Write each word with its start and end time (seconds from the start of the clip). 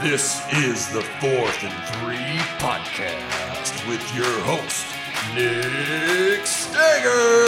This 0.00 0.40
is 0.54 0.88
the 0.92 1.02
Fourth 1.02 1.64
and 1.64 1.74
Three 1.96 2.38
podcast 2.58 3.88
with 3.88 4.14
your 4.14 4.26
host, 4.42 4.86
Nick 5.34 6.46
Stager. 6.46 7.44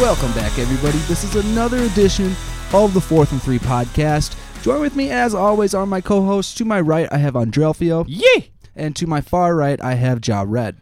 Welcome 0.00 0.32
back, 0.32 0.58
everybody. 0.58 0.98
This 1.06 1.22
is 1.22 1.36
another 1.36 1.78
edition 1.78 2.34
of 2.72 2.94
the 2.94 3.00
Fourth 3.00 3.30
and 3.32 3.40
Three 3.42 3.58
podcast. 3.60 4.36
Join 4.62 4.80
with 4.80 4.96
me, 4.96 5.10
as 5.10 5.34
always, 5.34 5.72
are 5.74 5.86
my 5.86 6.00
co-hosts. 6.00 6.54
To 6.56 6.64
my 6.64 6.80
right, 6.80 7.08
I 7.12 7.18
have 7.18 7.34
Andrelfio, 7.34 8.04
Yeah. 8.08 8.42
and 8.74 8.96
to 8.96 9.06
my 9.06 9.20
far 9.20 9.54
right, 9.54 9.80
I 9.82 9.94
have 9.94 10.20
Jared. 10.20 10.76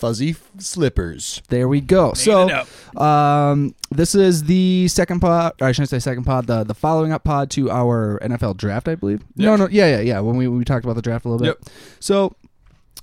Fuzzy 0.00 0.30
f- 0.30 0.50
slippers. 0.58 1.42
There 1.48 1.68
we 1.68 1.80
go. 1.80 2.14
So, 2.14 2.64
um, 2.96 3.74
this 3.90 4.14
is 4.14 4.44
the 4.44 4.88
second 4.88 5.20
pod. 5.20 5.52
Or 5.60 5.68
I 5.68 5.72
shouldn't 5.72 5.90
say 5.90 5.98
second 5.98 6.24
pod. 6.24 6.46
The 6.46 6.64
the 6.64 6.74
following 6.74 7.12
up 7.12 7.24
pod 7.24 7.50
to 7.52 7.70
our 7.70 8.18
NFL 8.22 8.56
draft, 8.56 8.88
I 8.88 8.94
believe. 8.94 9.22
No, 9.36 9.56
no, 9.56 9.68
yeah, 9.70 9.86
yeah, 9.96 10.00
yeah. 10.00 10.20
When 10.20 10.36
we 10.36 10.48
when 10.48 10.58
we 10.58 10.64
talked 10.64 10.84
about 10.84 10.96
the 10.96 11.02
draft 11.02 11.24
a 11.24 11.28
little 11.28 11.44
bit. 11.46 11.58
Yep. 11.60 11.74
So, 12.00 12.34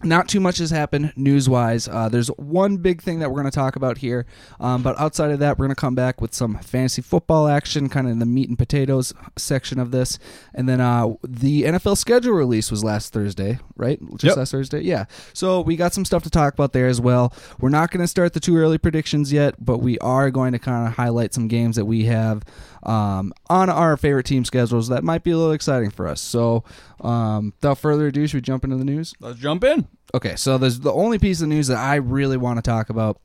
not 0.04 0.28
too 0.28 0.40
much 0.40 0.60
has 0.60 0.70
happened 0.70 1.12
news 1.16 1.50
wise. 1.50 1.88
Uh, 1.88 2.08
there's 2.08 2.28
one 2.38 2.78
big 2.78 3.02
thing 3.02 3.20
that 3.20 3.30
we're 3.30 3.42
going 3.42 3.52
to 3.52 3.56
talk 3.56 3.76
about 3.76 3.98
here, 3.98 4.26
um, 4.60 4.84
but 4.84 4.98
outside 5.00 5.32
of 5.32 5.40
that, 5.40 5.58
we're 5.58 5.66
going 5.66 5.76
to 5.76 5.80
come 5.80 5.96
back 5.96 6.22
with 6.22 6.34
some 6.34 6.60
fantasy 6.60 7.02
football 7.02 7.48
action, 7.48 7.90
kind 7.90 8.06
of 8.06 8.12
in 8.12 8.20
the 8.20 8.26
meat 8.26 8.48
and 8.48 8.58
potatoes 8.58 9.14
section 9.38 9.80
of 9.80 9.92
this, 9.92 10.20
and 10.54 10.70
then 10.70 10.80
uh, 10.80 11.08
the 11.24 11.64
NFL 11.64 11.98
schedule 11.98 12.34
release 12.34 12.70
was 12.70 12.84
last 12.84 13.12
Thursday, 13.12 13.60
right? 13.78 14.00
Just 14.12 14.24
Yep. 14.26 14.38
last 14.38 14.52
Thursday, 14.52 14.82
yeah. 14.82 15.06
So 15.34 15.62
we 15.62 15.76
got 15.76 15.94
some 15.94 16.06
stuff 16.06 16.24
to 16.24 16.30
talk 16.30 16.54
about 16.54 16.74
there 16.74 16.88
as 16.88 17.00
well. 17.00 17.34
We're 17.60 17.70
not 17.70 17.92
going 17.92 18.02
to 18.02 18.08
start 18.08 18.34
the 18.34 18.40
too 18.40 18.58
early 18.58 18.78
predictions 18.78 19.32
yet, 19.32 19.64
but 19.64 19.78
we 19.80 19.98
are 20.00 20.30
going 20.32 20.52
to 20.54 20.60
kind 20.60 20.88
of 20.88 20.94
highlight 20.96 21.34
some 21.34 21.48
games 21.48 21.76
that 21.76 21.86
we 21.86 22.06
have 22.06 22.44
um, 22.84 23.34
on 23.50 23.70
our 23.70 23.98
favorite 23.98 24.26
team 24.26 24.46
schedules 24.46 24.88
that 24.90 25.04
might 25.04 25.24
be 25.24 25.32
a 25.32 25.38
little 25.38 25.52
exciting 25.54 25.90
for 25.90 26.08
us. 26.08 26.22
So, 26.22 26.64
um, 27.02 27.54
without 27.62 27.78
further 27.78 28.08
ado, 28.08 28.26
should 28.28 28.38
we 28.38 28.42
jump 28.42 28.64
into 28.64 28.78
the 28.78 28.86
news? 28.86 29.14
Let's 29.20 29.40
jump 29.40 29.64
in. 29.64 29.88
Okay, 30.14 30.36
so 30.36 30.58
there's 30.58 30.80
the 30.80 30.94
only 30.94 31.20
piece 31.20 31.42
of 31.42 31.48
news 31.50 31.68
that 31.68 31.78
I 31.78 31.96
really 31.96 32.38
want 32.38 32.58
to 32.58 32.62
talk 32.62 32.90
about, 32.90 33.20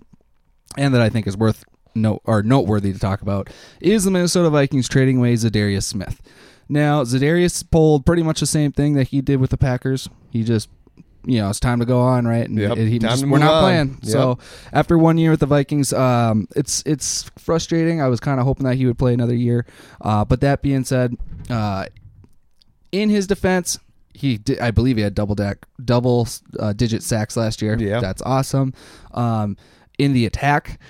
and 0.77 0.92
that 0.95 1.00
I 1.00 1.08
think 1.08 1.27
is 1.27 1.36
worth 1.36 1.64
note 1.95 2.23
or 2.25 2.42
noteworthy 2.42 2.92
to 2.92 2.98
talk 2.98 3.23
about, 3.23 3.50
is 3.80 4.05
the 4.05 4.11
Minnesota 4.11 4.50
Vikings 4.50 4.89
trading 4.89 5.19
away 5.19 5.34
Zadarius 5.34 5.84
Smith. 5.84 6.20
Now, 6.68 7.02
Zadarius 7.05 7.68
pulled 7.70 8.06
pretty 8.06 8.22
much 8.22 8.41
the 8.41 8.46
same 8.46 8.72
thing 8.72 8.94
that 8.94 9.08
he 9.08 9.20
did 9.20 9.41
with 9.41 9.50
the 9.50 9.58
Packers. 9.58 10.08
He 10.30 10.42
just, 10.44 10.68
you 11.27 11.38
know, 11.41 11.50
it's 11.50 11.60
time 11.60 11.78
to 11.80 11.84
go 11.86 12.00
on, 12.00 12.27
right? 12.27 12.48
And 12.48 12.58
Yep, 12.58 12.77
he 12.78 12.98
just- 12.98 13.27
we're 13.27 13.38
not 13.38 13.55
on. 13.55 13.62
playing. 13.62 13.98
So 14.02 14.38
after 14.72 14.96
one 14.98 15.18
year 15.18 15.30
with 15.30 15.40
the 15.40 15.46
Vikings, 15.46 15.92
um, 15.92 16.48
it's 16.56 16.83
it's 16.86 17.30
frustrating. 17.38 18.00
I 18.00 18.08
was 18.08 18.20
kind 18.20 18.40
of 18.40 18.46
hoping 18.46 18.64
that 18.64 18.77
he 18.77 18.86
would 18.86 18.98
play 18.98 19.12
another 19.14 19.34
year, 19.34 19.66
uh, 20.00 20.24
but 20.24 20.40
that 20.40 20.62
being 20.62 20.84
said, 20.84 21.16
uh, 21.50 21.86
in 22.90 23.08
his 23.10 23.27
defense, 23.27 23.78
he 24.14 24.36
did, 24.38 24.58
I 24.60 24.70
believe 24.70 24.96
he 24.96 25.02
had 25.02 25.14
double 25.14 25.34
deck 25.34 25.66
double 25.84 26.28
uh, 26.58 26.72
digit 26.72 27.02
sacks 27.02 27.36
last 27.36 27.62
year. 27.62 27.77
Yeah. 27.78 28.00
that's 28.00 28.22
awesome. 28.22 28.72
Um, 29.12 29.56
in 29.98 30.12
the 30.14 30.27
attack, 30.27 30.80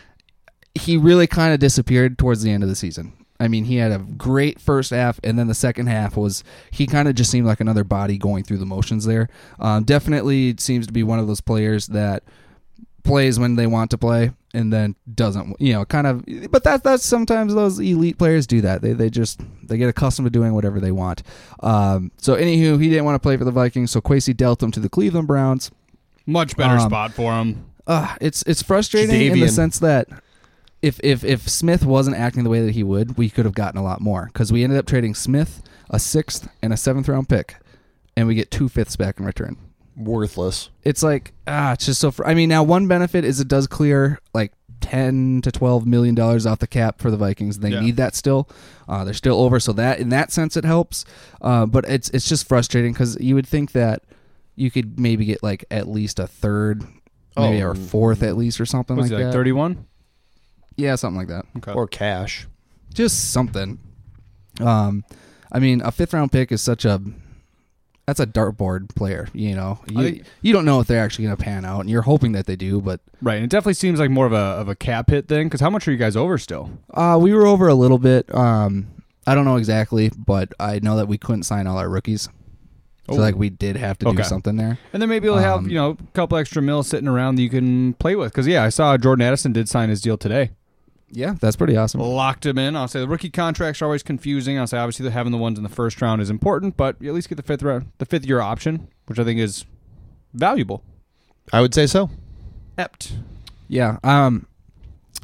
he 0.75 0.97
really 0.97 1.27
kind 1.27 1.53
of 1.53 1.61
disappeared 1.61 2.19
towards 2.19 2.43
the 2.43 2.51
end 2.51 2.63
of 2.63 2.69
the 2.69 2.75
season. 2.77 3.13
I 3.43 3.49
mean, 3.49 3.65
he 3.65 3.77
had 3.77 3.91
a 3.93 3.99
great 3.99 4.61
first 4.61 4.91
half, 4.91 5.19
and 5.25 5.39
then 5.39 5.49
the 5.49 5.55
second 5.55 5.87
half 5.89 6.17
was 6.17 6.45
he 6.71 6.87
kind 6.87 7.09
of 7.09 7.15
just 7.15 7.31
seemed 7.31 7.47
like 7.47 7.61
another 7.61 7.85
body 7.85 8.17
going 8.19 8.45
through 8.45 8.59
the 8.59 8.67
motions 8.67 9.05
there. 9.05 9.29
Um, 9.59 9.85
definitely 9.85 10.55
seems 10.59 10.87
to 10.87 10.93
be 10.93 11.03
one 11.03 11.19
of 11.19 11.27
those 11.27 11.41
players 11.41 11.89
that 11.89 12.23
plays 13.03 13.39
when 13.39 13.57
they 13.57 13.67
want 13.67 13.91
to 13.91 13.99
play 13.99 14.31
and 14.55 14.73
then 14.73 14.95
doesn't 15.13 15.57
you 15.61 15.73
know 15.73 15.85
kind 15.85 16.07
of 16.07 16.25
but 16.53 16.63
that 16.63 16.85
that's 16.85 17.05
sometimes 17.05 17.53
those 17.53 17.81
elite 17.81 18.17
players 18.17 18.47
do 18.47 18.61
that 18.61 18.81
they 18.81 18.93
they 18.93 19.11
just 19.11 19.41
they 19.65 19.77
get 19.77 19.89
accustomed 19.89 20.25
to 20.27 20.31
doing 20.31 20.53
whatever 20.55 20.79
they 20.79 20.93
want 20.93 21.21
um 21.65 22.13
so 22.19 22.37
anywho 22.37 22.81
he 22.81 22.89
didn't 22.89 23.05
want 23.05 23.17
to 23.17 23.19
play 23.19 23.37
for 23.37 23.43
the 23.45 23.51
vikings 23.51 23.91
so 23.91 24.01
Kwesi 24.01 24.37
dealt 24.37 24.63
him 24.63 24.71
to 24.71 24.79
the 24.79 24.89
cleveland 24.89 25.27
browns 25.27 25.73
Much 26.27 26.57
better 26.57 26.75
Um, 26.75 26.81
spot 26.89 27.13
for 27.13 27.33
him. 27.33 27.65
uh 27.89 28.15
it's 28.21 28.45
it's 28.47 28.63
frustrating 28.63 29.11
in 29.21 29.33
the 29.41 29.49
sense 29.49 29.81
that 29.81 30.07
if 30.83 30.99
if 31.03 31.23
if 31.25 31.49
smith 31.49 31.85
wasn't 31.87 32.17
acting 32.17 32.45
the 32.45 32.51
way 32.51 32.61
that 32.61 32.73
he 32.73 32.83
would 32.83 33.17
we 33.17 33.31
could 33.31 33.45
have 33.45 33.55
gotten 33.55 33.79
a 33.79 33.83
lot 33.83 34.01
more 34.01 34.27
because 34.27 34.53
we 34.53 34.65
ended 34.65 34.79
up 34.79 34.87
trading 34.87 35.15
smith 35.15 35.63
a 35.91 35.99
sixth 35.99 36.49
and 36.63 36.73
a 36.73 36.77
seventh 36.77 37.09
round 37.09 37.29
pick 37.29 37.57
and 38.17 38.27
we 38.27 38.35
get 38.35 38.51
two 38.51 38.69
fifths 38.69 38.97
back 38.97 39.19
in 39.19 39.25
return 39.25 39.57
Worthless. 39.97 40.71
it's 40.85 41.03
like 41.03 41.33
ah, 41.47 41.73
it's 41.73 41.85
just 41.85 42.01
so. 42.01 42.11
Fr- 42.11 42.25
I 42.25 42.33
mean, 42.33 42.49
now 42.49 42.63
one 42.63 42.89
benefit 42.89 43.27
is 43.27 43.41
it 43.41 43.49
does 43.49 43.67
clear 43.67 44.19
like 44.33 44.53
ten 44.81 45.43
to 45.43 45.53
twelve 45.53 45.87
million 45.87 46.15
dollars 46.15 46.47
off 46.47 46.61
the 46.61 46.67
cap 46.67 46.99
for 46.99 47.11
the 47.11 47.19
Vikings. 47.19 47.59
They 47.59 47.71
Yeah. 47.73 47.81
need 47.81 47.97
that 47.97 48.17
still. 48.17 48.49
Uh, 48.89 49.05
they're 49.05 49.13
still 49.13 49.39
over, 49.39 49.61
so 49.61 49.75
that 49.75 49.99
in 50.01 50.09
that 50.09 50.33
sense 50.33 50.57
it 50.57 50.65
helps. 50.65 51.05
Uh, 51.43 51.67
but 51.67 51.85
it's 51.85 52.09
it's 52.09 52.27
just 52.27 52.49
frustrating 52.49 52.95
because 52.95 53.19
you 53.21 53.35
would 53.35 53.47
think 53.47 53.73
that 53.73 54.03
you 54.57 54.71
could 54.71 54.99
maybe 54.99 55.27
get 55.27 55.43
like 55.43 55.67
at 55.71 55.87
least 55.89 56.19
a 56.19 56.27
third, 56.27 56.85
maybe 57.37 57.63
Oh. 57.63 57.69
or 57.69 57.75
fourth 57.75 58.23
at 58.23 58.35
least 58.39 58.63
or 58.63 58.67
something 58.67 58.97
like 58.97 59.11
like 59.11 59.25
that. 59.25 59.33
31? 59.35 59.85
Yeah, 60.77 60.95
something 60.97 61.19
like 61.19 61.29
that. 61.29 61.45
Okay. 61.59 61.73
Or 61.73 61.87
cash. 61.87 62.47
Just 62.95 63.33
something. 63.33 63.79
Um, 64.61 65.05
I 65.51 65.59
mean, 65.59 65.81
a 65.83 65.91
fifth 65.93 66.13
round 66.15 66.33
pick 66.33 66.53
is 66.53 66.61
such 66.63 66.85
a 66.85 67.01
that's 68.07 68.21
a 68.21 68.27
dartboard 68.27 68.95
player. 68.95 69.29
You 69.33 69.55
know, 69.55 69.79
you, 69.89 70.03
think- 70.03 70.23
you 70.43 70.53
don't 70.53 70.65
know 70.65 70.81
if 70.81 70.87
they're 70.89 71.03
actually 71.03 71.25
going 71.27 71.37
to 71.37 71.43
pan 71.43 71.65
out, 71.65 71.81
and 71.81 71.89
you're 71.91 72.03
hoping 72.03 72.33
that 72.33 72.47
they 72.47 72.57
do, 72.57 72.81
but. 72.81 73.01
right. 73.23 73.37
And 73.37 73.45
it 73.45 73.51
definitely 73.51 73.75
seems 73.75 73.99
like 74.01 74.11
more 74.11 74.27
of 74.27 74.33
a 74.33 74.37
of 74.37 74.69
a 74.69 74.75
cap 74.75 75.09
hit 75.11 75.29
thing. 75.29 75.47
Because 75.47 75.61
how 75.61 75.71
much 75.71 75.87
are 75.89 75.93
you 75.93 75.97
guys 75.99 76.17
over 76.17 76.37
still? 76.39 76.71
Uh, 76.93 77.19
we 77.21 77.33
were 77.33 77.47
over 77.47 77.69
a 77.69 77.75
little 77.75 77.99
bit. 77.99 78.33
Um, 78.35 78.89
I 79.27 79.35
don't 79.37 79.45
know 79.45 79.57
exactly, 79.57 80.11
but 80.17 80.53
I 80.59 80.81
know 80.81 80.97
that 80.97 81.07
we 81.07 81.17
couldn't 81.17 81.45
sign 81.45 81.67
all 81.67 81.79
our 81.79 81.89
rookies. 81.89 82.29
So 83.11 83.17
Oh. 83.19 83.21
like 83.21 83.35
we 83.37 83.51
did 83.51 83.77
have 83.77 83.99
to 83.99 84.13
do 84.13 84.23
something 84.23 84.55
there. 84.57 84.79
And 84.93 85.03
then 85.03 85.09
maybe 85.09 85.27
you'll 85.27 85.39
have 85.39 85.59
Um, 85.59 85.69
you 85.69 85.75
know 85.75 85.91
a 85.91 85.97
couple 86.13 86.39
extra 86.39 86.63
mils 86.63 86.87
sitting 86.89 87.09
around 87.09 87.35
that 87.37 87.43
you 87.43 87.51
can 87.51 87.95
play 87.95 88.15
with. 88.17 88.33
Because 88.33 88.47
yeah, 88.47 88.63
I 88.65 88.69
saw 88.69 88.97
Jordan 88.97 89.27
Addison 89.27 89.53
did 89.53 89.69
sign 89.69 89.89
his 89.89 90.01
deal 90.01 90.17
today. 90.17 90.51
Yeah, 91.15 91.35
that's 91.39 91.57
pretty 91.57 91.77
awesome. 91.77 92.01
Locked 92.01 92.47
him 92.47 92.57
in. 92.57 92.75
I'll 92.75 92.89
say 92.89 93.01
the 93.01 93.07
rookie 93.07 93.29
contracts 93.29 93.83
are 93.83 93.85
always 93.85 94.03
confusing. 94.03 94.59
I'll 94.59 94.67
say 94.67 94.79
obviously 94.79 95.09
having 95.11 95.31
the 95.31 95.39
ones 95.39 95.59
in 95.59 95.63
the 95.63 95.69
first 95.69 96.01
round 96.01 96.23
is 96.23 96.31
important, 96.31 96.79
but 96.79 96.97
you 97.01 97.09
at 97.11 97.15
least 97.15 97.29
get 97.29 97.37
the 97.37 97.43
fifth 97.43 97.63
round, 97.63 97.93
the 97.99 98.07
fifth 98.07 98.25
year 98.25 98.41
option, 98.41 98.89
which 99.07 99.19
I 99.19 99.25
think 99.25 99.39
is 99.39 99.67
valuable. 100.33 100.83
I 101.53 101.61
would 101.61 101.75
say 101.75 101.87
so. 101.87 102.09
Ept. 102.79 103.13
Yeah. 103.69 103.99
Um, 104.03 104.47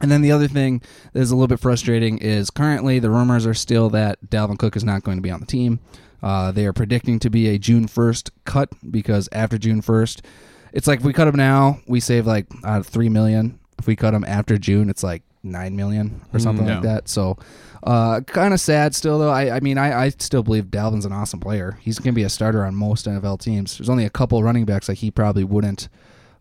and 0.02 0.10
then 0.10 0.20
the 0.20 0.30
other 0.30 0.46
thing 0.46 0.82
that 1.12 1.20
is 1.20 1.30
a 1.30 1.34
little 1.34 1.48
bit 1.48 1.58
frustrating 1.58 2.18
is 2.18 2.50
currently 2.50 2.98
the 2.98 3.10
rumors 3.10 3.46
are 3.46 3.54
still 3.54 3.88
that 3.90 4.18
Dalvin 4.28 4.58
Cook 4.58 4.76
is 4.76 4.84
not 4.84 5.02
going 5.02 5.16
to 5.16 5.22
be 5.22 5.30
on 5.30 5.40
the 5.40 5.46
team. 5.46 5.80
Uh, 6.22 6.52
they 6.52 6.66
are 6.66 6.72
predicting 6.74 7.18
to 7.20 7.30
be 7.30 7.48
a 7.48 7.58
June 7.58 7.86
first 7.86 8.30
cut 8.44 8.68
because 8.90 9.28
after 9.32 9.56
June 9.56 9.80
first, 9.80 10.22
it's 10.72 10.86
like 10.86 11.00
if 11.00 11.06
we 11.06 11.14
cut 11.14 11.28
him 11.28 11.36
now, 11.36 11.80
we 11.86 12.00
save 12.00 12.26
like 12.26 12.46
uh, 12.62 12.82
three 12.82 13.08
million. 13.08 13.58
If 13.78 13.86
we 13.86 13.96
cut 13.96 14.12
him 14.12 14.24
after 14.24 14.58
June, 14.58 14.90
it's 14.90 15.02
like 15.02 15.22
nine 15.42 15.76
million 15.76 16.20
or 16.32 16.38
something 16.38 16.66
Mm, 16.66 16.74
like 16.74 16.82
that. 16.82 17.08
So, 17.08 17.38
uh, 17.84 18.20
kind 18.22 18.52
of 18.52 18.60
sad 18.60 18.94
still 18.94 19.18
though. 19.18 19.30
I, 19.30 19.56
I 19.56 19.60
mean, 19.60 19.78
I, 19.78 20.04
I 20.04 20.08
still 20.10 20.42
believe 20.42 20.64
Dalvin's 20.66 21.04
an 21.04 21.12
awesome 21.12 21.40
player. 21.40 21.78
He's 21.80 21.98
going 21.98 22.12
to 22.14 22.16
be 22.16 22.24
a 22.24 22.28
starter 22.28 22.64
on 22.64 22.74
most 22.74 23.06
NFL 23.06 23.40
teams. 23.40 23.78
There's 23.78 23.88
only 23.88 24.04
a 24.04 24.10
couple 24.10 24.42
running 24.42 24.64
backs 24.64 24.88
that 24.88 24.94
he 24.94 25.10
probably 25.10 25.44
wouldn't 25.44 25.88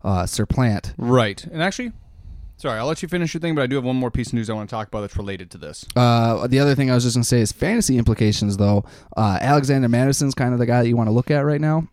uh, 0.02 0.26
supplant. 0.26 0.94
Right. 0.98 1.42
And 1.44 1.62
actually, 1.62 1.92
sorry, 2.56 2.78
I'll 2.78 2.86
let 2.86 3.02
you 3.02 3.08
finish 3.08 3.34
your 3.34 3.40
thing, 3.40 3.54
but 3.54 3.62
I 3.62 3.66
do 3.66 3.76
have 3.76 3.84
one 3.84 3.96
more 3.96 4.10
piece 4.10 4.28
of 4.28 4.34
news 4.34 4.50
I 4.50 4.54
want 4.54 4.68
to 4.68 4.74
talk 4.74 4.88
about 4.88 5.02
that's 5.02 5.16
related 5.16 5.50
to 5.52 5.58
this. 5.58 5.86
Uh, 5.96 6.46
the 6.48 6.58
other 6.58 6.74
thing 6.74 6.90
I 6.90 6.94
was 6.94 7.04
just 7.04 7.16
gonna 7.16 7.24
say 7.24 7.40
is 7.40 7.52
fantasy 7.52 7.98
implications, 7.98 8.56
though. 8.56 8.84
Uh, 9.16 9.38
Alexander 9.40 9.88
Mattison's 9.88 10.34
kind 10.34 10.52
of 10.52 10.58
the 10.58 10.66
guy 10.66 10.82
that 10.82 10.88
you 10.88 10.96
want 10.96 11.08
to 11.08 11.12
look 11.12 11.30
at 11.30 11.40
right 11.40 11.60
now. 11.60 11.86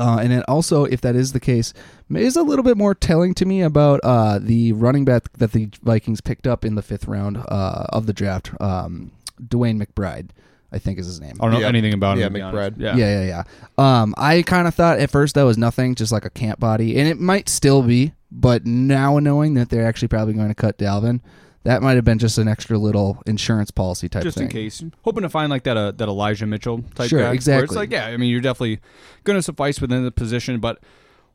Uh, 0.00 0.18
and 0.20 0.32
then 0.32 0.42
also, 0.48 0.84
if 0.84 1.00
that 1.02 1.14
is 1.14 1.32
the 1.32 1.40
case, 1.40 1.72
is 2.12 2.34
a 2.36 2.42
little 2.42 2.62
bit 2.62 2.76
more 2.76 2.94
telling 2.94 3.34
to 3.34 3.44
me 3.44 3.60
about 3.60 4.00
uh, 4.02 4.38
the 4.40 4.72
running 4.72 5.04
back 5.04 5.30
that 5.34 5.52
the 5.52 5.68
Vikings 5.82 6.20
picked 6.20 6.46
up 6.46 6.64
in 6.64 6.74
the 6.74 6.82
fifth 6.82 7.06
round 7.06 7.36
uh, 7.36 7.84
of 7.90 8.06
the 8.06 8.12
draft, 8.14 8.50
um, 8.60 9.12
DeWayne 9.42 9.80
McBride, 9.80 10.30
I 10.72 10.78
think 10.78 10.98
is 10.98 11.06
his 11.06 11.20
name. 11.20 11.34
I 11.40 11.44
don't 11.44 11.52
know 11.54 11.60
Yeah. 11.60 11.68
anything 11.68 11.92
about 11.92 12.16
Yeah, 12.18 12.26
him. 12.28 12.36
Yeah. 12.36 12.50
McBride. 12.50 12.74
Yeah. 12.78 12.96
Yeah, 12.96 13.22
yeah, 13.22 13.44
yeah. 13.78 14.02
Um, 14.02 14.14
I 14.16 14.42
kind 14.42 14.66
of 14.66 14.74
thought 14.74 14.98
at 14.98 15.10
first 15.10 15.34
that 15.34 15.42
was 15.42 15.58
nothing, 15.58 15.94
just 15.94 16.12
like 16.12 16.24
a 16.24 16.30
camp 16.30 16.58
body, 16.58 16.98
and 16.98 17.06
it 17.06 17.20
might 17.20 17.48
still 17.48 17.82
be. 17.82 18.12
But 18.32 18.64
now 18.64 19.18
knowing 19.18 19.54
that 19.54 19.68
they're 19.70 19.86
actually 19.86 20.08
probably 20.08 20.34
going 20.34 20.48
to 20.48 20.54
cut 20.54 20.78
Dalvin, 20.78 21.20
that 21.64 21.82
might 21.82 21.94
have 21.96 22.04
been 22.04 22.18
just 22.18 22.38
an 22.38 22.48
extra 22.48 22.78
little 22.78 23.22
insurance 23.26 23.70
policy 23.70 24.08
type 24.08 24.22
thing. 24.22 24.26
Just 24.28 24.38
thing. 24.38 24.46
in 24.46 24.52
case, 24.52 24.82
hoping 25.02 25.22
to 25.22 25.28
find 25.28 25.50
like 25.50 25.64
that 25.64 25.76
uh, 25.76 25.90
that 25.92 26.08
Elijah 26.08 26.46
Mitchell 26.46 26.82
type 26.94 27.08
Sure, 27.10 27.18
guy. 27.20 27.24
where 27.26 27.34
exactly. 27.34 27.64
It's 27.64 27.74
like, 27.74 27.90
yeah, 27.90 28.06
I 28.06 28.16
mean, 28.16 28.30
you're 28.30 28.40
definitely 28.40 28.80
going 29.24 29.38
to 29.38 29.42
suffice 29.42 29.80
within 29.80 30.04
the 30.04 30.10
position. 30.10 30.58
But 30.60 30.78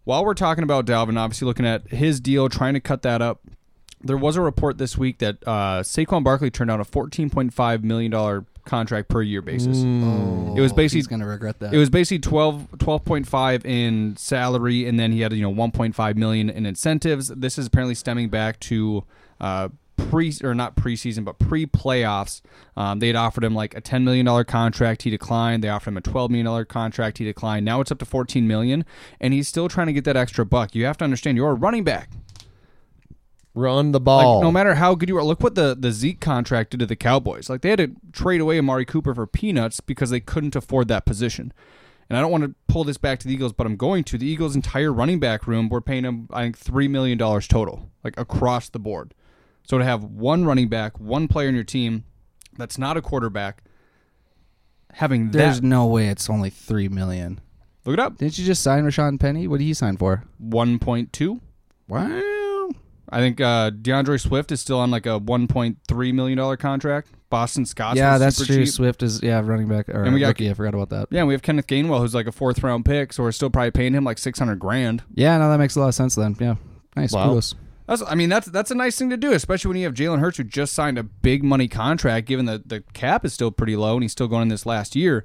while 0.04 0.26
we're 0.26 0.34
talking 0.34 0.64
about 0.64 0.86
Dalvin, 0.86 1.18
obviously 1.18 1.46
looking 1.46 1.66
at 1.66 1.88
his 1.90 2.20
deal, 2.20 2.50
trying 2.50 2.74
to 2.74 2.80
cut 2.80 3.02
that 3.04 3.22
up, 3.22 3.42
there 4.04 4.18
was 4.18 4.36
a 4.36 4.42
report 4.42 4.78
this 4.78 4.98
week 4.98 5.18
that 5.20 5.38
uh, 5.48 5.82
Saquon 5.82 6.24
Barkley 6.24 6.50
turned 6.52 6.70
out 6.72 6.80
a 6.80 6.84
14.5 6.84 7.84
million 7.84 8.12
dollar 8.12 8.46
contract 8.66 9.10
per 9.10 9.22
year 9.22 9.44
basis. 9.44 9.78
Oh, 9.84 10.56
It 10.58 10.62
was 10.62 10.74
basically- 10.74 10.98
he's 11.00 11.08
gonna 11.08 11.28
regret 11.28 11.60
that. 11.60 11.72
It 11.72 11.78
was 11.78 11.92
basically 11.92 12.20
12 12.20 12.70
12.5 12.80 13.64
in 13.64 14.16
salary 14.18 14.88
and 14.88 15.00
then 15.00 15.12
he 15.12 15.22
had 15.22 15.34
you 15.34 15.42
know 15.44 15.54
1.5 15.54 16.16
million 16.16 16.50
in 16.50 16.66
incentives. 16.66 17.28
This 17.28 17.60
is 17.60 17.68
apparently 17.68 17.94
stemming 17.94 18.30
back 18.30 18.60
to 18.62 19.04
uh, 19.40 19.70
pre 19.98 20.34
or 20.44 20.54
not 20.54 20.76
preseason, 20.76 21.24
but 21.26 21.40
pre 21.40 21.66
playoffs. 21.66 22.42
Um, 22.76 23.00
they 23.00 23.08
had 23.08 23.16
offered 23.16 23.44
him 23.44 23.56
like 23.56 23.76
a 23.76 23.82
ten 23.82 24.04
million 24.04 24.26
dollar 24.26 24.44
contract. 24.44 25.04
He 25.04 25.10
declined. 25.10 25.64
They 25.64 25.70
offered 25.70 25.90
him 25.92 25.98
a 25.98 26.02
twelve 26.02 26.32
million 26.32 26.46
dollar 26.46 26.66
contract. 26.66 27.18
He 27.18 27.26
declined. 27.26 27.66
Now 27.66 27.82
it's 27.82 27.92
up 27.92 28.00
to 28.00 28.06
fourteen 28.06 28.48
million, 28.48 28.86
and 29.20 29.34
he's 29.34 29.48
still 29.48 29.68
trying 29.70 29.88
to 29.88 29.94
get 29.94 30.04
that 30.06 30.18
extra 30.18 30.46
buck. 30.46 30.76
You 30.76 30.86
have 30.86 30.98
to 30.98 31.04
understand, 31.04 31.38
you're 31.38 31.52
a 31.52 31.56
running 31.56 31.84
back. 31.84 32.10
Run 33.54 33.94
the 33.94 34.00
Like, 34.00 34.04
ball. 34.06 34.42
no 34.42 34.52
matter 34.52 34.76
how 34.76 34.96
good 34.96 35.08
you 35.08 35.18
are, 35.18 35.24
look 35.24 35.42
what 35.42 35.56
the 35.56 35.76
the 35.80 35.92
Zeke 35.94 36.20
contract 36.20 36.72
did 36.72 36.82
to 36.82 36.86
the 36.86 36.98
Cowboys. 36.98 37.50
Like 37.50 37.62
they 37.62 37.70
had 37.70 37.80
to 37.80 37.92
trade 38.12 38.42
away 38.42 38.60
Amari 38.60 38.84
Cooper 38.84 39.16
for 39.16 39.26
peanuts 39.26 39.80
because 39.80 40.10
they 40.10 40.20
couldn't 40.20 40.58
afford 40.58 40.90
that 40.90 41.06
position. 41.06 41.54
And 42.10 42.18
I 42.18 42.22
don't 42.22 42.32
want 42.32 42.44
to 42.44 42.54
pull 42.68 42.84
this 42.84 42.98
back 42.98 43.18
to 43.20 43.28
the 43.28 43.34
Eagles, 43.34 43.54
but 43.54 43.66
I'm 43.66 43.78
going 43.78 44.04
to. 44.04 44.18
The 44.18 44.28
Eagles' 44.28 44.56
entire 44.56 44.94
running 44.94 45.20
back 45.20 45.48
room, 45.48 45.70
we're 45.70 45.82
paying 45.82 46.04
them, 46.04 46.28
I 46.32 46.44
think, 46.44 46.58
three 46.58 46.88
million 46.90 47.18
dollars 47.18 47.48
total, 47.48 47.90
like 48.04 48.20
across 48.20 48.68
the 48.70 48.78
board. 48.78 49.14
So 49.66 49.78
to 49.78 49.84
have 49.84 50.04
one 50.04 50.46
running 50.46 50.68
back, 50.70 51.00
one 51.00 51.28
player 51.28 51.50
in 51.50 51.56
your 51.56 51.64
team 51.64 52.04
that's 52.58 52.78
not 52.78 52.98
a 52.98 53.02
quarterback, 53.02 53.64
having 54.94 55.32
There's 55.32 55.62
that, 55.62 55.68
no 55.68 55.88
way 55.88 56.08
it's 56.08 56.30
only 56.30 56.50
three 56.50 56.88
million. 56.88 57.42
look 57.86 57.94
it 57.94 58.00
up, 58.00 58.18
Didn't 58.18 58.38
you 58.38 58.46
just 58.46 58.64
sign 58.64 58.84
Rashaad 58.86 59.20
Penny? 59.20 59.48
What 59.48 59.58
did 59.60 59.66
he 59.66 59.74
sign 59.74 59.98
for? 59.98 60.24
one 60.38 60.80
point 60.80 61.12
two. 61.14 61.42
Wow. 61.88 62.70
I 63.08 63.20
think 63.20 63.40
uh, 63.40 63.70
D'Andre 63.70 64.18
Swift 64.18 64.52
is 64.52 64.60
still 64.60 64.80
on 64.80 64.90
like 64.92 65.06
a 65.06 65.18
one 65.20 65.48
point 65.48 65.78
three 65.88 66.12
million 66.12 66.38
dollar 66.38 66.58
contract. 66.58 67.10
Boston 67.30 67.66
Scott, 67.66 67.98
yeah, 67.98 68.18
that's 68.18 68.44
true. 68.46 68.64
cheap. 68.64 68.68
Swift 68.70 69.04
is 69.04 69.22
yeah 69.22 69.42
running 69.44 69.68
back 69.68 69.90
or 69.90 70.04
And 70.04 70.14
we 70.14 70.20
got- 70.20 70.28
rookie. 70.30 70.50
I 70.50 70.54
forgot 70.54 70.74
about 70.74 70.90
that. 70.90 71.08
Yeah, 71.12 71.24
we 71.26 71.34
have 71.34 71.42
Kenneth 71.42 71.68
Gainwell, 71.68 72.00
who's 72.00 72.16
like 72.16 72.28
a 72.28 72.32
fourth 72.32 72.64
round 72.64 72.86
pick, 72.86 73.12
so 73.14 73.24
we're 73.24 73.32
still 73.32 73.50
probably 73.50 73.72
paying 73.72 73.94
him 73.94 74.04
like 74.04 74.18
six 74.18 74.40
hundred 74.40 74.60
grand. 74.60 75.04
Yeah, 75.14 75.38
no, 75.38 75.50
that 75.50 75.58
makes 75.58 75.76
a 75.76 75.80
lot 75.80 75.88
of 75.90 75.96
sense 75.96 76.16
then. 76.16 76.36
Yeah, 76.40 76.56
nice. 76.96 77.12
Wow. 77.12 77.30
Kudos. 77.30 77.56
That's, 77.88 78.02
I 78.08 78.16
mean, 78.16 78.30
that's 78.30 78.48
that's 78.48 78.72
a 78.72 78.76
nice 78.76 78.98
thing 78.98 79.12
to 79.12 79.18
do, 79.18 79.32
especially 79.32 79.70
when 79.70 79.78
you 79.78 79.86
have 79.86 79.94
Jalen 79.94 80.20
Hurts, 80.20 80.38
who 80.38 80.44
just 80.44 80.74
signed 80.74 80.98
a 80.98 81.04
big 81.04 81.44
money 81.44 81.68
contract. 81.68 82.28
Given 82.28 82.46
that 82.46 82.70
the 82.70 82.82
cap 82.94 83.24
is 83.24 83.34
still 83.34 83.52
pretty 83.52 83.76
low 83.76 83.94
and 83.94 84.04
he's 84.04 84.12
still 84.12 84.28
going 84.28 84.44
in 84.44 84.48
this 84.48 84.66
last 84.66 84.96
year, 84.96 85.24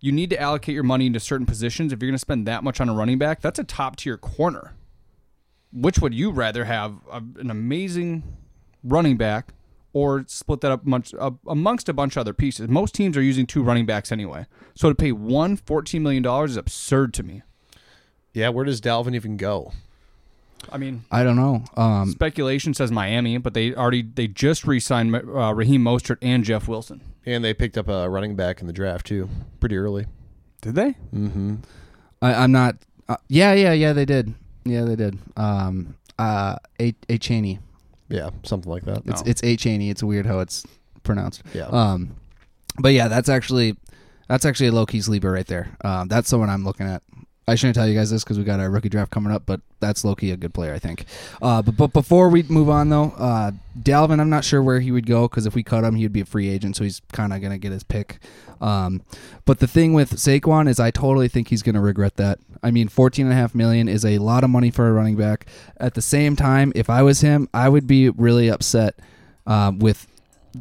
you 0.00 0.12
need 0.12 0.30
to 0.30 0.40
allocate 0.40 0.74
your 0.74 0.84
money 0.84 1.06
into 1.06 1.20
certain 1.20 1.46
positions. 1.46 1.92
If 1.92 2.02
you're 2.02 2.08
going 2.10 2.16
to 2.16 2.18
spend 2.18 2.46
that 2.46 2.62
much 2.62 2.80
on 2.80 2.88
a 2.88 2.94
running 2.94 3.18
back, 3.18 3.40
that's 3.40 3.58
a 3.58 3.64
top 3.64 3.96
tier 3.96 4.18
corner. 4.18 4.74
Which 5.72 5.98
would 5.98 6.14
you 6.14 6.30
rather 6.30 6.66
have 6.66 6.96
a, 7.10 7.16
an 7.38 7.50
amazing 7.50 8.22
running 8.84 9.16
back 9.16 9.52
or 9.92 10.24
split 10.28 10.60
that 10.60 10.70
up 10.70 10.84
much, 10.84 11.14
uh, 11.18 11.30
amongst 11.48 11.88
a 11.88 11.94
bunch 11.94 12.16
of 12.16 12.20
other 12.20 12.34
pieces? 12.34 12.68
Most 12.68 12.94
teams 12.94 13.16
are 13.16 13.22
using 13.22 13.46
two 13.46 13.62
running 13.62 13.86
backs 13.86 14.12
anyway, 14.12 14.46
so 14.74 14.90
to 14.90 14.94
pay 14.94 15.12
one 15.12 15.56
$14 15.56 16.00
million 16.02 16.24
is 16.44 16.56
absurd 16.56 17.14
to 17.14 17.22
me. 17.22 17.42
yeah, 18.34 18.50
where 18.50 18.66
does 18.66 18.82
Dalvin 18.82 19.14
even 19.14 19.38
go? 19.38 19.72
I 20.72 20.78
mean, 20.78 21.04
I 21.10 21.22
don't 21.22 21.36
know. 21.36 21.62
Um, 21.76 22.10
Speculation 22.10 22.74
says 22.74 22.90
Miami, 22.90 23.38
but 23.38 23.54
they 23.54 23.74
already 23.74 24.02
they 24.02 24.26
just 24.26 24.66
re-signed 24.66 25.14
uh, 25.14 25.54
Raheem 25.54 25.82
Mostert 25.84 26.18
and 26.22 26.44
Jeff 26.44 26.66
Wilson. 26.68 27.00
And 27.24 27.44
they 27.44 27.54
picked 27.54 27.78
up 27.78 27.88
a 27.88 28.08
running 28.10 28.36
back 28.36 28.60
in 28.60 28.66
the 28.66 28.72
draft 28.72 29.06
too, 29.06 29.28
pretty 29.60 29.76
early. 29.76 30.06
Did 30.62 30.74
they? 30.74 30.96
Mm-hmm. 31.14 31.56
I, 32.22 32.34
I'm 32.34 32.52
not. 32.52 32.76
Uh, 33.08 33.16
yeah, 33.28 33.52
yeah, 33.52 33.72
yeah. 33.72 33.92
They 33.92 34.04
did. 34.04 34.34
Yeah, 34.64 34.82
they 34.82 34.96
did. 34.96 35.18
Um, 35.36 35.96
uh, 36.18 36.56
a 36.80 36.94
a 37.08 37.18
Cheney. 37.18 37.60
Yeah, 38.08 38.30
something 38.42 38.70
like 38.70 38.84
that. 38.84 38.98
It's 39.06 39.24
No. 39.24 39.30
it's 39.30 39.42
a 39.44 39.56
Cheney. 39.56 39.90
It's 39.90 40.02
weird 40.02 40.26
how 40.26 40.40
it's 40.40 40.64
pronounced. 41.02 41.42
Yeah. 41.54 41.66
Um, 41.66 42.16
but 42.80 42.92
yeah, 42.92 43.08
that's 43.08 43.28
actually 43.28 43.76
that's 44.28 44.44
actually 44.44 44.68
a 44.68 44.72
low 44.72 44.86
key 44.86 45.00
sleeper 45.00 45.30
right 45.30 45.46
there. 45.46 45.76
Um, 45.84 46.08
that's 46.08 46.28
someone 46.28 46.50
I'm 46.50 46.64
looking 46.64 46.86
at. 46.86 47.02
I 47.48 47.54
shouldn't 47.54 47.76
tell 47.76 47.86
you 47.86 47.94
guys 47.94 48.10
this 48.10 48.24
because 48.24 48.38
we 48.38 48.44
got 48.44 48.58
our 48.58 48.68
rookie 48.68 48.88
draft 48.88 49.12
coming 49.12 49.32
up, 49.32 49.44
but 49.46 49.60
that's 49.78 50.04
Loki, 50.04 50.32
a 50.32 50.36
good 50.36 50.52
player, 50.52 50.74
I 50.74 50.80
think. 50.80 51.04
Uh, 51.40 51.62
but 51.62 51.76
but 51.76 51.92
before 51.92 52.28
we 52.28 52.42
move 52.42 52.68
on 52.68 52.88
though, 52.88 53.12
uh, 53.16 53.52
Dalvin, 53.80 54.20
I'm 54.20 54.30
not 54.30 54.44
sure 54.44 54.60
where 54.60 54.80
he 54.80 54.90
would 54.90 55.06
go 55.06 55.28
because 55.28 55.46
if 55.46 55.54
we 55.54 55.62
cut 55.62 55.84
him, 55.84 55.94
he'd 55.94 56.12
be 56.12 56.22
a 56.22 56.26
free 56.26 56.48
agent, 56.48 56.74
so 56.74 56.82
he's 56.82 57.02
kind 57.12 57.32
of 57.32 57.40
gonna 57.40 57.58
get 57.58 57.70
his 57.70 57.84
pick. 57.84 58.18
Um, 58.60 59.02
but 59.44 59.60
the 59.60 59.68
thing 59.68 59.92
with 59.92 60.12
Saquon 60.12 60.68
is, 60.68 60.80
I 60.80 60.90
totally 60.90 61.28
think 61.28 61.48
he's 61.48 61.62
gonna 61.62 61.80
regret 61.80 62.16
that. 62.16 62.40
I 62.64 62.72
mean, 62.72 62.88
14 62.88 63.26
and 63.26 63.32
a 63.32 63.36
half 63.36 63.54
million 63.54 63.86
is 63.86 64.04
a 64.04 64.18
lot 64.18 64.42
of 64.42 64.50
money 64.50 64.72
for 64.72 64.88
a 64.88 64.92
running 64.92 65.14
back. 65.14 65.46
At 65.76 65.94
the 65.94 66.02
same 66.02 66.34
time, 66.34 66.72
if 66.74 66.90
I 66.90 67.02
was 67.02 67.20
him, 67.20 67.48
I 67.54 67.68
would 67.68 67.86
be 67.86 68.08
really 68.10 68.48
upset 68.48 68.98
um, 69.46 69.78
with 69.78 70.08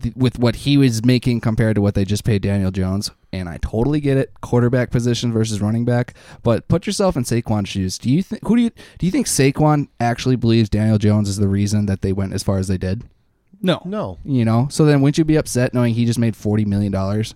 the, 0.01 0.13
with 0.15 0.39
what 0.39 0.57
he 0.57 0.77
was 0.77 1.03
making 1.06 1.42
compared 1.42 1.75
to 1.75 1.81
what 1.81 1.95
they 1.95 2.06
just 2.06 2.24
paid 2.24 2.42
Daniel 2.42 2.71
Jones. 2.71 3.12
And 3.33 3.50
I 3.50 3.57
totally 3.57 4.00
get 4.00 4.18
it, 4.18 4.31
quarterback 4.42 4.92
position 4.92 5.31
versus 5.33 5.62
running 5.62 5.83
back. 5.86 6.13
But 6.44 6.68
put 6.68 6.88
yourself 6.88 7.18
in 7.18 7.24
Saquon's 7.24 7.69
shoes. 7.69 7.97
Do 7.97 8.09
you 8.09 8.24
think 8.24 8.45
who 8.47 8.56
do 8.56 8.62
you 8.62 8.69
do 8.97 9.06
you 9.06 9.12
think 9.12 9.27
Saquon 9.27 9.88
actually 10.00 10.36
believes 10.38 10.69
Daniel 10.69 10.97
Jones 10.97 11.27
is 11.30 11.38
the 11.38 11.47
reason 11.47 11.86
that 11.88 12.01
they 12.01 12.13
went 12.13 12.33
as 12.33 12.44
far 12.44 12.57
as 12.57 12.68
they 12.68 12.77
did? 12.77 13.03
No. 13.62 13.81
no. 13.86 14.19
You 14.24 14.45
know, 14.45 14.68
so 14.69 14.86
then 14.86 15.01
wouldn't 15.01 15.18
you 15.18 15.25
be 15.25 15.38
upset 15.38 15.74
knowing 15.74 15.94
he 15.95 16.06
just 16.06 16.19
made 16.19 16.36
forty 16.36 16.65
million 16.65 16.92
dollars, 16.92 17.33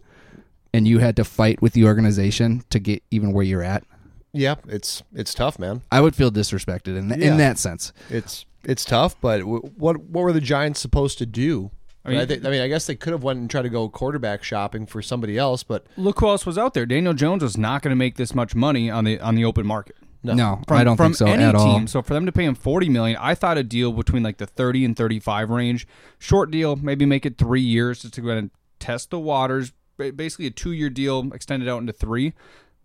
and 0.74 0.88
you 0.88 1.00
had 1.00 1.16
to 1.16 1.24
fight 1.24 1.62
with 1.62 1.74
the 1.74 1.86
organization 1.86 2.64
to 2.70 2.80
get 2.80 3.04
even 3.12 3.34
where 3.34 3.44
you're 3.46 3.64
at? 3.64 3.84
Yeah, 4.32 4.56
it's 4.68 5.02
it's 5.14 5.34
tough, 5.34 5.58
man. 5.58 5.82
I 5.92 6.02
would 6.02 6.16
feel 6.16 6.30
disrespected 6.32 6.98
in 6.98 7.10
th- 7.10 7.20
Yeah. 7.20 7.32
in 7.32 7.38
that 7.38 7.58
sense. 7.58 7.92
It's 8.10 8.46
it's 8.64 8.86
tough, 8.86 9.16
but 9.20 9.40
w- 9.40 9.62
what 9.78 10.00
what 10.02 10.22
were 10.22 10.34
the 10.34 10.42
Giants 10.42 10.80
supposed 10.80 11.18
to 11.18 11.26
do? 11.26 11.72
I 12.06 12.10
I 12.10 12.12
mean, 12.12 12.18
mean- 12.18 12.24
I, 12.24 12.26
think, 12.28 12.46
I 12.46 12.50
mean, 12.50 12.62
I 12.62 12.68
guess 12.68 12.88
they 12.88 12.96
could 12.96 13.12
have 13.14 13.24
went 13.24 13.40
and 13.40 13.50
tried 13.50 13.64
to 13.64 13.70
go 13.70 13.90
quarterback 13.90 14.44
shopping 14.44 14.86
for 14.86 15.02
somebody 15.02 15.38
else, 15.38 15.64
but 15.64 15.86
Look 15.98 16.20
who 16.20 16.28
else 16.30 16.46
was 16.46 16.58
out 16.58 16.74
there. 16.74 16.86
Daniel 16.86 17.14
Jones 17.14 17.44
was 17.44 17.58
not 17.58 17.82
going 17.82 17.92
to 17.92 17.96
make 17.96 18.16
this 18.16 18.34
much 18.34 18.56
money 18.56 18.90
on 18.90 19.04
the 19.04 19.20
on 19.20 19.36
the 19.36 19.46
open 19.46 19.66
market. 19.66 19.96
No, 20.22 20.62
From, 20.68 20.78
I 20.78 20.84
don't 20.84 20.98
from 20.98 21.12
think 21.14 21.16
so 21.18 21.28
any 21.28 21.44
at 21.44 21.56
all. 21.56 21.78
team. 21.78 21.88
So 21.88 22.02
for 22.02 22.14
them 22.14 22.26
to 22.26 22.32
pay 22.34 22.44
him 22.44 22.56
forty 22.56 22.90
million, 22.90 23.18
I 23.22 23.36
thought 23.36 23.58
a 23.58 23.64
deal 23.64 23.94
between 23.94 24.22
like 24.24 24.38
the 24.38 24.46
thirty 24.48 24.84
and 24.84 24.96
thirty-five 24.96 25.50
range, 25.50 25.88
short 26.18 26.52
deal, 26.52 26.76
maybe 26.76 27.06
make 27.06 27.26
it 27.26 27.38
three 27.38 27.62
years 27.62 28.02
just 28.02 28.14
to 28.16 28.22
go 28.22 28.28
ahead 28.28 28.40
and 28.40 28.52
test 28.80 29.12
the 29.12 29.20
waters. 29.20 29.72
Basically, 29.98 30.46
a 30.46 30.52
two-year 30.52 30.90
deal 30.90 31.30
extended 31.34 31.68
out 31.70 31.80
into 31.80 31.94
three. 31.94 32.34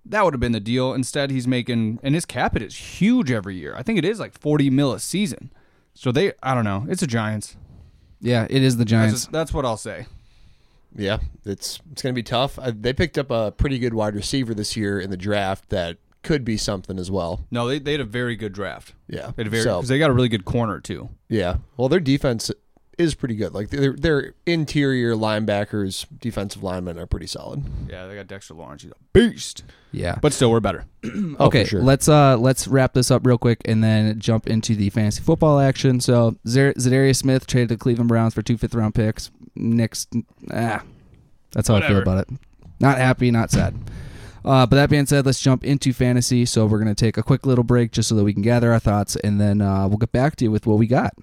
That 0.04 0.24
would 0.24 0.34
have 0.34 0.40
been 0.40 0.52
the 0.52 0.60
deal. 0.60 0.92
Instead, 0.92 1.30
he's 1.30 1.46
making 1.48 1.98
and 2.02 2.14
his 2.14 2.24
cap 2.24 2.54
it 2.56 2.62
is 2.62 2.76
huge 2.76 3.30
every 3.32 3.56
year. 3.56 3.74
I 3.76 3.82
think 3.82 3.98
it 3.98 4.04
is 4.04 4.20
like 4.20 4.38
forty 4.38 4.70
mil 4.70 4.92
a 4.92 5.00
season. 5.00 5.50
So 5.94 6.12
they, 6.12 6.32
I 6.42 6.54
don't 6.54 6.64
know. 6.64 6.86
It's 6.88 7.02
a 7.02 7.06
Giants. 7.06 7.56
Yeah, 8.24 8.46
it 8.48 8.62
is 8.62 8.76
the 8.76 8.84
That's, 8.84 8.90
Giants. 8.90 9.14
just- 9.20 9.32
that's 9.32 9.52
what 9.52 9.64
I'll 9.66 9.76
say. 9.76 10.06
yeah, 10.96 11.18
it's 11.44 11.78
it's 11.92 12.00
going 12.02 12.14
to 12.14 12.18
be 12.18 12.22
tough. 12.22 12.58
Uh, 12.58 12.72
they 12.74 12.92
picked 12.92 13.18
up 13.18 13.30
a 13.30 13.52
pretty 13.52 13.78
good 13.78 13.92
wide 13.94 14.14
receiver 14.14 14.54
this 14.54 14.76
year 14.76 14.98
in 14.98 15.10
the 15.10 15.16
draft 15.16 15.68
that 15.68 15.98
could 16.22 16.44
be 16.44 16.56
something 16.56 16.98
as 16.98 17.10
well. 17.10 17.44
No, 17.50 17.68
they, 17.68 17.78
they 17.78 17.92
had 17.92 18.00
a 18.00 18.04
very 18.04 18.34
good 18.34 18.52
draft. 18.54 18.94
Yeah, 19.08 19.32
They 19.36 19.42
had 19.42 19.46
a 19.48 19.50
very 19.50 19.62
so 19.62 19.76
because 19.78 19.88
they 19.90 19.98
got 19.98 20.08
a 20.10 20.14
really 20.14 20.30
good 20.30 20.44
corner 20.46 20.80
too. 20.80 21.10
yeah. 21.28 21.56
Well, 21.76 21.88
their 21.90 22.00
defense 22.00 22.50
is 22.98 23.14
pretty 23.14 23.34
good. 23.36 23.54
Like 23.54 23.70
their 23.70 23.92
their 23.94 24.34
interior 24.46 25.14
linebackers, 25.14 26.06
defensive 26.20 26.62
linemen 26.62 26.98
are 26.98 27.06
pretty 27.06 27.26
solid. 27.26 27.62
Yeah, 27.88 28.06
they 28.06 28.14
got 28.14 28.26
Dexter 28.26 28.54
Lawrence. 28.54 28.82
He's 28.82 28.92
a 28.92 28.94
beast. 29.12 29.64
yeah. 29.92 30.16
But 30.20 30.32
still, 30.32 30.50
we're 30.50 30.60
better. 30.60 30.84
Oh, 31.38 31.46
okay, 31.46 31.64
for 31.64 31.70
sure. 31.70 31.82
let's 31.82 32.08
uh 32.08 32.36
let's 32.36 32.66
wrap 32.68 32.92
this 32.94 33.10
up 33.10 33.26
real 33.26 33.38
quick 33.38 33.60
and 33.66 33.82
then 33.84 34.18
jump 34.20 34.46
into 34.46 34.74
the 34.74 34.90
fantasy 34.90 35.22
football 35.22 35.58
action. 35.60 36.00
So 36.00 36.36
Zer- 36.46 36.74
Zadarius 36.74 37.16
Smith 37.16 37.46
traded 37.46 37.68
to 37.70 37.76
Cleveland 37.76 38.08
Browns 38.08 38.34
for 38.34 38.42
two 38.42 38.56
fifth 38.56 38.74
round 38.74 38.94
picks. 38.94 39.30
Next, 39.54 40.12
ah, 40.52 40.82
that's 41.52 41.68
how 41.68 41.76
I 41.76 41.86
feel 41.86 41.98
about 41.98 42.18
it. 42.18 42.28
Not 42.80 42.98
happy, 42.98 43.30
not 43.30 43.50
sad. 43.50 43.74
Uh, 44.44 44.66
but 44.66 44.76
that 44.76 44.90
being 44.90 45.06
said, 45.06 45.24
let's 45.24 45.40
jump 45.40 45.64
into 45.64 45.92
fantasy. 45.92 46.44
So 46.44 46.66
we're 46.66 46.78
gonna 46.78 46.94
take 46.94 47.16
a 47.16 47.22
quick 47.22 47.46
little 47.46 47.64
break 47.64 47.92
just 47.92 48.08
so 48.08 48.14
that 48.14 48.24
we 48.24 48.32
can 48.32 48.42
gather 48.42 48.72
our 48.72 48.78
thoughts, 48.78 49.16
and 49.16 49.40
then 49.40 49.60
uh, 49.60 49.86
we'll 49.88 49.98
get 49.98 50.12
back 50.12 50.36
to 50.36 50.44
you 50.44 50.50
with 50.50 50.66
what 50.66 50.78
we 50.78 50.86
got. 50.86 51.14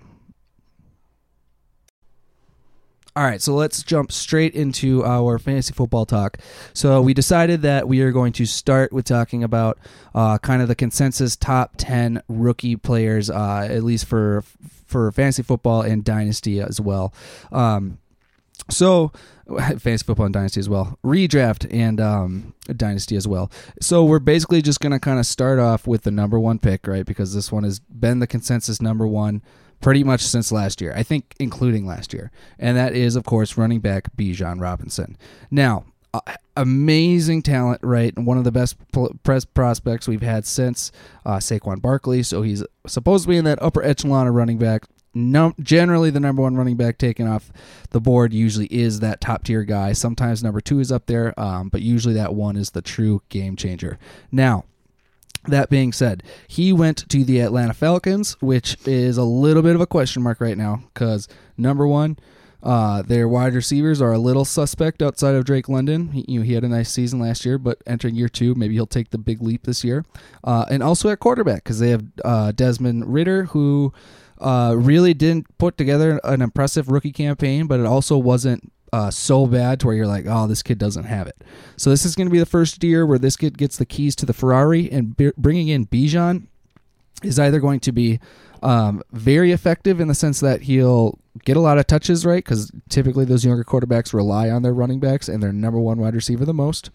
All 3.13 3.25
right, 3.25 3.41
so 3.41 3.53
let's 3.53 3.83
jump 3.83 4.09
straight 4.09 4.55
into 4.55 5.03
our 5.03 5.37
fantasy 5.37 5.73
football 5.73 6.05
talk. 6.05 6.37
So 6.73 7.01
we 7.01 7.13
decided 7.13 7.61
that 7.63 7.85
we 7.85 7.99
are 8.01 8.11
going 8.11 8.31
to 8.33 8.45
start 8.45 8.93
with 8.93 9.03
talking 9.03 9.43
about 9.43 9.77
uh, 10.15 10.37
kind 10.37 10.61
of 10.61 10.69
the 10.69 10.75
consensus 10.75 11.35
top 11.35 11.73
ten 11.75 12.23
rookie 12.29 12.77
players, 12.77 13.29
uh, 13.29 13.67
at 13.69 13.83
least 13.83 14.05
for 14.05 14.45
for 14.85 15.11
fantasy 15.11 15.43
football 15.43 15.81
and 15.81 16.05
dynasty 16.05 16.61
as 16.61 16.79
well. 16.79 17.13
Um, 17.51 17.97
so 18.69 19.11
fantasy 19.59 20.05
football 20.05 20.27
and 20.27 20.33
dynasty 20.33 20.61
as 20.61 20.69
well, 20.69 20.97
redraft 21.03 21.67
and 21.69 21.99
um, 21.99 22.53
dynasty 22.77 23.17
as 23.17 23.27
well. 23.27 23.51
So 23.81 24.05
we're 24.05 24.19
basically 24.19 24.61
just 24.61 24.79
gonna 24.79 25.01
kind 25.01 25.19
of 25.19 25.25
start 25.25 25.59
off 25.59 25.85
with 25.85 26.03
the 26.03 26.11
number 26.11 26.39
one 26.39 26.59
pick, 26.59 26.87
right? 26.87 27.05
Because 27.05 27.33
this 27.33 27.51
one 27.51 27.65
has 27.65 27.79
been 27.79 28.19
the 28.19 28.27
consensus 28.27 28.81
number 28.81 29.05
one 29.05 29.41
pretty 29.81 30.03
much 30.03 30.21
since 30.21 30.51
last 30.51 30.79
year. 30.81 30.93
I 30.95 31.03
think 31.03 31.33
including 31.39 31.85
last 31.85 32.13
year, 32.13 32.31
and 32.57 32.77
that 32.77 32.93
is 32.93 33.15
of 33.15 33.25
course 33.25 33.57
running 33.57 33.79
back 33.79 34.15
Bijan 34.15 34.61
Robinson. 34.61 35.17
Now. 35.49 35.85
Uh, 36.13 36.19
amazing 36.57 37.41
talent, 37.41 37.79
right? 37.81 38.19
One 38.19 38.37
of 38.37 38.43
the 38.43 38.51
best 38.51 38.75
press 39.23 39.45
prospects 39.45 40.09
we've 40.09 40.21
had 40.21 40.45
since 40.45 40.91
uh, 41.25 41.37
Saquon 41.37 41.81
Barkley. 41.81 42.21
So 42.21 42.41
he's 42.41 42.65
supposed 42.85 43.23
to 43.23 43.29
be 43.29 43.37
in 43.37 43.45
that 43.45 43.61
upper 43.61 43.81
echelon 43.81 44.27
of 44.27 44.33
running 44.33 44.57
back. 44.57 44.83
No, 45.13 45.53
generally 45.59 46.09
the 46.09 46.19
number 46.19 46.41
one 46.41 46.55
running 46.55 46.77
back 46.77 46.97
taken 46.97 47.27
off 47.27 47.51
the 47.89 47.99
board 47.99 48.33
usually 48.33 48.67
is 48.67 49.01
that 49.01 49.19
top 49.19 49.43
tier 49.43 49.63
guy. 49.63 49.91
Sometimes 49.93 50.43
number 50.43 50.61
two 50.61 50.79
is 50.79 50.91
up 50.91 51.05
there, 51.05 51.37
um, 51.39 51.69
but 51.69 51.81
usually 51.81 52.15
that 52.15 52.33
one 52.33 52.55
is 52.55 52.71
the 52.71 52.81
true 52.81 53.21
game 53.29 53.55
changer. 53.55 53.99
Now, 54.31 54.65
That 55.47 55.69
being 55.69 55.91
said, 55.91 56.21
he 56.47 56.71
went 56.71 57.09
to 57.09 57.23
the 57.23 57.39
Atlanta 57.39 57.73
Falcons, 57.73 58.33
which 58.41 58.77
is 58.85 59.17
a 59.17 59.23
little 59.23 59.63
bit 59.63 59.73
of 59.75 59.81
a 59.81 59.87
question 59.87 60.21
mark 60.21 60.39
right 60.39 60.57
now 60.57 60.83
because 60.93 61.27
number 61.57 61.87
one, 61.87 62.17
uh, 62.63 63.01
their 63.01 63.27
wide 63.27 63.55
receivers 63.55 64.01
are 64.01 64.11
a 64.11 64.19
little 64.19 64.45
suspect 64.45 65.01
outside 65.01 65.33
of 65.33 65.45
Drake 65.45 65.67
London. 65.67 66.11
He, 66.11 66.25
you 66.27 66.39
know, 66.39 66.45
he 66.45 66.53
had 66.53 66.63
a 66.63 66.69
nice 66.69 66.91
season 66.91 67.19
last 67.19 67.43
year, 67.43 67.57
but 67.57 67.81
entering 67.87 68.15
year 68.15 68.29
two, 68.29 68.53
maybe 68.53 68.75
he'll 68.75 68.85
take 68.85 69.09
the 69.09 69.17
big 69.17 69.41
leap 69.41 69.63
this 69.63 69.83
year. 69.83 70.05
Uh, 70.43 70.65
and 70.69 70.83
also 70.83 71.09
at 71.09 71.19
quarterback 71.19 71.63
because 71.63 71.79
they 71.79 71.89
have 71.89 72.05
uh, 72.23 72.51
Desmond 72.51 73.11
Ridder, 73.11 73.45
who 73.45 73.91
uh, 74.37 74.75
really 74.77 75.13
didn't 75.13 75.57
put 75.57 75.77
together 75.77 76.19
an 76.23 76.41
impressive 76.41 76.89
rookie 76.89 77.11
campaign, 77.11 77.65
but 77.65 77.79
it 77.79 77.85
also 77.87 78.17
wasn't 78.17 78.71
uh, 78.93 79.09
so 79.09 79.45
bad 79.45 79.79
to 79.79 79.87
where 79.87 79.95
you're 79.95 80.07
like, 80.07 80.25
oh, 80.27 80.47
this 80.47 80.61
kid 80.61 80.77
doesn't 80.77 81.05
have 81.05 81.27
it. 81.27 81.43
So 81.77 81.89
this 81.89 82.05
is 82.05 82.15
going 82.15 82.27
to 82.27 82.31
be 82.31 82.39
the 82.39 82.45
first 82.45 82.83
year 82.83 83.05
where 83.05 83.19
this 83.19 83.37
kid 83.37 83.57
gets 83.57 83.77
the 83.77 83.85
keys 83.85 84.15
to 84.17 84.25
the 84.25 84.33
Ferrari, 84.33 84.91
and 84.91 85.15
b- 85.15 85.31
bringing 85.37 85.69
in 85.69 85.87
Bijan 85.87 86.47
is 87.23 87.39
either 87.39 87.59
going 87.59 87.79
to 87.81 87.91
be 87.91 88.19
um, 88.63 89.01
very 89.11 89.51
effective 89.51 89.99
in 89.99 90.07
the 90.07 90.15
sense 90.15 90.39
that 90.39 90.63
he'll 90.63 91.19
get 91.45 91.57
a 91.57 91.61
lot 91.61 91.77
of 91.77 91.87
touches, 91.87 92.25
right? 92.25 92.43
Because 92.43 92.71
typically 92.89 93.25
those 93.25 93.45
younger 93.45 93.63
quarterbacks 93.63 94.13
rely 94.13 94.49
on 94.49 94.61
their 94.61 94.73
running 94.73 94.99
backs 94.99 95.27
and 95.27 95.41
their 95.41 95.53
number 95.53 95.79
one 95.79 95.97
wide 95.97 96.15
receiver 96.15 96.45
the 96.45 96.53
most. 96.53 96.89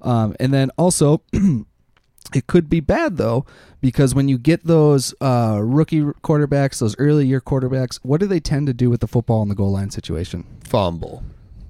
Um, 0.00 0.34
and 0.40 0.52
then 0.52 0.70
also, 0.76 1.22
it 2.34 2.46
could 2.46 2.68
be 2.68 2.80
bad 2.80 3.18
though, 3.18 3.44
because 3.80 4.14
when 4.14 4.28
you 4.28 4.38
get 4.38 4.64
those 4.64 5.14
uh, 5.20 5.60
rookie 5.62 6.00
quarterbacks, 6.00 6.80
those 6.80 6.96
early 6.98 7.26
year 7.26 7.40
quarterbacks, 7.40 8.00
what 8.02 8.20
do 8.20 8.26
they 8.26 8.40
tend 8.40 8.66
to 8.66 8.72
do 8.72 8.90
with 8.90 9.00
the 9.00 9.08
football 9.08 9.40
on 9.40 9.48
the 9.48 9.54
goal 9.54 9.72
line 9.72 9.90
situation? 9.90 10.44
Fumble. 10.64 11.22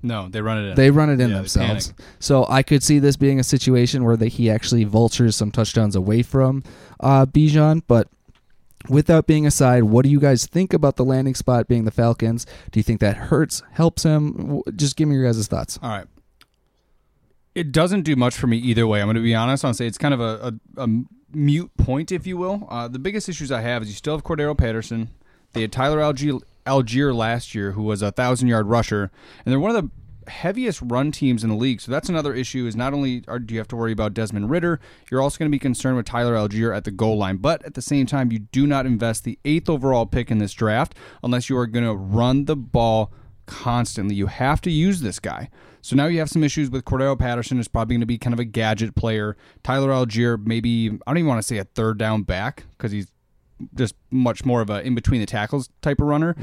No, 0.03 0.29
they 0.29 0.41
run 0.41 0.59
it 0.59 0.69
in. 0.71 0.75
They 0.75 0.91
run 0.91 1.11
it 1.11 1.21
in 1.21 1.31
Yeah, 1.31 1.37
themselves. 1.37 1.95
So 2.19 2.45
I 2.49 2.63
could 2.63 2.83
see 2.83 2.99
this 2.99 3.17
being 3.17 3.39
a 3.39 3.45
situation 3.45 4.05
where 4.05 4.17
they, 4.17 4.29
he 4.29 4.51
actually 4.51 4.85
vultures 4.85 5.37
some 5.37 5.51
touchdowns 5.53 5.95
away 5.95 6.23
from 6.23 6.65
uh, 7.01 7.27
Bijan. 7.27 7.83
But 7.87 8.09
without 8.89 9.27
being 9.29 9.47
aside, 9.47 9.85
what 9.85 10.05
do 10.05 10.11
you 10.11 10.19
guys 10.19 10.47
think 10.47 10.73
about 10.73 10.97
the 10.97 11.05
landing 11.05 11.35
spot 11.37 11.69
being 11.69 11.85
the 11.85 11.93
Falcons? 11.93 12.47
Do 12.73 12.81
you 12.81 12.85
think 12.85 13.01
that 13.01 13.17
hurts, 13.17 13.63
helps 13.73 14.03
him? 14.03 14.61
Just 14.75 14.97
give 14.97 15.09
me 15.09 15.15
your 15.15 15.25
guys' 15.25 15.47
thoughts. 15.47 15.79
All 15.83 15.91
right. 15.91 16.07
It 17.55 17.71
doesn't 17.71 18.03
do 18.03 18.17
much 18.17 18.35
for 18.35 18.47
me 18.47 18.57
either 18.57 18.87
way. 18.87 19.01
I'm 19.01 19.07
going 19.07 19.17
to 19.17 19.23
be 19.23 19.35
honest. 19.35 19.65
I'll 19.65 19.75
say 19.75 19.87
it's 19.87 19.99
kind 19.99 20.15
of 20.15 20.21
a, 20.21 20.59
a, 20.77 20.85
a 20.85 20.89
mute 21.35 21.71
point, 21.77 22.11
if 22.11 22.27
you 22.27 22.39
will. 22.39 22.67
Uh, 22.71 22.89
the 22.89 22.99
biggest 22.99 23.29
issues 23.29 23.53
I 23.53 23.61
have 23.61 23.83
is 23.83 23.89
you 23.89 23.95
still 23.95 24.15
have 24.17 24.25
Cordarrelle 24.25 24.57
Patterson. 24.57 25.11
They 25.53 25.61
had 25.61 25.71
Tyler 25.71 25.99
Allgeier, 25.99 26.41
Allgeier 26.67 27.15
last 27.15 27.55
year, 27.55 27.73
who 27.73 27.83
was 27.83 28.03
a 28.03 28.13
thousand 28.13 28.49
yard 28.49 28.67
rusher, 28.67 29.11
and 29.45 29.53
they're 29.53 29.61
one 29.61 29.75
of 29.75 29.83
the 29.83 30.31
heaviest 30.31 30.81
run 30.83 31.11
teams 31.11 31.43
in 31.43 31.51
the 31.51 31.57
league. 31.57 31.81
So 31.81 31.91
that's 31.91 32.09
another 32.09 32.35
issue. 32.35 32.67
Is 32.67 32.77
not 32.77 32.95
only 32.95 33.25
are, 33.29 33.39
do 33.39 33.55
you 33.55 33.61
have 33.61 33.69
to 33.69 33.77
worry 33.77 33.93
about 33.93 34.15
Desmond 34.15 34.51
Ridder, 34.51 34.81
you're 35.11 35.23
also 35.23 35.39
going 35.39 35.51
to 35.51 35.55
be 35.55 35.59
concerned 35.59 35.97
with 35.97 36.07
Tyler 36.07 36.35
Allgeier 36.35 36.77
at 36.77 36.85
the 36.85 36.91
goal 36.91 37.17
line. 37.19 37.37
But 37.37 37.65
at 37.65 37.75
the 37.75 37.83
same 37.83 38.07
time, 38.07 38.33
you 38.33 38.41
do 38.41 38.67
not 38.67 38.87
invest 38.87 39.25
the 39.25 39.39
eighth 39.45 39.69
overall 39.69 40.07
pick 40.07 40.31
in 40.31 40.39
this 40.39 40.53
draft 40.53 40.95
unless 41.23 41.49
you 41.49 41.57
are 41.57 41.67
going 41.67 41.85
to 41.85 41.95
run 41.95 42.45
the 42.45 42.57
ball 42.57 43.13
constantly. 43.47 44.15
You 44.15 44.29
have 44.29 44.61
to 44.63 44.71
use 44.71 45.01
this 45.01 45.19
guy. 45.19 45.51
So 45.85 45.97
now 45.97 46.07
you 46.07 46.21
have 46.21 46.31
some 46.31 46.45
issues 46.45 46.71
with 46.71 46.85
Cordarrelle 46.85 47.19
Patterson 47.19 47.59
is 47.59 47.67
probably 47.67 47.95
going 47.97 48.03
to 48.03 48.07
be 48.07 48.19
kind 48.19 48.33
of 48.33 48.39
a 48.39 48.45
gadget 48.45 48.95
player. 48.95 49.37
Tyler 49.65 49.89
Allgeier, 49.89 50.39
maybe 50.45 50.89
I 50.89 51.11
don't 51.11 51.19
even 51.19 51.29
want 51.29 51.41
to 51.41 51.47
say 51.47 51.59
a 51.59 51.65
third 51.65 51.99
down 51.99 52.23
back 52.23 52.67
because 52.71 52.93
he's 52.93 53.12
just 53.75 53.95
much 54.11 54.45
more 54.45 54.61
of 54.61 54.71
a 54.71 54.85
in 54.87 54.95
between 54.95 55.21
the 55.21 55.27
tackles 55.27 55.71
type 55.81 56.01
of 56.01 56.07
runner. 56.07 56.35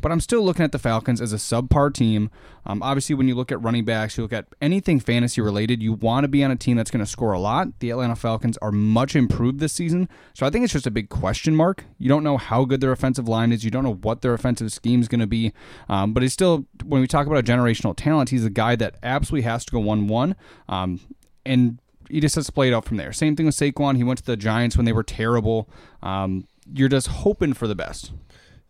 But 0.00 0.12
I'm 0.12 0.20
still 0.20 0.42
looking 0.42 0.64
at 0.64 0.72
the 0.72 0.78
Falcons 0.78 1.20
as 1.20 1.32
a 1.32 1.36
subpar 1.36 1.92
team. 1.92 2.30
Um, 2.64 2.82
obviously, 2.82 3.14
when 3.14 3.28
you 3.28 3.34
look 3.34 3.52
at 3.52 3.62
running 3.62 3.84
backs, 3.84 4.16
you 4.16 4.24
look 4.24 4.32
at 4.32 4.46
anything 4.60 4.98
fantasy 5.00 5.40
related, 5.40 5.82
you 5.82 5.92
want 5.92 6.24
to 6.24 6.28
be 6.28 6.42
on 6.42 6.50
a 6.50 6.56
team 6.56 6.76
that's 6.76 6.90
going 6.90 7.04
to 7.04 7.10
score 7.10 7.32
a 7.32 7.38
lot. 7.38 7.68
The 7.78 7.90
Atlanta 7.90 8.16
Falcons 8.16 8.58
are 8.58 8.72
much 8.72 9.14
improved 9.14 9.60
this 9.60 9.72
season. 9.72 10.08
So 10.34 10.46
I 10.46 10.50
think 10.50 10.64
it's 10.64 10.72
just 10.72 10.86
a 10.86 10.90
big 10.90 11.08
question 11.08 11.54
mark. 11.54 11.84
You 11.98 12.08
don't 12.08 12.24
know 12.24 12.36
how 12.36 12.64
good 12.64 12.80
their 12.80 12.92
offensive 12.92 13.28
line 13.28 13.52
is. 13.52 13.64
You 13.64 13.70
don't 13.70 13.84
know 13.84 13.94
what 13.94 14.22
their 14.22 14.34
offensive 14.34 14.72
scheme 14.72 15.00
is 15.00 15.08
going 15.08 15.20
to 15.20 15.26
be. 15.26 15.52
Um, 15.88 16.12
but 16.12 16.22
he's 16.22 16.32
still, 16.32 16.66
when 16.84 17.00
we 17.00 17.06
talk 17.06 17.26
about 17.26 17.38
a 17.38 17.42
generational 17.42 17.94
talent, 17.96 18.30
he's 18.30 18.44
a 18.44 18.50
guy 18.50 18.74
that 18.76 18.96
absolutely 19.02 19.42
has 19.42 19.64
to 19.66 19.72
go 19.72 19.78
1 19.78 20.08
1. 20.08 20.34
Um, 20.68 21.00
and 21.44 21.78
he 22.10 22.20
just 22.20 22.34
has 22.34 22.46
to 22.46 22.52
play 22.52 22.68
it 22.68 22.74
out 22.74 22.84
from 22.84 22.96
there. 22.96 23.12
Same 23.12 23.36
thing 23.36 23.46
with 23.46 23.56
Saquon. 23.56 23.96
He 23.96 24.04
went 24.04 24.18
to 24.18 24.24
the 24.24 24.36
Giants 24.36 24.76
when 24.76 24.86
they 24.86 24.92
were 24.92 25.02
terrible. 25.02 25.68
Um, 26.02 26.46
you're 26.72 26.88
just 26.88 27.08
hoping 27.08 27.52
for 27.52 27.66
the 27.66 27.74
best. 27.74 28.12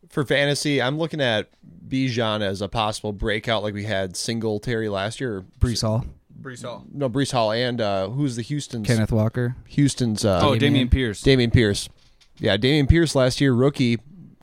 For 0.09 0.25
fantasy, 0.25 0.81
I'm 0.81 0.99
looking 0.99 1.21
at 1.21 1.49
Bijan 1.88 2.41
as 2.41 2.62
a 2.62 2.69
possible 2.69 3.12
breakout, 3.12 3.62
like 3.62 3.75
we 3.75 3.85
had 3.85 4.17
Singletary 4.17 4.88
last 4.88 5.21
year. 5.21 5.45
Breece 5.61 5.83
Hall, 5.83 6.05
Breece 6.41 6.62
Hall. 6.65 6.85
No, 6.93 7.09
Breece 7.11 7.33
Hall 7.33 7.53
and 7.53 7.81
uh, 7.81 8.09
who's 8.09 8.37
the 8.37 8.43
Houston's 8.43 8.87
Kenneth 8.87 9.12
Walker. 9.12 9.57
Houston's 9.69 10.25
uh, 10.25 10.41
Oh, 10.43 10.53
Dameon. 10.53 10.61
Dameon 10.87 10.91
Pierce. 10.91 11.23
Dameon 11.23 11.53
Pierce. 11.53 11.88
Yeah, 12.38 12.57
Dameon 12.57 12.88
Pierce 12.88 13.15
last 13.15 13.41
year, 13.41 13.53
rookie, 13.53 13.99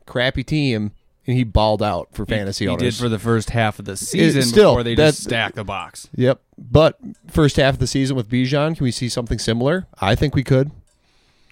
crappy 0.06 0.44
team, 0.44 0.92
and 1.26 1.38
he 1.38 1.44
balled 1.44 1.82
out 1.82 2.10
for 2.14 2.26
fantasy 2.26 2.66
he 2.66 2.70
owners. 2.70 2.98
did 2.98 3.02
for 3.02 3.08
the 3.10 3.20
first 3.20 3.52
half 3.52 3.80
of 3.80 3.86
the 3.86 3.96
season 3.96 4.42
it, 4.42 4.46
still, 4.46 4.72
before 4.74 4.84
they 4.84 4.96
that's- 4.96 5.16
just 5.16 5.24
stacked 5.24 5.56
the 5.56 5.64
box. 5.64 6.10
Yep. 6.16 6.42
But 6.58 7.00
first 7.28 7.56
half 7.56 7.76
of 7.76 7.80
the 7.80 7.88
season 7.88 8.16
with 8.18 8.30
Bijan, 8.30 8.76
can 8.76 8.84
we 8.84 8.92
see 8.92 9.10
something 9.10 9.40
similar? 9.40 9.88
I 10.02 10.16
think 10.16 10.36
we 10.36 10.44
could. 10.44 10.72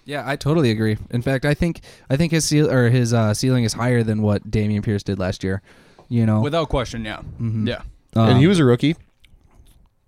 Yeah, 0.04 0.24
I 0.26 0.36
totally 0.36 0.70
agree. 0.70 0.98
In 1.10 1.22
fact, 1.22 1.44
I 1.44 1.54
think 1.54 1.80
I 2.10 2.16
think 2.16 2.32
his 2.32 2.44
seal 2.44 2.70
or 2.70 2.90
his 2.90 3.14
uh, 3.14 3.34
ceiling 3.34 3.64
is 3.64 3.72
higher 3.72 4.02
than 4.02 4.22
what 4.22 4.50
Dameon 4.50 4.82
Pierce 4.82 5.02
did 5.02 5.18
last 5.18 5.44
year. 5.44 5.62
You 6.08 6.26
know, 6.26 6.40
Without 6.40 6.68
question, 6.68 7.04
yeah. 7.04 7.22
Yeah. 7.40 7.82
Um, 8.14 8.30
and 8.30 8.38
he 8.38 8.46
was 8.46 8.58
a 8.58 8.64
rookie. 8.64 8.96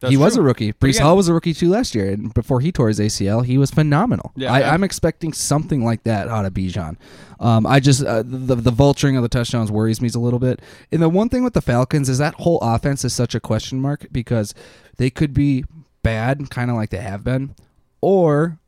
That's 0.00 0.10
he 0.10 0.16
was 0.18 0.36
a 0.36 0.42
rookie. 0.42 0.72
But 0.72 0.90
Breece 0.90 1.00
Hall 1.00 1.16
was 1.16 1.28
a 1.28 1.34
rookie 1.34 1.54
too 1.54 1.70
last 1.70 1.94
year, 1.94 2.10
and 2.10 2.34
before 2.34 2.60
he 2.60 2.70
tore 2.70 2.88
his 2.88 2.98
ACL, 2.98 3.42
he 3.44 3.56
was 3.56 3.70
phenomenal. 3.70 4.32
Yeah, 4.36 4.52
I, 4.52 4.60
yeah. 4.60 4.74
I'm 4.74 4.84
expecting 4.84 5.32
something 5.32 5.82
like 5.82 6.02
that 6.04 6.28
out 6.28 6.44
of 6.44 6.52
Bijan. 6.52 6.96
Um, 7.40 7.66
I 7.66 7.80
just 7.80 8.04
uh, 8.04 8.22
the 8.22 8.54
the 8.54 8.70
vulturing 8.70 9.16
of 9.16 9.22
the 9.22 9.28
touchdowns 9.28 9.72
worries 9.72 10.02
me 10.02 10.10
a 10.14 10.18
little 10.18 10.38
bit. 10.38 10.60
And 10.92 11.00
the 11.00 11.08
one 11.08 11.30
thing 11.30 11.42
with 11.42 11.54
the 11.54 11.62
Falcons 11.62 12.08
is 12.08 12.18
that 12.18 12.34
whole 12.34 12.58
offense 12.60 13.04
is 13.04 13.14
such 13.14 13.34
a 13.34 13.40
question 13.40 13.80
mark 13.80 14.06
because 14.12 14.54
they 14.98 15.08
could 15.08 15.32
be 15.32 15.64
bad, 16.02 16.50
kind 16.50 16.70
of 16.70 16.76
like 16.76 16.90
they 16.90 16.98
have 16.98 17.24
been, 17.24 17.54
or 18.02 18.58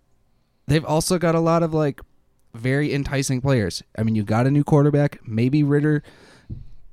they've 0.66 0.84
also 0.84 1.18
got 1.18 1.34
a 1.34 1.40
lot 1.40 1.62
of 1.62 1.72
like 1.74 2.00
very 2.54 2.92
enticing 2.94 3.40
players. 3.40 3.82
I 3.98 4.02
mean, 4.02 4.14
you 4.14 4.22
got 4.22 4.46
a 4.46 4.50
new 4.50 4.64
quarterback, 4.64 5.18
maybe 5.26 5.62
Ridder. 5.62 6.02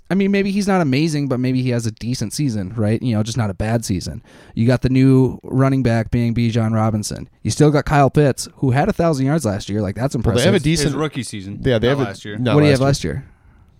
I 0.09 0.15
mean, 0.15 0.31
maybe 0.31 0.51
he's 0.51 0.67
not 0.67 0.81
amazing, 0.81 1.27
but 1.27 1.39
maybe 1.39 1.63
he 1.63 1.69
has 1.69 1.85
a 1.87 1.91
decent 1.91 2.33
season, 2.33 2.73
right? 2.75 3.01
You 3.01 3.15
know, 3.15 3.23
just 3.23 3.37
not 3.37 3.49
a 3.49 3.53
bad 3.53 3.83
season. 3.83 4.21
You 4.53 4.67
got 4.67 4.81
the 4.81 4.89
new 4.89 5.39
running 5.43 5.81
back 5.81 6.11
being 6.11 6.35
Bijan 6.35 6.73
Robinson. 6.75 7.29
You 7.41 7.49
still 7.49 7.71
got 7.71 7.85
Kyle 7.85 8.09
Pitts, 8.11 8.47
who 8.57 8.71
had 8.71 8.89
a 8.89 8.93
thousand 8.93 9.25
yards 9.25 9.45
last 9.45 9.69
year. 9.69 9.81
Like 9.81 9.95
that's 9.95 10.13
Well, 10.13 10.19
impressive. 10.19 10.39
they 10.41 10.45
have 10.45 10.53
a 10.53 10.57
His 10.57 10.63
decent. 10.63 10.95
rookie 10.97 11.23
season. 11.23 11.61
Yeah, 11.63 11.79
they 11.79 11.87
Not 11.87 11.97
have 11.97 11.99
a, 11.99 12.09
last 12.09 12.25
year. 12.25 12.37
not 12.37 12.53
what 12.53 12.61
do 12.61 12.65
you 12.67 12.71
have 12.71 12.79
year. 12.81 12.85
last 12.87 13.03
year? 13.03 13.25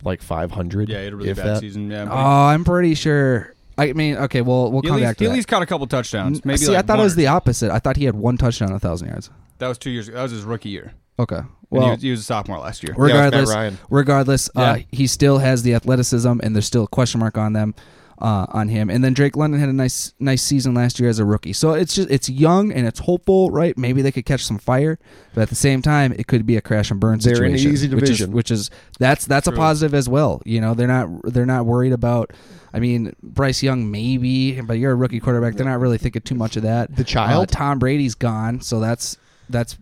Like 0.04 0.22
500. 0.22 0.90
Yeah, 0.90 0.98
he 1.00 1.04
had 1.04 1.14
a 1.14 1.16
really 1.18 1.30
if 1.30 1.38
bad 1.38 1.46
that. 1.48 1.60
season. 1.60 1.92
Yeah, 1.92 2.08
Oh, 2.10 2.16
I'm 2.16 2.64
pretty 2.64 2.96
sure. 2.96 3.54
I 3.78 3.94
mean, 3.94 4.16
okay, 4.18 4.42
well, 4.42 4.72
we'll 4.72 4.82
come 4.82 4.98
at 4.98 5.02
back 5.02 5.08
least, 5.10 5.18
to 5.20 5.24
he 5.24 5.26
at 5.28 5.30
that. 5.30 5.36
least 5.36 5.48
caught 5.48 5.62
a 5.62 5.66
couple 5.66 5.88
touchdowns. 5.88 6.44
Maybe 6.46 6.58
See, 6.58 6.68
like 6.68 6.78
I 6.78 6.82
thought 6.84 7.00
it 7.00 7.04
was 7.04 7.14
or 7.14 7.18
the 7.18 7.28
opposite. 7.28 7.72
I 7.72 7.80
thought 7.80 7.98
he 7.98 8.06
had 8.06 8.16
one 8.16 8.38
touchdown, 8.38 8.72
a 8.72 8.80
thousand 8.80 9.08
yards. 9.10 9.30
That 9.60 9.68
was 9.68 9.78
two 9.78 9.90
years. 9.90 10.08
Ago. 10.08 10.18
That 10.18 10.24
was 10.24 10.32
his 10.32 10.44
rookie 10.44 10.70
year. 10.70 10.94
Okay, 11.20 11.36
And 11.38 11.48
well, 11.70 11.84
he, 11.86 11.90
was, 11.92 12.02
he 12.02 12.12
was 12.12 12.20
a 12.22 12.24
sophomore 12.24 12.58
last 12.58 12.82
year. 12.84 12.96
with 12.98 13.12
Matt 13.12 13.26
regardless, 13.26 13.50
Ryan. 13.54 13.78
regardless, 13.90 14.50
uh, 14.56 14.62
Yeah. 14.78 14.84
he 14.92 15.06
still 15.08 15.38
has 15.38 15.62
the 15.64 15.76
athleticism, 15.76 16.40
and 16.42 16.56
there's 16.56 16.66
still 16.66 16.84
a 16.86 16.88
question 16.88 17.20
mark 17.20 17.38
on 17.38 17.54
them, 17.54 17.76
uh, 18.24 18.46
on 18.50 18.70
him. 18.70 18.90
And 18.90 19.04
then 19.04 19.14
Drake 19.14 19.36
London 19.36 19.60
had 19.60 19.68
a 19.70 19.74
nice, 19.74 20.14
nice 20.18 20.42
season 20.42 20.74
last 20.74 20.98
year 21.00 21.10
as 21.10 21.20
a 21.20 21.26
rookie. 21.26 21.52
So 21.54 21.74
it's 21.74 21.94
just 21.94 22.10
it's 22.10 22.30
young 22.30 22.72
and 22.72 22.88
it's 22.88 23.00
hopeful, 23.02 23.52
right? 23.52 23.78
Maybe 23.78 24.02
they 24.02 24.12
could 24.14 24.26
catch 24.26 24.44
some 24.46 24.58
fire, 24.58 24.98
but 25.36 25.42
at 25.42 25.50
the 25.50 25.56
same 25.56 25.82
time, 25.82 26.14
it 26.14 26.26
could 26.28 26.46
be 26.46 26.56
a 26.56 26.62
crash 26.62 26.90
and 26.90 27.00
burn 27.00 27.20
They're 27.20 27.34
in 27.44 27.58
situation. 27.58 27.68
an 27.68 27.74
easy 27.74 27.88
which 27.90 28.04
is- 28.04 28.10
division. 28.10 28.32
which 28.32 28.50
is, 28.50 28.70
that's 28.98 29.26
that's 29.26 29.48
a 29.48 29.52
positive 29.52 29.94
as 29.94 30.08
well. 30.10 30.42
You 30.46 30.62
know, 30.62 30.74
they're 30.74 30.88
not 30.88 31.10
they're 31.26 31.46
not 31.46 31.66
worried 31.66 31.94
about. 31.94 32.32
I 32.76 32.80
mean, 32.80 33.14
Bryce 33.22 33.62
Young 33.62 33.92
maybe, 33.92 34.60
but 34.62 34.80
you're 34.80 34.94
a 34.94 34.96
rookie 34.96 35.20
quarterback. 35.20 35.54
They're 35.56 35.66
not 35.68 35.80
really 35.80 36.00
thinking 36.00 36.24
too 36.24 36.34
much 36.34 36.56
of 36.56 36.64
that. 36.64 36.96
The 36.96 37.04
child? 37.04 37.44
Uh, 37.44 37.46
Tom 37.58 37.78
Brady's 37.78 38.16
gone, 38.16 38.62
so 38.62 38.80
that's 38.80 39.18
that's. 39.50 39.78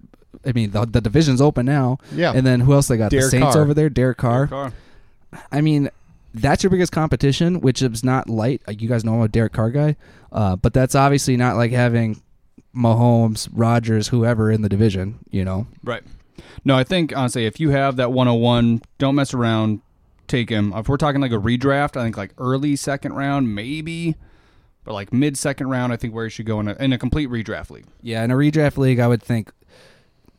I 0.46 0.54
mean, 0.54 0.72
the, 0.72 0.86
the 0.86 1.00
division's 1.02 1.40
open 1.40 1.68
now. 1.68 2.00
Yeah. 2.12 2.34
And 2.36 2.46
then 2.46 2.62
who 2.62 2.74
else 2.74 2.88
they 2.88 2.98
got? 2.98 3.12
the 3.12 3.22
Saints 3.22 3.54
Carr. 3.54 3.62
over 3.62 3.74
there, 3.76 3.90
Derek 3.90 4.18
Carr. 4.18 4.48
Carr. 4.48 4.74
I 5.52 5.62
mean, 5.62 5.90
that's 6.34 6.64
your 6.64 6.70
biggest 6.70 6.92
competition, 6.92 7.62
which 7.62 7.82
is 7.82 8.04
not 8.04 8.30
light. 8.30 8.62
You 8.68 8.88
guys 8.88 9.04
know 9.04 9.16
I'm 9.16 9.22
a 9.22 9.28
Derek 9.28 9.54
Carr 9.54 9.72
guy, 9.72 9.96
uh, 10.32 10.56
but 10.56 10.74
that's 10.74 10.96
obviously 10.96 11.38
not 11.38 11.56
like 11.58 11.72
having 11.72 12.22
Mahomes, 12.76 13.50
Rodgers, 13.52 14.08
whoever 14.08 14.52
in 14.52 14.62
the 14.62 14.70
division. 14.70 15.20
You 15.30 15.46
know, 15.46 15.68
Right. 15.84 16.04
No, 16.64 16.76
I 16.76 16.84
think 16.84 17.16
honestly, 17.16 17.46
if 17.46 17.60
you 17.60 17.70
have 17.72 17.96
that 17.96 18.12
101, 18.12 18.82
don't 18.98 19.16
mess 19.16 19.34
around. 19.34 19.82
Take 20.28 20.50
him. 20.50 20.72
If 20.76 20.88
we're 20.88 20.98
talking 20.98 21.20
like 21.20 21.32
a 21.32 21.38
redraft, 21.38 21.98
I 21.98 22.04
think 22.04 22.16
like 22.16 22.34
early 22.38 22.76
second 22.76 23.14
round, 23.14 23.54
maybe, 23.54 24.16
but 24.86 24.94
like 24.94 25.12
mid 25.12 25.38
second 25.38 25.70
round, 25.70 25.92
I 25.92 25.98
think 25.98 26.14
where 26.14 26.26
he 26.26 26.30
should 26.30 26.46
go 26.46 26.60
in 26.62 26.70
a, 26.70 26.74
in 26.76 26.94
a 26.94 26.98
complete 26.98 27.30
redraft 27.30 27.70
league. 27.70 27.86
yeah. 28.02 28.24
In 28.24 28.32
a 28.32 28.36
redraft 28.36 28.78
league, 28.78 29.00
I 29.00 29.08
would 29.08 29.22
think, 29.22 29.52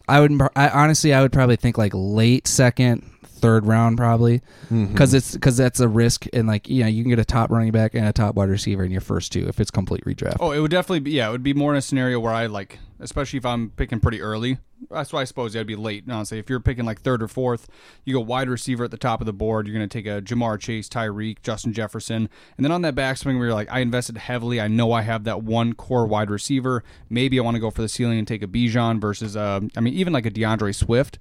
I 0.08 0.20
would, 0.20 0.40
I 0.56 0.68
honestly, 0.70 1.12
I 1.12 1.20
would 1.20 1.32
probably 1.32 1.56
think 1.56 1.76
like 1.76 1.92
late 1.94 2.48
second, 2.48 3.08
third 3.42 3.66
round, 3.66 3.98
probably, 3.98 4.38
Mm-hmm. 4.70 4.86
because 4.86 5.12
it's 5.12 5.32
because 5.34 5.56
that's 5.58 5.80
a 5.80 5.88
risk, 5.88 6.26
and 6.32 6.48
like 6.48 6.68
you 6.68 6.82
know, 6.82 6.88
you 6.88 7.02
can 7.02 7.10
get 7.10 7.18
a 7.18 7.24
top 7.24 7.50
running 7.50 7.72
back 7.72 7.94
and 7.94 8.06
a 8.06 8.12
top 8.12 8.34
wide 8.36 8.48
receiver 8.48 8.82
in 8.84 8.90
your 8.90 9.00
first 9.02 9.32
two 9.32 9.46
if 9.48 9.60
it's 9.60 9.70
complete 9.70 10.04
redraft. 10.06 10.36
Oh, 10.40 10.52
it 10.52 10.60
would 10.60 10.70
definitely 10.70 11.00
be. 11.00 11.10
Yeah, 11.10 11.28
it 11.28 11.32
would 11.32 11.42
be 11.42 11.52
more 11.52 11.72
in 11.72 11.76
a 11.78 11.82
scenario 11.82 12.18
where 12.20 12.32
I 12.32 12.46
like 12.46 12.78
especially 13.00 13.36
if 13.36 13.44
I'm 13.44 13.70
picking 13.70 13.98
pretty 13.98 14.22
early. 14.22 14.58
That's 14.88 15.12
why 15.12 15.22
I 15.22 15.24
suppose 15.24 15.52
that'd 15.52 15.66
be 15.66 15.74
late. 15.76 16.04
Honestly, 16.08 16.38
if 16.38 16.48
you're 16.48 16.60
picking 16.60 16.84
like 16.84 17.00
third 17.00 17.20
or 17.22 17.26
fourth, 17.28 17.68
you 18.04 18.14
go 18.14 18.20
wide 18.20 18.48
receiver 18.48 18.84
at 18.84 18.90
the 18.92 18.96
top 18.96 19.20
of 19.20 19.26
the 19.26 19.32
board. 19.32 19.66
You're 19.66 19.76
going 19.76 19.88
to 19.88 19.92
take 19.92 20.06
a 20.06 20.20
Ja'Marr 20.22 20.58
Chase, 20.60 20.88
Tyreek, 20.88 21.42
Justin 21.42 21.72
Jefferson, 21.72 22.28
and 22.56 22.64
then 22.64 22.70
on 22.72 22.82
that 22.82 22.94
backswing 22.94 23.38
where 23.38 23.46
you're 23.46 23.54
like, 23.54 23.70
I 23.72 23.80
invested 23.80 24.18
heavily. 24.18 24.60
I 24.60 24.68
know 24.68 24.92
I 24.92 25.02
have 25.02 25.24
that 25.24 25.42
one 25.42 25.72
core 25.72 26.06
wide 26.06 26.30
receiver. 26.30 26.84
Maybe 27.10 27.38
I 27.40 27.42
want 27.42 27.56
to 27.56 27.60
go 27.60 27.70
for 27.70 27.82
the 27.82 27.88
ceiling 27.88 28.18
and 28.18 28.26
take 28.26 28.42
a 28.42 28.46
Bijan 28.48 29.00
versus, 29.00 29.36
uh, 29.36 29.60
I 29.76 29.80
mean, 29.80 29.94
even 29.94 30.12
like 30.12 30.26
a 30.26 30.30
D'Andre 30.30 30.70
Swift. 30.72 31.18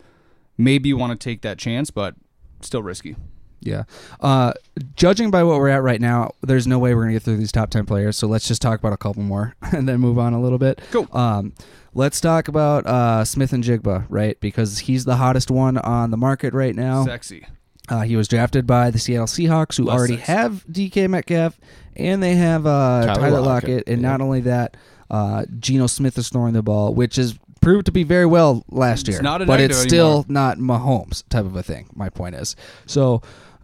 Maybe 0.64 0.90
you 0.90 0.98
want 0.98 1.20
to 1.20 1.24
take 1.24 1.42
that 1.42 1.58
chance, 1.58 1.90
but 1.92 2.16
still 2.62 2.84
risky. 2.84 3.16
Yeah. 3.62 3.84
Uh, 4.20 4.54
judging 4.96 5.30
by 5.30 5.44
what 5.44 5.58
we're 5.60 5.70
at 5.70 5.84
right 5.84 6.02
now, 6.02 6.32
there's 6.42 6.66
no 6.66 6.80
way 6.80 6.96
we're 6.96 7.04
gonna 7.04 7.14
get 7.14 7.22
through 7.24 7.38
these 7.38 7.52
top 7.52 7.70
ten 7.70 7.86
players. 7.86 8.18
So 8.18 8.28
let's 8.28 8.48
just 8.48 8.62
talk 8.62 8.80
about 8.80 8.94
a 8.94 8.98
couple 8.98 9.22
more 9.24 9.56
and 9.62 9.88
then 9.88 10.00
move 10.00 10.18
on 10.18 10.34
a 10.34 10.42
little 10.42 10.58
bit. 10.58 10.82
Cool. 10.92 11.08
Um, 11.12 11.54
let's 11.94 12.20
talk 12.20 12.48
about 12.48 12.88
uh, 12.88 13.24
Smith-Njigba, 13.24 14.06
right? 14.10 14.40
Because 14.40 14.80
he's 14.80 15.06
the 15.06 15.18
hottest 15.18 15.52
one 15.52 15.78
on 15.78 16.10
the 16.12 16.18
market 16.18 16.54
right 16.54 16.76
now. 16.76 17.06
Sexy. 17.06 17.46
Uh, 17.90 18.02
he 18.02 18.16
was 18.16 18.28
drafted 18.28 18.66
by 18.66 18.90
the 18.90 18.98
Seattle 19.00 19.28
Seahawks, 19.28 19.78
who 19.78 19.84
Less 19.84 19.98
already 19.98 20.16
sexy. 20.18 20.32
have 20.32 20.66
DK 20.72 21.10
Metcalf 21.10 21.60
and 21.96 22.24
they 22.24 22.36
have 22.36 22.66
uh, 22.66 23.06
Tyler 23.06 23.16
Tyler, 23.16 23.42
Lockett. 23.42 23.70
Lockett, 23.70 23.88
And 23.88 24.02
yeah. 24.02 24.08
not 24.10 24.22
only 24.22 24.42
that, 24.42 24.78
uh, 25.10 25.46
Geno 25.60 25.88
Smith 25.88 26.18
is 26.18 26.30
throwing 26.30 26.54
the 26.54 26.62
ball, 26.64 26.94
which 26.94 27.18
is 27.18 27.38
proved 27.62 27.86
to 27.86 27.92
be 27.92 28.04
very 28.04 28.26
well 28.26 28.64
last 28.70 29.08
It's 29.08 29.16
year. 29.16 29.22
not 29.22 29.42
a 29.42 29.46
but 29.46 29.62
it's 29.62 29.78
still 29.78 30.26
not 30.28 30.58
Mahomes 30.58 31.24
type 31.30 31.46
of 31.46 31.56
a 31.56 31.64
thing. 31.64 31.88
My 31.96 32.10
point 32.10 32.36
is. 32.36 32.56
So, 32.86 33.22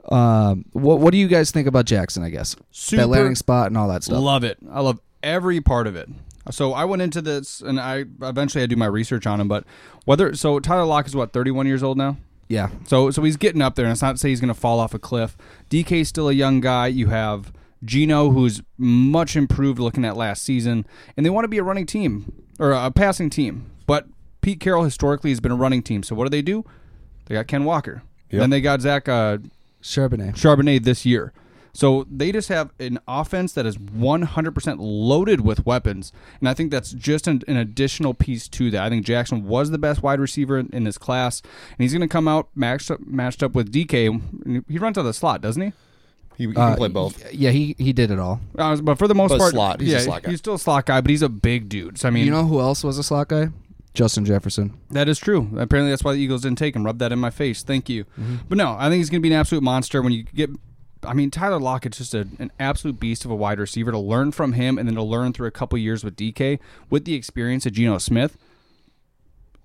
um, 0.10 0.66
what 0.72 1.00
what 1.00 1.12
do 1.12 1.18
you 1.18 1.28
guys 1.28 1.52
think 1.52 1.68
about 1.68 1.86
Jaxon? 1.86 2.24
I 2.24 2.30
guess 2.30 2.56
Super 2.72 3.02
that 3.04 3.08
landing 3.08 3.36
spot 3.36 3.68
and 3.68 3.78
all 3.78 3.88
that 3.90 4.04
stuff. 4.04 4.22
Love 4.22 4.44
it. 4.44 4.58
I 4.72 4.80
love 4.82 5.00
every 5.24 5.60
part 5.62 5.88
of 5.88 5.96
it. 5.96 6.10
So 6.50 6.72
I 6.74 6.86
went 6.86 7.02
into 7.02 7.22
this, 7.22 7.60
and 7.60 7.78
I 7.78 8.06
eventually 8.22 8.64
I 8.64 8.68
do 8.68 8.78
my 8.78 8.86
research 8.86 9.28
on 9.28 9.42
him. 9.42 9.50
But 9.50 9.66
whether 10.06 10.34
so 10.34 10.60
Tyler 10.62 10.86
Lock 10.86 11.06
is 11.08 11.16
what 11.16 11.34
31 11.34 11.68
years 11.68 11.84
old 11.84 11.98
now. 11.98 12.16
yeah, 12.48 12.70
So 12.86 13.12
so 13.12 13.22
he's 13.24 13.36
getting 13.36 13.62
up 13.62 13.76
there, 13.76 13.84
and 13.86 13.92
it's 13.92 14.02
not 14.02 14.14
to 14.14 14.18
say 14.18 14.30
he's 14.30 14.40
going 14.40 14.54
to 14.54 14.60
fall 14.60 14.80
off 14.80 14.94
a 14.94 15.00
cliff. 15.00 15.36
DK's 15.70 16.08
still 16.08 16.30
a 16.30 16.34
young 16.34 16.62
guy. 16.62 16.88
You 16.88 17.08
have 17.08 17.52
Geno, 17.84 18.30
who's 18.30 18.62
much 18.78 19.36
improved 19.36 19.78
looking 19.80 20.06
at 20.06 20.16
last 20.16 20.42
season, 20.44 20.88
and 21.18 21.26
they 21.26 21.30
want 21.30 21.44
to 21.44 21.50
be 21.50 21.58
a 21.58 21.64
running 21.64 21.86
team 21.86 22.32
or 22.60 22.72
a 22.72 22.92
passing 22.92 23.30
team. 23.30 23.70
But 23.88 24.06
Pete 24.42 24.60
Carroll 24.60 24.84
historically 24.84 25.32
has 25.32 25.40
been 25.40 25.52
a 25.52 25.56
running 25.56 25.82
team. 25.82 26.04
So 26.04 26.14
what 26.16 26.26
do 26.26 26.30
they 26.30 26.44
do? 26.44 26.64
They 27.26 27.34
got 27.36 27.48
Ken 27.48 27.64
Walker. 27.66 28.04
Yep. 28.30 28.40
Then 28.42 28.50
they 28.52 28.62
got 28.62 28.82
Zach 28.82 29.10
uh, 29.10 29.40
Charbonnet. 29.82 30.36
Charbonnet 30.36 30.84
this 30.84 31.06
year. 31.06 31.34
So 31.74 32.08
they 32.10 32.32
just 32.32 32.50
have 32.50 32.72
an 32.80 32.98
offense 33.08 33.54
that 33.54 33.66
is 33.68 33.78
100% 33.78 34.76
loaded 34.80 35.42
with 35.42 35.64
weapons. 35.66 36.12
And 36.40 36.50
I 36.50 36.54
think 36.56 36.72
that's 36.72 36.92
just 36.92 37.28
an, 37.28 37.44
an 37.48 37.56
additional 37.58 38.14
piece 38.16 38.48
to 38.50 38.72
that. 38.72 38.82
I 38.82 38.90
think 38.90 39.06
Jaxon 39.06 39.44
was 39.44 39.70
the 39.70 39.78
best 39.78 40.02
wide 40.02 40.20
receiver 40.20 40.58
in, 40.58 40.70
in 40.74 40.86
this 40.86 40.98
class. 40.98 41.42
And 41.42 41.78
he's 41.78 41.94
going 41.94 42.02
to 42.02 42.08
come 42.08 42.28
out 42.28 42.50
matched 42.56 42.90
up, 42.90 43.00
matched 43.06 43.44
up 43.44 43.54
with 43.54 43.72
DK. 43.72 44.64
He 44.68 44.80
runs 44.80 44.98
out 44.98 45.02
of 45.02 45.06
the 45.06 45.14
slot, 45.14 45.42
doesn't 45.42 45.62
he? 45.62 45.74
He, 46.36 46.46
he 46.48 46.56
Uh, 46.56 46.70
can 46.70 46.78
play 46.78 46.88
both. 46.90 47.32
Yeah, 47.34 47.52
he 47.52 47.76
he 47.80 47.94
did 47.94 48.12
it 48.12 48.20
all. 48.20 48.40
Uh, 48.58 48.76
but 48.78 48.98
for 49.00 49.08
the 49.08 49.16
most 49.16 49.30
But 49.32 49.40
part, 49.40 49.52
slot. 49.54 49.80
He's 49.82 49.90
a 49.94 49.98
yeah, 49.98 50.00
slot 50.02 50.24
guy. 50.24 50.30
he's 50.32 50.40
still 50.40 50.54
a 50.56 50.60
slot 50.60 50.86
guy, 50.86 51.02
but 51.02 51.10
he's 51.10 51.24
a 51.24 51.30
big 51.30 51.68
dude. 51.70 51.98
So 52.00 52.08
I 52.08 52.12
mean, 52.12 52.26
you 52.26 52.32
know 52.32 52.46
who 52.46 52.60
else 52.60 52.84
was 52.84 52.98
a 52.98 53.04
slot 53.04 53.28
guy? 53.30 53.50
Justin 53.98 54.26
Jefferson. 54.26 54.78
That 54.92 55.10
is 55.10 55.18
true. 55.18 55.50
Apparently, 55.58 55.90
that's 55.90 56.04
why 56.04 56.14
the 56.14 56.20
Eagles 56.20 56.44
didn't 56.44 56.60
take 56.60 56.76
him. 56.76 56.86
Rub 56.86 57.00
that 57.00 57.12
in 57.12 57.18
my 57.18 57.32
face. 57.32 57.64
Thank 57.64 57.90
you. 57.90 58.04
Mm-hmm. 58.04 58.36
But 58.48 58.60
no, 58.60 58.76
I 58.78 58.90
think 58.90 59.00
he's 59.00 59.10
going 59.10 59.22
to 59.22 59.28
be 59.28 59.34
an 59.34 59.40
absolute 59.40 59.64
monster 59.64 60.04
when 60.04 60.14
you 60.14 60.24
get. 60.24 60.52
I 61.04 61.14
mean, 61.14 61.32
Tyler 61.32 61.60
Lockett's 61.60 61.98
just 61.98 62.14
a, 62.14 62.28
an 62.38 62.52
absolute 62.60 63.00
beast 63.00 63.26
of 63.26 63.32
a 63.32 63.36
wide 63.36 63.60
receiver. 63.60 63.92
To 63.92 63.98
learn 63.98 64.32
from 64.32 64.54
him 64.54 64.78
and 64.78 64.88
then 64.88 64.94
to 64.96 65.04
learn 65.04 65.34
through 65.34 65.48
a 65.48 65.52
couple 65.52 65.80
years 65.80 66.04
with 66.04 66.16
DK 66.16 66.60
with 66.92 67.06
the 67.06 67.16
experience 67.16 67.66
of 67.66 67.74
Geno 67.74 67.98
Smith, 67.98 68.38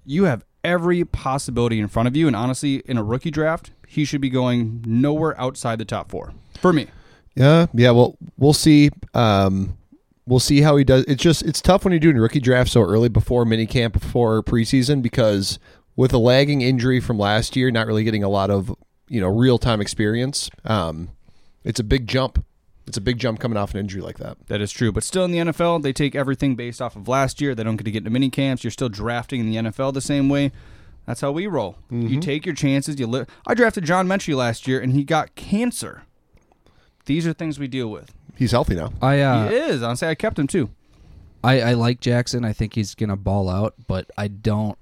you 0.07 0.25
have 0.25 0.47
every 0.65 1.05
possibility 1.05 1.79
in 1.79 1.89
front 1.89 2.09
of 2.09 2.17
you. 2.17 2.27
And 2.27 2.35
honestly, 2.35 2.77
in 2.87 2.97
a 2.97 3.05
rookie 3.05 3.31
draft, 3.31 3.71
he 3.87 4.07
should 4.07 4.23
be 4.23 4.31
going 4.31 4.83
nowhere 4.87 5.39
outside 5.39 5.79
the 5.79 5.85
top 5.85 6.11
four 6.11 6.33
for 6.59 6.73
me. 6.73 6.87
Yeah, 7.35 7.67
yeah. 7.75 7.91
Well, 7.91 8.17
we'll 8.39 8.55
see. 8.55 8.91
Um, 9.13 9.77
we'll 10.27 10.41
see 10.41 10.63
how 10.63 10.77
he 10.77 10.85
does. 10.85 11.05
It's 11.05 11.23
just 11.23 11.43
it's 11.43 11.61
tough 11.61 11.85
when 11.85 11.93
you're 11.93 12.01
doing 12.01 12.17
rookie 12.17 12.41
draft 12.41 12.71
so 12.71 12.83
early 12.83 13.09
before 13.09 13.45
minicamp, 13.45 13.93
before 13.93 14.43
preseason, 14.43 15.03
because 15.03 15.59
with 15.97 16.13
a 16.13 16.19
lagging 16.19 16.63
injury 16.63 17.01
from 17.01 17.19
last 17.19 17.57
year, 17.57 17.71
not 17.71 17.87
really 17.87 18.05
getting 18.05 18.23
a 18.23 18.29
lot 18.29 18.51
of 18.51 18.75
you 19.09 19.21
know 19.21 19.29
real 19.29 19.59
time 19.59 19.81
experience. 19.81 20.51
Um, 20.65 21.11
it's 21.65 21.81
a 21.81 21.85
big 21.85 22.07
jump. 22.07 22.45
It's 22.87 22.97
a 22.97 23.01
big 23.01 23.19
jump 23.19 23.39
coming 23.39 23.57
off 23.57 23.75
an 23.75 23.81
injury 23.81 24.03
like 24.03 24.19
that. 24.19 24.37
That 24.49 24.61
is 24.61 24.73
true. 24.73 24.91
But 24.91 25.05
still 25.05 25.25
in 25.25 25.31
the 25.31 25.39
NFL, 25.39 25.83
they 25.83 25.93
take 25.93 26.17
everything 26.17 26.57
based 26.57 26.83
off 26.83 26.97
of 26.97 27.07
last 27.07 27.41
year. 27.41 27.55
They 27.55 27.63
don't 27.63 27.77
get 27.77 27.85
to 27.85 27.93
get 27.93 27.99
into 27.99 28.11
mini 28.11 28.29
camps. 28.29 28.65
You're 28.65 28.73
still 28.73 28.89
drafting 28.89 29.41
in 29.41 29.51
the 29.51 29.71
NFL 29.71 29.95
the 29.95 30.01
same 30.01 30.29
way. 30.29 30.51
That's 31.07 31.21
how 31.21 31.33
we 31.33 31.47
roll. 31.47 31.79
You 31.91 32.21
take 32.21 32.47
your 32.47 32.55
chances. 32.55 32.99
You 32.99 33.27
I 33.47 33.55
drafted 33.55 33.85
John 33.85 34.07
Metchie 34.07 34.37
last 34.37 34.69
year, 34.69 34.81
and 34.81 34.93
he 34.93 35.05
got 35.05 35.35
cancer. 35.35 36.03
These 37.07 37.27
are 37.27 37.33
things 37.33 37.59
we 37.59 37.67
deal 37.67 37.89
with. 37.89 38.15
He's 38.43 38.51
healthy 38.51 38.75
now. 38.75 38.93
I 39.01 39.21
uh, 39.21 39.49
he 39.51 39.55
is. 39.55 39.83
Honestly, 39.85 40.09
I 40.09 40.17
kept 40.17 40.37
him 40.37 40.49
too. 40.49 40.69
I, 41.45 41.61
I 41.61 41.73
like 41.75 42.01
Jaxon. 42.01 42.45
I 42.45 42.53
think 42.53 42.75
he's 42.75 42.97
gonna 42.97 43.17
ball 43.17 43.49
out, 43.49 43.75
but 43.87 44.11
I 44.19 44.27
don't 44.27 44.77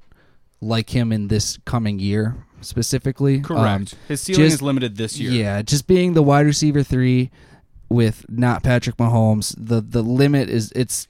like 0.62 0.88
him 0.88 1.12
in 1.12 1.28
this 1.28 1.58
coming 1.66 1.98
year 1.98 2.36
specifically. 2.62 3.42
Um, 3.50 3.86
His 4.08 4.22
ceiling 4.22 4.44
just- 4.44 4.54
is 4.54 4.62
limited 4.62 4.96
this 4.96 5.18
year. 5.20 5.30
Yeah, 5.30 5.60
just 5.60 5.86
being 5.86 6.14
the 6.14 6.22
wide 6.22 6.46
receiver 6.46 6.82
three 6.82 7.30
with 7.90 8.24
not 8.30 8.62
Patrick 8.62 8.96
Mahomes, 8.96 9.54
the 9.58 9.82
the 9.82 10.02
limit 10.02 10.48
is 10.48 10.72
it's 10.74 11.06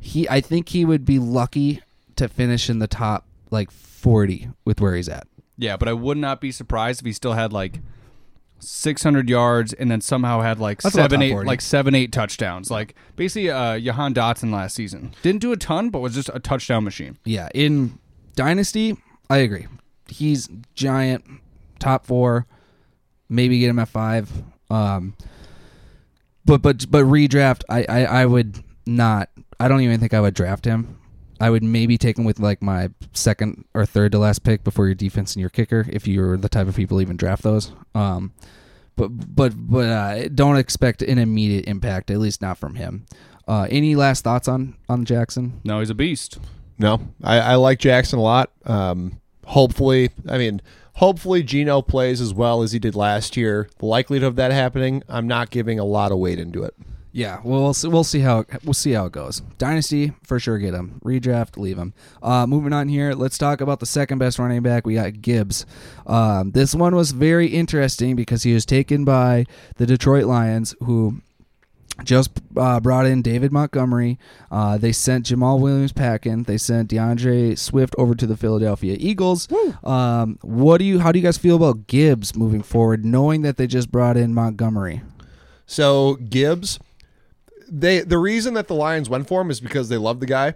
he. 0.00 0.28
I 0.28 0.40
think 0.40 0.70
he 0.70 0.84
would 0.84 1.04
be 1.04 1.20
lucky 1.20 1.82
to 2.16 2.26
finish 2.26 2.68
in 2.68 2.80
the 2.80 2.88
top 2.88 3.28
like 3.52 3.70
forty 3.70 4.48
with 4.64 4.80
where 4.80 4.96
he's 4.96 5.08
at. 5.08 5.28
Yeah, 5.56 5.76
but 5.76 5.86
I 5.86 5.92
would 5.92 6.18
not 6.18 6.40
be 6.40 6.50
surprised 6.50 7.00
if 7.00 7.06
he 7.06 7.12
still 7.12 7.34
had 7.34 7.52
like 7.52 7.80
600 8.60 9.28
yards 9.28 9.72
and 9.72 9.90
then 9.90 10.00
somehow 10.00 10.40
had 10.40 10.58
like 10.58 10.82
That's 10.82 10.94
seven, 10.94 11.22
eight, 11.22 11.30
40. 11.30 11.46
like 11.46 11.60
seven, 11.60 11.94
eight 11.94 12.12
touchdowns. 12.12 12.70
Like 12.70 12.94
basically, 13.16 13.50
uh, 13.50 13.78
Jahan 13.78 14.14
Dotson 14.14 14.52
last 14.52 14.74
season 14.74 15.12
didn't 15.22 15.40
do 15.40 15.52
a 15.52 15.56
ton, 15.56 15.90
but 15.90 16.00
was 16.00 16.14
just 16.14 16.30
a 16.34 16.40
touchdown 16.40 16.84
machine. 16.84 17.18
Yeah, 17.24 17.48
in 17.54 17.98
Dynasty, 18.34 18.96
I 19.30 19.38
agree. 19.38 19.66
He's 20.08 20.48
giant, 20.74 21.24
top 21.78 22.06
four, 22.06 22.46
maybe 23.28 23.58
get 23.58 23.70
him 23.70 23.78
at 23.78 23.88
five. 23.88 24.30
Um, 24.70 25.14
but 26.44 26.62
but 26.62 26.90
but 26.90 27.04
redraft, 27.04 27.62
I, 27.68 27.84
I 27.88 28.04
I 28.04 28.26
would 28.26 28.62
not. 28.86 29.30
I 29.60 29.68
don't 29.68 29.80
even 29.80 30.00
think 30.00 30.14
I 30.14 30.20
would 30.20 30.34
draft 30.34 30.64
him. 30.64 30.97
I 31.40 31.50
would 31.50 31.62
maybe 31.62 31.98
take 31.98 32.18
him 32.18 32.24
with 32.24 32.40
like 32.40 32.62
my 32.62 32.90
second 33.12 33.64
or 33.74 33.86
third 33.86 34.12
to 34.12 34.18
last 34.18 34.42
pick 34.42 34.64
before 34.64 34.86
your 34.86 34.94
defense 34.94 35.34
and 35.34 35.40
your 35.40 35.50
kicker, 35.50 35.86
if 35.88 36.06
you're 36.06 36.36
the 36.36 36.48
type 36.48 36.66
of 36.68 36.76
people 36.76 37.00
even 37.00 37.16
draft 37.16 37.42
those. 37.42 37.72
Um, 37.94 38.32
but 38.96 39.08
but 39.08 39.52
but 39.56 39.88
uh, 39.88 40.28
don't 40.28 40.56
expect 40.56 41.02
an 41.02 41.18
immediate 41.18 41.66
impact, 41.66 42.10
at 42.10 42.18
least 42.18 42.42
not 42.42 42.58
from 42.58 42.74
him. 42.74 43.06
Uh, 43.46 43.66
any 43.70 43.94
last 43.94 44.24
thoughts 44.24 44.48
on 44.48 44.76
on 44.88 45.06
Jaxon? 45.06 45.52
No, 45.64 45.78
he's 45.78 45.90
a 45.90 45.94
beast. 45.94 46.38
No, 46.78 47.00
I, 47.22 47.38
I 47.40 47.54
like 47.56 47.78
Jaxon 47.78 48.18
a 48.18 48.20
lot. 48.20 48.52
Um, 48.64 49.20
hopefully, 49.46 50.10
I 50.28 50.38
mean, 50.38 50.60
hopefully 50.94 51.42
Geno 51.42 51.82
plays 51.82 52.20
as 52.20 52.34
well 52.34 52.62
as 52.62 52.72
he 52.72 52.78
did 52.78 52.94
last 52.94 53.36
year. 53.36 53.68
The 53.78 53.86
likelihood 53.86 54.26
of 54.26 54.36
that 54.36 54.52
happening, 54.52 55.02
I'm 55.08 55.26
not 55.26 55.50
giving 55.50 55.78
a 55.78 55.84
lot 55.84 56.12
of 56.12 56.18
weight 56.18 56.38
into 56.38 56.62
it. 56.62 56.74
Yeah, 57.18 57.40
well, 57.42 57.62
we'll 57.62 57.74
see, 57.74 57.88
we'll 57.88 58.04
see 58.04 58.20
how 58.20 58.44
we'll 58.62 58.74
see 58.74 58.92
how 58.92 59.06
it 59.06 59.12
goes. 59.12 59.40
Dynasty 59.58 60.12
for 60.22 60.38
sure, 60.38 60.56
get 60.56 60.72
him. 60.72 61.00
Redraft, 61.04 61.56
leave 61.56 61.76
him. 61.76 61.92
Uh, 62.22 62.46
moving 62.46 62.72
on 62.72 62.86
here, 62.86 63.12
let's 63.12 63.36
talk 63.36 63.60
about 63.60 63.80
the 63.80 63.86
second 63.86 64.18
best 64.18 64.38
running 64.38 64.62
back. 64.62 64.86
We 64.86 64.94
got 64.94 65.20
Gibbs. 65.20 65.66
Um, 66.06 66.52
this 66.52 66.76
one 66.76 66.94
was 66.94 67.10
very 67.10 67.48
interesting 67.48 68.14
because 68.14 68.44
he 68.44 68.54
was 68.54 68.64
taken 68.64 69.04
by 69.04 69.46
the 69.78 69.84
Detroit 69.84 70.26
Lions, 70.26 70.76
who 70.84 71.20
just 72.04 72.30
uh, 72.56 72.78
brought 72.78 73.06
in 73.06 73.20
David 73.20 73.50
Montgomery. 73.50 74.16
Uh, 74.48 74.78
they 74.78 74.92
sent 74.92 75.26
Jamaal 75.26 75.58
Williams 75.58 75.92
packing. 75.92 76.44
They 76.44 76.56
sent 76.56 76.90
D'Andre 76.90 77.56
Swift 77.56 77.96
over 77.98 78.14
to 78.14 78.28
the 78.28 78.36
Philadelphia 78.36 78.96
Eagles. 78.96 79.48
Um, 79.82 80.38
what 80.42 80.78
do 80.78 80.84
you? 80.84 81.00
How 81.00 81.10
do 81.10 81.18
you 81.18 81.24
guys 81.24 81.36
feel 81.36 81.56
about 81.56 81.88
Gibbs 81.88 82.36
moving 82.36 82.62
forward, 82.62 83.04
knowing 83.04 83.42
that 83.42 83.56
they 83.56 83.66
just 83.66 83.90
brought 83.90 84.16
in 84.16 84.32
Montgomery? 84.32 85.02
So 85.66 86.14
Gibbs, 86.14 86.78
they 87.70 88.00
the 88.00 88.18
reason 88.18 88.54
that 88.54 88.68
the 88.68 88.74
Lions 88.74 89.08
went 89.08 89.28
for 89.28 89.40
him 89.40 89.50
is 89.50 89.60
because 89.60 89.88
they 89.88 89.96
love 89.96 90.20
the 90.20 90.26
guy. 90.26 90.54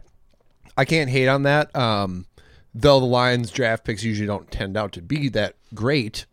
I 0.77 0.85
can't 0.85 1.11
hate 1.11 1.29
on 1.29 1.43
that. 1.43 1.75
Um, 1.77 2.27
though 2.75 3.01
the 3.01 3.07
Lions 3.07 3.51
draft 3.51 3.85
picks 3.85 4.03
usually 4.03 4.27
don't 4.27 4.51
tend 4.51 4.77
out 4.77 4.93
to 4.93 5.03
be 5.03 5.29
that 5.31 5.57
great, 5.75 6.27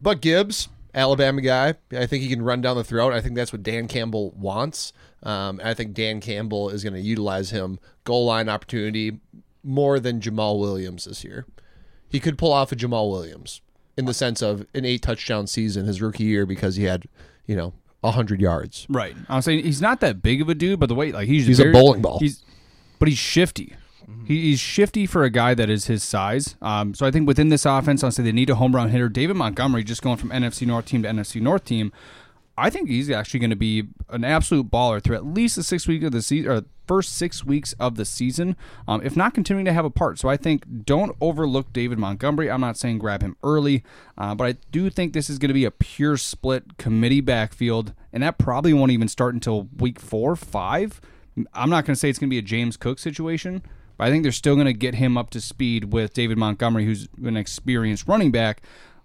but 0.00 0.20
Gibbs, 0.20 0.68
Alabama 0.94 1.40
guy, 1.40 1.74
I 1.92 2.06
think 2.06 2.22
he 2.22 2.28
can 2.28 2.42
run 2.42 2.60
down 2.60 2.76
the 2.76 2.84
throat. 2.84 3.12
I 3.12 3.20
think 3.20 3.34
that's 3.34 3.52
what 3.52 3.62
Dan 3.62 3.88
Campbell 3.88 4.30
wants. 4.32 4.92
Um, 5.22 5.60
I 5.62 5.74
think 5.74 5.94
Dan 5.94 6.20
Campbell 6.20 6.70
is 6.70 6.82
going 6.82 6.94
to 6.94 7.00
utilize 7.00 7.50
him 7.50 7.78
goal 8.04 8.26
line 8.26 8.48
opportunity 8.48 9.20
more 9.62 10.00
than 10.00 10.20
Jamaal 10.20 10.58
Williams 10.58 11.04
this 11.04 11.22
year. 11.22 11.46
He 12.08 12.20
could 12.20 12.36
pull 12.36 12.52
off 12.52 12.72
a 12.72 12.76
Jamaal 12.76 13.10
Williams 13.10 13.60
in 13.96 14.06
the 14.06 14.14
sense 14.14 14.42
of 14.42 14.66
an 14.74 14.84
eight 14.84 15.02
touchdown 15.02 15.46
season 15.46 15.86
his 15.86 16.02
rookie 16.02 16.24
year 16.24 16.46
because 16.46 16.76
he 16.76 16.84
had, 16.84 17.06
you 17.46 17.54
know, 17.54 17.72
hundred 18.04 18.40
yards. 18.40 18.86
Right. 18.88 19.14
I'm 19.28 19.42
saying 19.42 19.64
he's 19.64 19.80
not 19.80 20.00
that 20.00 20.22
big 20.22 20.42
of 20.42 20.48
a 20.48 20.54
dude, 20.54 20.80
but 20.80 20.88
the 20.88 20.94
way 20.94 21.12
like 21.12 21.28
he's 21.28 21.46
He's 21.46 21.60
a 21.60 21.70
bowling 21.70 22.02
ball. 22.02 22.18
He's 22.18 22.42
but 22.98 23.08
he's 23.08 23.18
shifty. 23.18 23.74
He, 24.24 24.42
he's 24.42 24.60
shifty 24.60 25.06
for 25.06 25.24
a 25.24 25.30
guy 25.30 25.54
that 25.54 25.70
is 25.70 25.86
his 25.86 26.02
size. 26.02 26.56
Um, 26.60 26.94
so 26.94 27.06
I 27.06 27.10
think 27.10 27.26
within 27.26 27.48
this 27.48 27.64
offense, 27.64 28.04
I'll 28.04 28.10
say 28.10 28.22
they 28.22 28.32
need 28.32 28.50
a 28.50 28.56
home 28.56 28.74
run 28.74 28.90
hitter. 28.90 29.08
David 29.08 29.36
Montgomery 29.36 29.84
just 29.84 30.02
going 30.02 30.16
from 30.16 30.30
NFC 30.30 30.66
North 30.66 30.86
team 30.86 31.02
to 31.02 31.08
NFC 31.08 31.40
North 31.40 31.64
team. 31.64 31.92
I 32.56 32.68
think 32.68 32.88
he's 32.88 33.10
actually 33.10 33.40
going 33.40 33.50
to 33.50 33.56
be 33.56 33.84
an 34.10 34.24
absolute 34.24 34.70
baller 34.70 35.02
through 35.02 35.16
at 35.16 35.24
least 35.24 35.56
the 35.56 35.62
six 35.62 35.86
week 35.86 36.02
of 36.02 36.12
the 36.12 36.20
season, 36.20 36.50
or 36.50 36.62
first 36.86 37.14
six 37.14 37.44
weeks 37.44 37.72
of 37.80 37.94
the 37.94 38.04
season, 38.04 38.56
um, 38.86 39.00
if 39.02 39.16
not 39.16 39.32
continuing 39.32 39.64
to 39.64 39.72
have 39.72 39.84
a 39.84 39.90
part. 39.90 40.18
So 40.18 40.28
I 40.28 40.36
think 40.36 40.84
don't 40.84 41.16
overlook 41.20 41.72
David 41.72 41.98
Montgomery. 41.98 42.50
I'm 42.50 42.60
not 42.60 42.76
saying 42.76 42.98
grab 42.98 43.22
him 43.22 43.36
early, 43.42 43.82
uh, 44.18 44.34
but 44.34 44.46
I 44.46 44.52
do 44.70 44.90
think 44.90 45.12
this 45.12 45.30
is 45.30 45.38
going 45.38 45.48
to 45.48 45.54
be 45.54 45.64
a 45.64 45.70
pure 45.70 46.16
split 46.16 46.76
committee 46.76 47.22
backfield, 47.22 47.94
and 48.12 48.22
that 48.22 48.36
probably 48.36 48.74
won't 48.74 48.92
even 48.92 49.08
start 49.08 49.32
until 49.32 49.68
week 49.78 49.98
four, 49.98 50.36
five. 50.36 51.00
I'm 51.54 51.70
not 51.70 51.86
going 51.86 51.94
to 51.94 51.98
say 51.98 52.10
it's 52.10 52.18
going 52.18 52.28
to 52.28 52.34
be 52.34 52.38
a 52.38 52.42
James 52.42 52.76
Cook 52.76 52.98
situation, 52.98 53.62
but 53.96 54.06
I 54.06 54.10
think 54.10 54.22
they're 54.22 54.32
still 54.32 54.56
going 54.56 54.66
to 54.66 54.74
get 54.74 54.96
him 54.96 55.16
up 55.16 55.30
to 55.30 55.40
speed 55.40 55.92
with 55.92 56.12
David 56.12 56.36
Montgomery, 56.36 56.84
who's 56.84 57.08
an 57.24 57.38
experienced 57.38 58.06
running 58.06 58.30
back. 58.30 58.60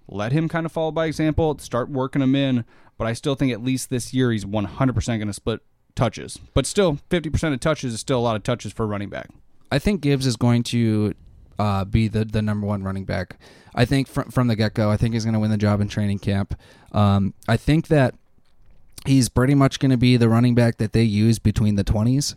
Let 0.10 0.32
him 0.32 0.50
kind 0.50 0.66
of 0.66 0.72
follow 0.72 0.92
by 0.92 1.06
example, 1.06 1.58
start 1.60 1.90
working 1.90 2.22
him 2.22 2.36
in. 2.36 2.66
But 2.98 3.08
I 3.08 3.14
still 3.14 3.36
think 3.36 3.52
at 3.52 3.64
least 3.64 3.90
this 3.90 4.14
year 4.14 4.32
he's 4.32 4.46
100% 4.46 5.06
going 5.06 5.28
to 5.28 5.34
split 5.34 5.62
touches. 5.96 6.40
But 6.54 6.66
still, 6.66 7.00
50% 7.10 7.54
of 7.54 7.60
touches 7.60 7.94
is 7.94 8.00
still 8.00 8.20
a 8.20 8.22
lot 8.22 8.36
of 8.36 8.44
touches 8.44 8.72
for 8.72 8.88
running 8.88 9.10
back. 9.10 9.30
I 9.72 9.80
think 9.80 10.02
Gibbs 10.02 10.26
is 10.26 10.38
going 10.38 10.64
to 10.64 11.14
uh, 11.60 11.86
be 11.86 12.08
the, 12.08 12.24
the 12.24 12.42
number 12.42 12.66
one 12.66 12.84
running 12.84 13.06
back. 13.06 13.38
I 13.76 13.86
think 13.86 14.08
from, 14.08 14.32
from 14.32 14.48
the 14.48 14.56
get 14.56 14.74
go, 14.74 14.90
I 14.90 14.98
think 14.98 15.14
he's 15.14 15.26
going 15.26 15.34
to 15.34 15.40
win 15.40 15.52
the 15.52 15.58
job 15.58 15.82
in 15.82 15.88
training 15.88 16.20
camp. 16.20 16.58
Um, 16.94 17.34
I 17.48 17.58
think 17.58 17.88
that 17.88 18.16
he's 19.06 19.30
pretty 19.30 19.56
much 19.56 19.80
going 19.80 19.92
to 19.92 19.98
be 19.98 20.18
the 20.18 20.30
running 20.30 20.56
back 20.56 20.78
that 20.78 20.94
they 20.94 21.04
use 21.04 21.40
between 21.40 21.76
the 21.76 21.84
20s. 21.84 22.36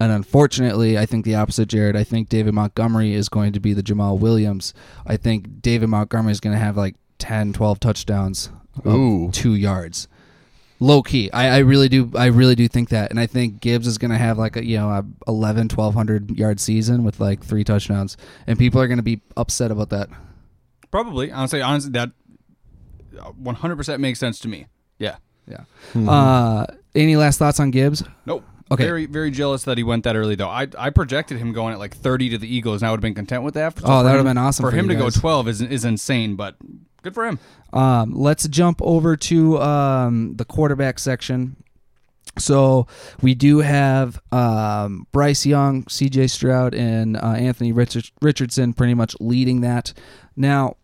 And 0.00 0.10
unfortunately, 0.10 0.98
I 0.98 1.06
think 1.06 1.24
the 1.24 1.36
opposite, 1.36 1.68
Jared. 1.68 1.94
I 1.94 2.02
think 2.02 2.28
David 2.28 2.54
Montgomery 2.54 3.14
is 3.14 3.28
going 3.28 3.52
to 3.52 3.60
be 3.60 3.72
the 3.72 3.84
Jamaal 3.84 4.18
Williams. 4.18 4.74
I 5.06 5.16
think 5.16 5.62
David 5.62 5.88
Montgomery 5.88 6.32
is 6.32 6.40
going 6.40 6.54
to 6.54 6.62
have 6.62 6.76
like 6.76 6.96
10, 7.18 7.52
12 7.52 7.78
touchdowns 7.78 8.50
Ooh. 8.86 9.30
two 9.32 9.54
yards. 9.54 10.08
Low 10.80 11.02
key. 11.02 11.30
I, 11.32 11.56
I 11.56 11.58
really 11.58 11.88
do 11.88 12.10
I 12.16 12.26
really 12.26 12.56
do 12.56 12.66
think 12.66 12.88
that. 12.88 13.10
And 13.10 13.20
I 13.20 13.26
think 13.26 13.60
Gibbs 13.60 13.86
is 13.86 13.98
gonna 13.98 14.18
have 14.18 14.36
like 14.38 14.56
a 14.56 14.64
you 14.64 14.78
know 14.78 14.88
a 14.90 15.04
11, 15.28 15.68
1200 15.68 16.36
yard 16.36 16.58
season 16.58 17.04
with 17.04 17.20
like 17.20 17.44
three 17.44 17.62
touchdowns. 17.62 18.16
And 18.46 18.58
people 18.58 18.80
are 18.80 18.88
gonna 18.88 19.02
be 19.02 19.20
upset 19.36 19.70
about 19.70 19.90
that. 19.90 20.08
Probably. 20.90 21.30
Honestly, 21.30 21.62
honestly, 21.62 21.92
that 21.92 22.10
100% 23.14 23.98
makes 24.00 24.18
sense 24.18 24.40
to 24.40 24.48
me. 24.48 24.66
Yeah. 24.98 25.16
Yeah. 25.46 26.10
Uh 26.10 26.66
any 26.94 27.16
last 27.16 27.38
thoughts 27.38 27.60
on 27.60 27.70
Gibbs? 27.70 28.02
Nope. 28.26 28.44
Okay. 28.70 28.84
Very, 28.84 29.06
very 29.06 29.30
jealous 29.30 29.64
that 29.64 29.76
he 29.76 29.84
went 29.84 30.04
that 30.04 30.16
early, 30.16 30.34
though. 30.34 30.48
I, 30.48 30.66
I 30.78 30.88
projected 30.90 31.36
him 31.36 31.52
going 31.52 31.74
at 31.74 31.78
like 31.78 31.94
30 31.94 32.30
to 32.30 32.38
the 32.38 32.52
Eagles, 32.52 32.80
and 32.80 32.88
I 32.88 32.90
would 32.90 32.98
have 32.98 33.02
been 33.02 33.14
content 33.14 33.42
with 33.42 33.52
that. 33.54 33.78
So 33.78 33.84
Oh, 33.86 34.02
that 34.02 34.10
would've 34.12 34.24
been 34.24 34.38
awesome 34.38 34.62
For 34.64 34.70
for 34.70 34.76
him 34.76 34.90
you 34.90 34.96
to 34.96 35.02
go 35.02 35.10
12 35.10 35.48
is, 35.48 35.60
is 35.60 35.84
insane, 35.84 36.36
but 36.36 36.56
good 37.02 37.14
for 37.14 37.26
him. 37.26 37.38
Um, 37.72 38.14
let's 38.14 38.48
jump 38.48 38.80
over 38.82 39.16
to 39.16 39.60
um, 39.60 40.36
the 40.36 40.44
quarterback 40.44 40.98
section. 40.98 41.56
So 42.38 42.86
we 43.20 43.34
do 43.34 43.58
have 43.58 44.20
um, 44.32 45.06
Bryce 45.12 45.44
Young, 45.44 45.86
C.J. 45.88 46.28
Stroud, 46.28 46.74
and 46.74 47.16
uh, 47.16 47.34
Anthony 47.36 47.72
Richard- 47.72 48.10
Richardson 48.22 48.72
pretty 48.72 48.94
much 48.94 49.14
leading 49.20 49.60
that. 49.60 49.92
Now, 50.34 50.76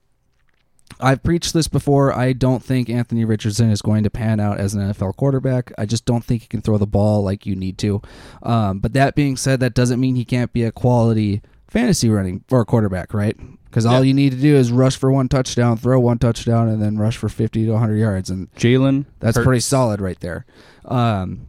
I've 1.00 1.22
preached 1.22 1.54
this 1.54 1.68
before. 1.68 2.12
I 2.12 2.32
don't 2.32 2.62
think 2.62 2.90
Anthony 2.90 3.24
Richardson 3.24 3.70
is 3.70 3.82
going 3.82 4.02
to 4.04 4.10
pan 4.10 4.40
out 4.40 4.58
as 4.58 4.74
an 4.74 4.80
NFL 4.80 5.16
quarterback. 5.16 5.72
I 5.78 5.86
just 5.86 6.04
don't 6.04 6.24
think 6.24 6.42
he 6.42 6.48
can 6.48 6.60
throw 6.60 6.76
the 6.76 6.86
ball 6.86 7.22
like 7.22 7.46
you 7.46 7.54
need 7.54 7.78
to. 7.78 8.02
Um, 8.42 8.80
but 8.80 8.92
that 8.94 9.14
being 9.14 9.36
said, 9.36 9.60
that 9.60 9.74
doesn't 9.74 10.00
mean 10.00 10.16
he 10.16 10.24
can't 10.24 10.52
be 10.52 10.64
a 10.64 10.72
quality 10.72 11.40
fantasy 11.68 12.08
running 12.08 12.44
or 12.50 12.64
quarterback, 12.64 13.14
right? 13.14 13.36
Because 13.78 13.94
all 13.94 14.04
you 14.04 14.12
need 14.14 14.32
to 14.32 14.38
do 14.38 14.56
is 14.56 14.72
rush 14.72 14.96
for 14.96 15.12
one 15.12 15.28
touchdown, 15.28 15.76
throw 15.76 16.00
one 16.00 16.18
touchdown, 16.18 16.68
and 16.68 16.82
then 16.82 16.98
rush 16.98 17.16
for 17.16 17.28
50 17.28 17.64
to 17.66 17.70
100 17.72 17.96
yards. 17.96 18.28
And 18.28 18.52
Jalen. 18.54 19.04
that's 19.20 19.36
Hurts. 19.36 19.46
pretty 19.46 19.60
solid 19.60 20.00
right 20.00 20.18
there. 20.20 20.44
Um, 20.84 21.46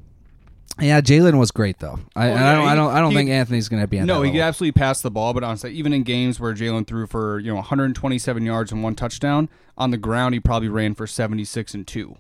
yeah, 0.80 1.02
Jalen 1.02 1.38
was 1.40 1.52
great 1.52 1.80
though. 1.80 2.00
I, 2.16 2.28
and 2.28 2.40
yeah, 2.40 2.50
I 2.52 2.54
don't, 2.56 2.68
I 2.68 2.76
don't, 2.76 2.92
I 2.92 3.00
don't 3.02 3.12
he- 3.12 3.18
think 3.18 3.30
Anthony's 3.32 3.68
going 3.68 3.82
to 3.82 3.88
be 3.88 4.00
on 4.00 4.06
No, 4.06 4.22
he 4.22 4.32
could 4.32 4.40
absolutely 4.42 4.80
pass 4.80 5.02
the 5.02 5.12
ball, 5.12 5.34
but 5.34 5.44
honestly, 5.44 5.74
even 5.74 5.92
in 5.92 6.04
games 6.04 6.40
where 6.40 6.54
Jalen 6.54 6.86
threw 6.88 7.08
for 7.08 7.40
you 7.40 7.50
know 7.50 7.56
127 7.56 8.46
yards 8.46 8.72
and 8.72 8.82
one 8.84 8.96
touchdown 8.96 9.50
on 9.78 9.92
the 9.92 9.98
ground, 9.98 10.36
he 10.36 10.40
probably 10.40 10.70
ran 10.70 10.94
for 10.94 11.08
76 11.08 11.74
and 11.74 11.86
two. 11.88 12.16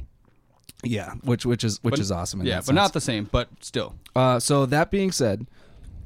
Yeah, 0.83 1.13
which 1.23 1.45
which 1.45 1.63
is 1.63 1.77
which 1.83 1.93
But- 1.93 1.99
is 1.99 2.11
awesome. 2.11 2.43
Yeah, 2.43 2.61
but 2.65 2.73
not 2.73 2.93
the 2.93 3.01
same, 3.01 3.29
but 3.31 3.49
still. 3.61 3.95
Uh, 4.15 4.39
so 4.39 4.65
that 4.65 4.91
being 4.91 5.11
said, 5.11 5.45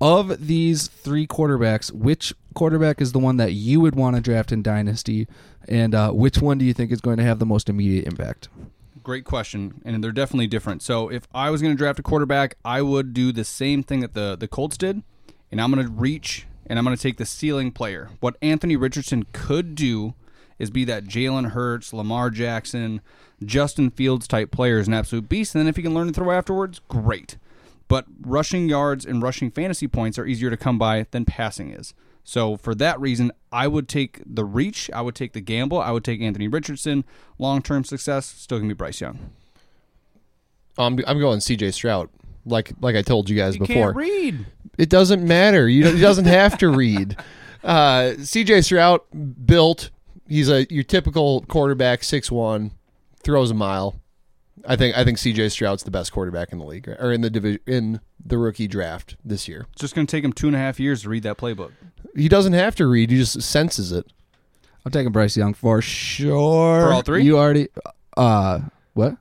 of 0.04 0.48
these 0.48 0.90
three 0.90 1.26
quarterbacks, 1.26 1.90
which 1.90 2.34
quarterback 2.54 3.00
is 3.00 3.14
the 3.14 3.20
one 3.20 3.38
that 3.38 3.54
you 3.54 3.80
would 3.80 3.96
want 3.96 4.18
to 4.18 4.22
draft 4.22 4.52
in 4.52 4.62
Dynasty, 4.62 5.30
and 5.66 5.96
uh, 5.96 6.12
which 6.12 6.40
one 6.40 6.58
do 6.58 6.66
you 6.66 6.74
think 6.74 6.92
is 6.92 7.00
going 7.00 7.16
to 7.16 7.24
have 7.24 7.40
the 7.40 7.46
most 7.46 7.70
immediate 7.70 8.06
impact? 8.06 8.50
Great 9.02 9.24
question, 9.24 9.82
and 9.86 10.04
they're 10.04 10.12
definitely 10.12 10.48
different. 10.48 10.82
So 10.82 11.08
if 11.08 11.26
I 11.34 11.50
was 11.50 11.62
going 11.62 11.74
to 11.74 11.78
draft 11.78 12.00
a 12.00 12.04
quarterback, 12.04 12.58
I 12.66 12.82
would 12.82 13.14
do 13.14 13.32
the 13.32 13.46
same 13.46 13.82
thing 13.82 14.02
that 14.02 14.14
the 14.14 14.36
the 14.38 14.48
Colts 14.48 14.76
did, 14.76 15.04
and 15.50 15.62
I'm 15.62 15.72
going 15.72 15.86
to 15.86 15.92
reach 15.92 16.48
and 16.68 16.78
I'm 16.78 16.84
going 16.84 16.96
to 16.96 17.02
take 17.02 17.18
the 17.18 17.26
ceiling 17.26 17.72
player. 17.72 18.10
What 18.20 18.36
Anthony 18.42 18.76
Richardson 18.76 19.26
could 19.32 19.74
do 19.74 20.16
is 20.60 20.70
be 20.70 20.84
that 20.86 21.06
Jalen 21.06 21.52
Hurts, 21.52 21.94
Lamar 21.94 22.30
Jackson, 22.30 23.02
Justin 23.44 23.90
Fields 23.90 24.28
type 24.28 24.52
player 24.52 24.80
is 24.80 24.88
an 24.88 24.94
absolute 24.94 25.28
beast. 25.28 25.56
And 25.56 25.62
then 25.62 25.68
if 25.68 25.76
he 25.76 25.82
can 25.82 25.94
learn 25.94 26.08
to 26.08 26.14
throw 26.14 26.32
afterwards, 26.32 26.82
great. 26.88 27.38
But 27.88 28.06
rushing 28.22 28.70
yards 28.70 29.06
and 29.06 29.22
rushing 29.22 29.52
fantasy 29.52 29.88
points 29.88 30.18
are 30.18 30.26
easier 30.26 30.50
to 30.50 30.58
come 30.58 30.78
by 30.78 31.06
than 31.12 31.26
passing 31.26 31.72
is. 31.72 31.94
So 32.24 32.56
for 32.56 32.74
that 32.76 33.00
reason, 33.00 33.32
I 33.52 33.68
would 33.68 33.88
take 33.90 34.22
the 34.26 34.46
reach, 34.46 34.90
I 34.94 35.02
would 35.02 35.16
take 35.16 35.34
the 35.34 35.42
gamble, 35.42 35.80
I 35.80 35.92
would 35.92 36.04
take 36.04 36.22
Anthony 36.22 36.48
Richardson. 36.48 37.04
Long 37.38 37.62
term 37.62 37.84
success, 37.84 38.26
still 38.26 38.60
gonna 38.60 38.70
be 38.70 38.74
Bryce 38.74 39.02
Young. 39.02 39.20
I'm 40.78 41.00
I'm 41.06 41.20
going 41.20 41.40
C.J. 41.42 41.72
Stroud. 41.72 42.10
Like 42.46 42.72
like 42.82 42.96
I 42.96 43.02
told 43.02 43.30
you 43.30 43.36
guys 43.36 43.58
before. 43.58 43.94
can't 43.94 43.96
read. 43.96 44.46
It 44.78 44.90
doesn't 44.90 45.26
matter. 45.26 45.68
You 45.68 45.88
he 45.90 46.02
doesn't 46.02 46.26
have 46.26 46.58
to 46.60 46.70
read. 46.70 47.18
Uh, 47.64 48.16
C.J. 48.22 48.60
Stroud 48.64 49.00
built. 49.46 49.90
He's 50.28 50.50
a 50.50 50.66
your 50.70 50.84
typical 50.84 51.44
quarterback, 51.48 52.04
six 52.04 52.30
one, 52.30 52.72
throws 53.24 53.52
a 53.52 53.54
mile. 53.54 54.02
I 54.68 54.76
think 54.76 54.98
I 54.98 55.04
think 55.04 55.18
C.J. 55.18 55.50
Stroud's 55.50 55.84
the 55.84 55.92
best 55.92 56.12
quarterback 56.12 56.52
in 56.52 56.60
the 56.60 56.66
league 56.66 56.88
or 56.88 57.12
in 57.12 57.22
the 57.22 57.30
division 57.30 57.60
in 57.68 58.00
the 58.24 58.38
rookie 58.38 58.68
draft 58.68 59.16
this 59.24 59.48
year. 59.48 59.66
It's 59.74 59.82
just 59.82 59.96
gonna 59.96 60.08
take 60.08 60.24
him 60.24 60.34
two 60.34 60.48
and 60.48 60.56
a 60.56 60.60
half 60.60 60.80
years 60.80 61.04
to 61.04 61.10
read 61.10 61.24
that 61.24 61.38
playbook. 61.38 61.72
He 62.16 62.30
doesn't 62.30 62.54
have 62.54 62.76
to 62.76 62.88
read. 62.88 63.10
He 63.10 63.18
just 63.18 63.42
senses 63.42 63.92
it. 63.92 64.06
I'm 64.86 64.92
taking 64.92 65.12
Bryce 65.12 65.36
Young 65.36 65.54
for 65.54 65.82
sure. 65.82 66.82
For 66.82 66.94
all 66.94 67.02
three? 67.02 67.24
You 67.24 67.38
already. 67.38 67.70
Uh, 68.16 68.62
what? 68.94 69.18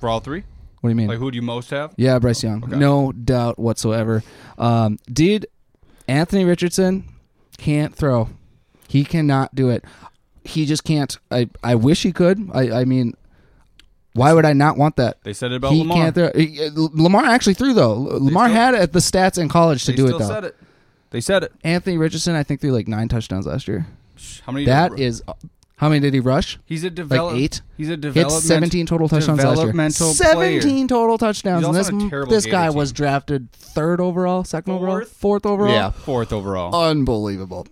For 0.00 0.08
all 0.08 0.20
three? 0.20 0.44
What 0.80 0.88
do 0.88 0.90
you 0.90 0.96
mean? 0.96 1.08
Like 1.08 1.18
who 1.18 1.30
do 1.30 1.36
you 1.36 1.42
most 1.42 1.70
have? 1.70 1.94
Yeah, 1.96 2.18
Bryce 2.18 2.42
Young. 2.42 2.62
Okay. 2.64 2.76
No 2.76 3.12
doubt 3.12 3.58
whatsoever. 3.58 4.22
Um, 4.58 4.98
dude, 5.10 5.46
Anthony 6.08 6.44
Richardson 6.44 7.08
can't 7.56 7.94
throw. 7.94 8.28
He 8.88 9.04
cannot 9.04 9.54
do 9.54 9.70
it. 9.70 9.84
He 10.44 10.66
just 10.66 10.84
can't. 10.84 11.16
I, 11.30 11.48
I 11.62 11.74
wish 11.74 12.02
he 12.02 12.12
could. 12.12 12.50
I, 12.52 12.80
I 12.80 12.84
mean, 12.84 13.14
why 14.14 14.32
would 14.32 14.44
I 14.46 14.52
not 14.52 14.76
want 14.76 14.96
that? 14.96 15.22
They 15.22 15.32
said 15.32 15.52
it 15.52 15.56
about 15.56 15.72
he 15.72 15.80
Lamar. 15.80 15.96
can't 15.96 16.14
throw. 16.14 16.26
uh, 16.26 16.88
Lamar 16.92 17.24
actually 17.24 17.54
threw 17.54 17.74
though. 17.74 17.94
Lamar 17.94 18.46
still- 18.48 18.56
had 18.56 18.74
it 18.74 18.80
at 18.80 18.92
the 18.92 18.98
stats 19.00 19.38
in 19.38 19.48
college 19.48 19.84
to 19.84 19.92
do 19.92 20.06
it 20.06 20.18
though. 20.18 20.26
said 20.28 20.44
it. 20.44 20.56
They 21.10 21.20
said 21.20 21.44
it. 21.44 21.52
Anthony 21.62 21.96
Richardson, 21.96 22.34
I 22.34 22.42
think 22.42 22.60
threw 22.60 22.72
like 22.72 22.88
nine 22.88 23.08
touchdowns 23.08 23.46
last 23.46 23.68
year. 23.68 23.86
How 24.46 24.52
many? 24.52 24.64
That 24.66 24.98
is, 24.98 25.22
how 25.76 25.88
many 25.88 26.00
did 26.00 26.14
he 26.14 26.20
rush? 26.20 26.58
He's 26.64 26.82
a 26.84 26.90
develop. 26.90 27.36
eight? 27.36 27.60
He's 27.76 27.88
a 27.88 27.96
development. 27.96 28.42
17 28.42 28.86
total 28.86 29.08
touchdowns 29.08 29.42
last 29.44 29.60
year. 29.62 29.72
player. 29.72 30.60
17 30.60 30.88
total 30.88 31.18
touchdowns. 31.18 31.66
And 31.66 31.74
this, 31.74 31.88
on 31.90 32.02
a 32.02 32.10
terrible 32.10 32.30
this 32.32 32.46
guy 32.46 32.68
team. 32.68 32.76
was 32.76 32.92
drafted 32.92 33.50
third 33.52 34.00
overall, 34.00 34.44
second 34.44 34.72
overall, 34.72 34.98
Fourth? 34.98 35.10
fourth 35.10 35.46
overall. 35.46 35.72
Yeah. 35.72 35.90
Fourth 35.90 36.32
overall. 36.32 36.74
Unbelievable. 36.74 37.66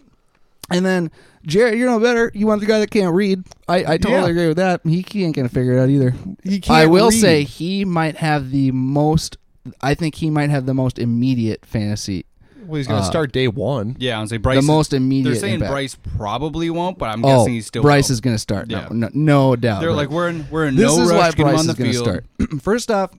And 0.74 0.84
then, 0.86 1.10
Jared, 1.44 1.78
you're 1.78 1.88
no 1.88 1.98
better. 2.00 2.30
You 2.34 2.46
want 2.46 2.60
the 2.60 2.66
guy 2.66 2.78
that 2.80 2.90
can't 2.90 3.14
read. 3.14 3.44
I, 3.68 3.78
I 3.94 3.96
totally 3.98 4.14
Yeah. 4.22 4.26
agree 4.28 4.48
with 4.48 4.56
that. 4.58 4.80
He, 4.84 5.04
he 5.08 5.24
ain't 5.24 5.34
going 5.36 5.48
to 5.48 5.54
figure 5.54 5.72
it 5.76 5.80
out 5.82 5.88
either. 5.88 6.14
He 6.44 6.60
can't 6.60 6.78
I 6.78 6.86
will 6.86 7.10
read. 7.10 7.20
say 7.20 7.44
he 7.44 7.84
might 7.84 8.16
have 8.16 8.50
the 8.50 8.70
most, 8.72 9.36
I 9.80 9.94
think 9.94 10.16
he 10.16 10.30
might 10.30 10.50
have 10.50 10.66
the 10.66 10.74
most 10.74 10.98
immediate 10.98 11.64
fantasy, 11.66 12.24
well, 12.64 12.76
he's 12.78 12.86
going 12.86 13.00
to 13.00 13.06
uh, 13.06 13.10
start 13.10 13.32
day 13.32 13.48
one. 13.48 13.96
yeah, 13.98 14.18
I'm 14.20 14.28
saying 14.28 14.40
Bryce. 14.40 14.54
the 14.54 14.60
is- 14.60 14.66
most 14.66 14.92
immediate 14.92 15.32
They're 15.32 15.40
saying 15.40 15.54
impact. 15.54 15.72
Bryce 15.72 15.96
probably 16.16 16.70
won't, 16.70 16.96
but 16.96 17.06
I'm 17.10 17.24
oh, 17.24 17.38
guessing 17.40 17.54
he's 17.54 17.66
still. 17.66 17.82
Bryce 17.82 18.08
will. 18.08 18.12
is 18.14 18.20
going 18.20 18.34
to 18.36 18.38
start. 18.38 18.68
No, 18.68 18.78
Yeah. 18.78 18.88
no, 18.92 19.08
no 19.12 19.56
doubt. 19.56 19.80
They're 19.80 19.90
But- 19.90 19.96
like 19.96 20.10
we're 20.10 20.28
in 20.28 20.46
we're 20.48 20.66
in 20.66 20.76
this 20.76 20.86
no 20.96 21.02
is 21.02 21.10
rush 21.10 21.18
why 21.18 21.30
to 21.32 21.36
get 21.36 21.42
him 21.46 21.48
Bryce 21.52 21.58
on 21.60 21.66
the 21.66 21.72
is 21.72 21.78
going 21.78 21.90
to 21.90 21.92
field. 21.92 22.24
start. 22.48 22.62
First 22.62 22.90
off, 22.92 23.10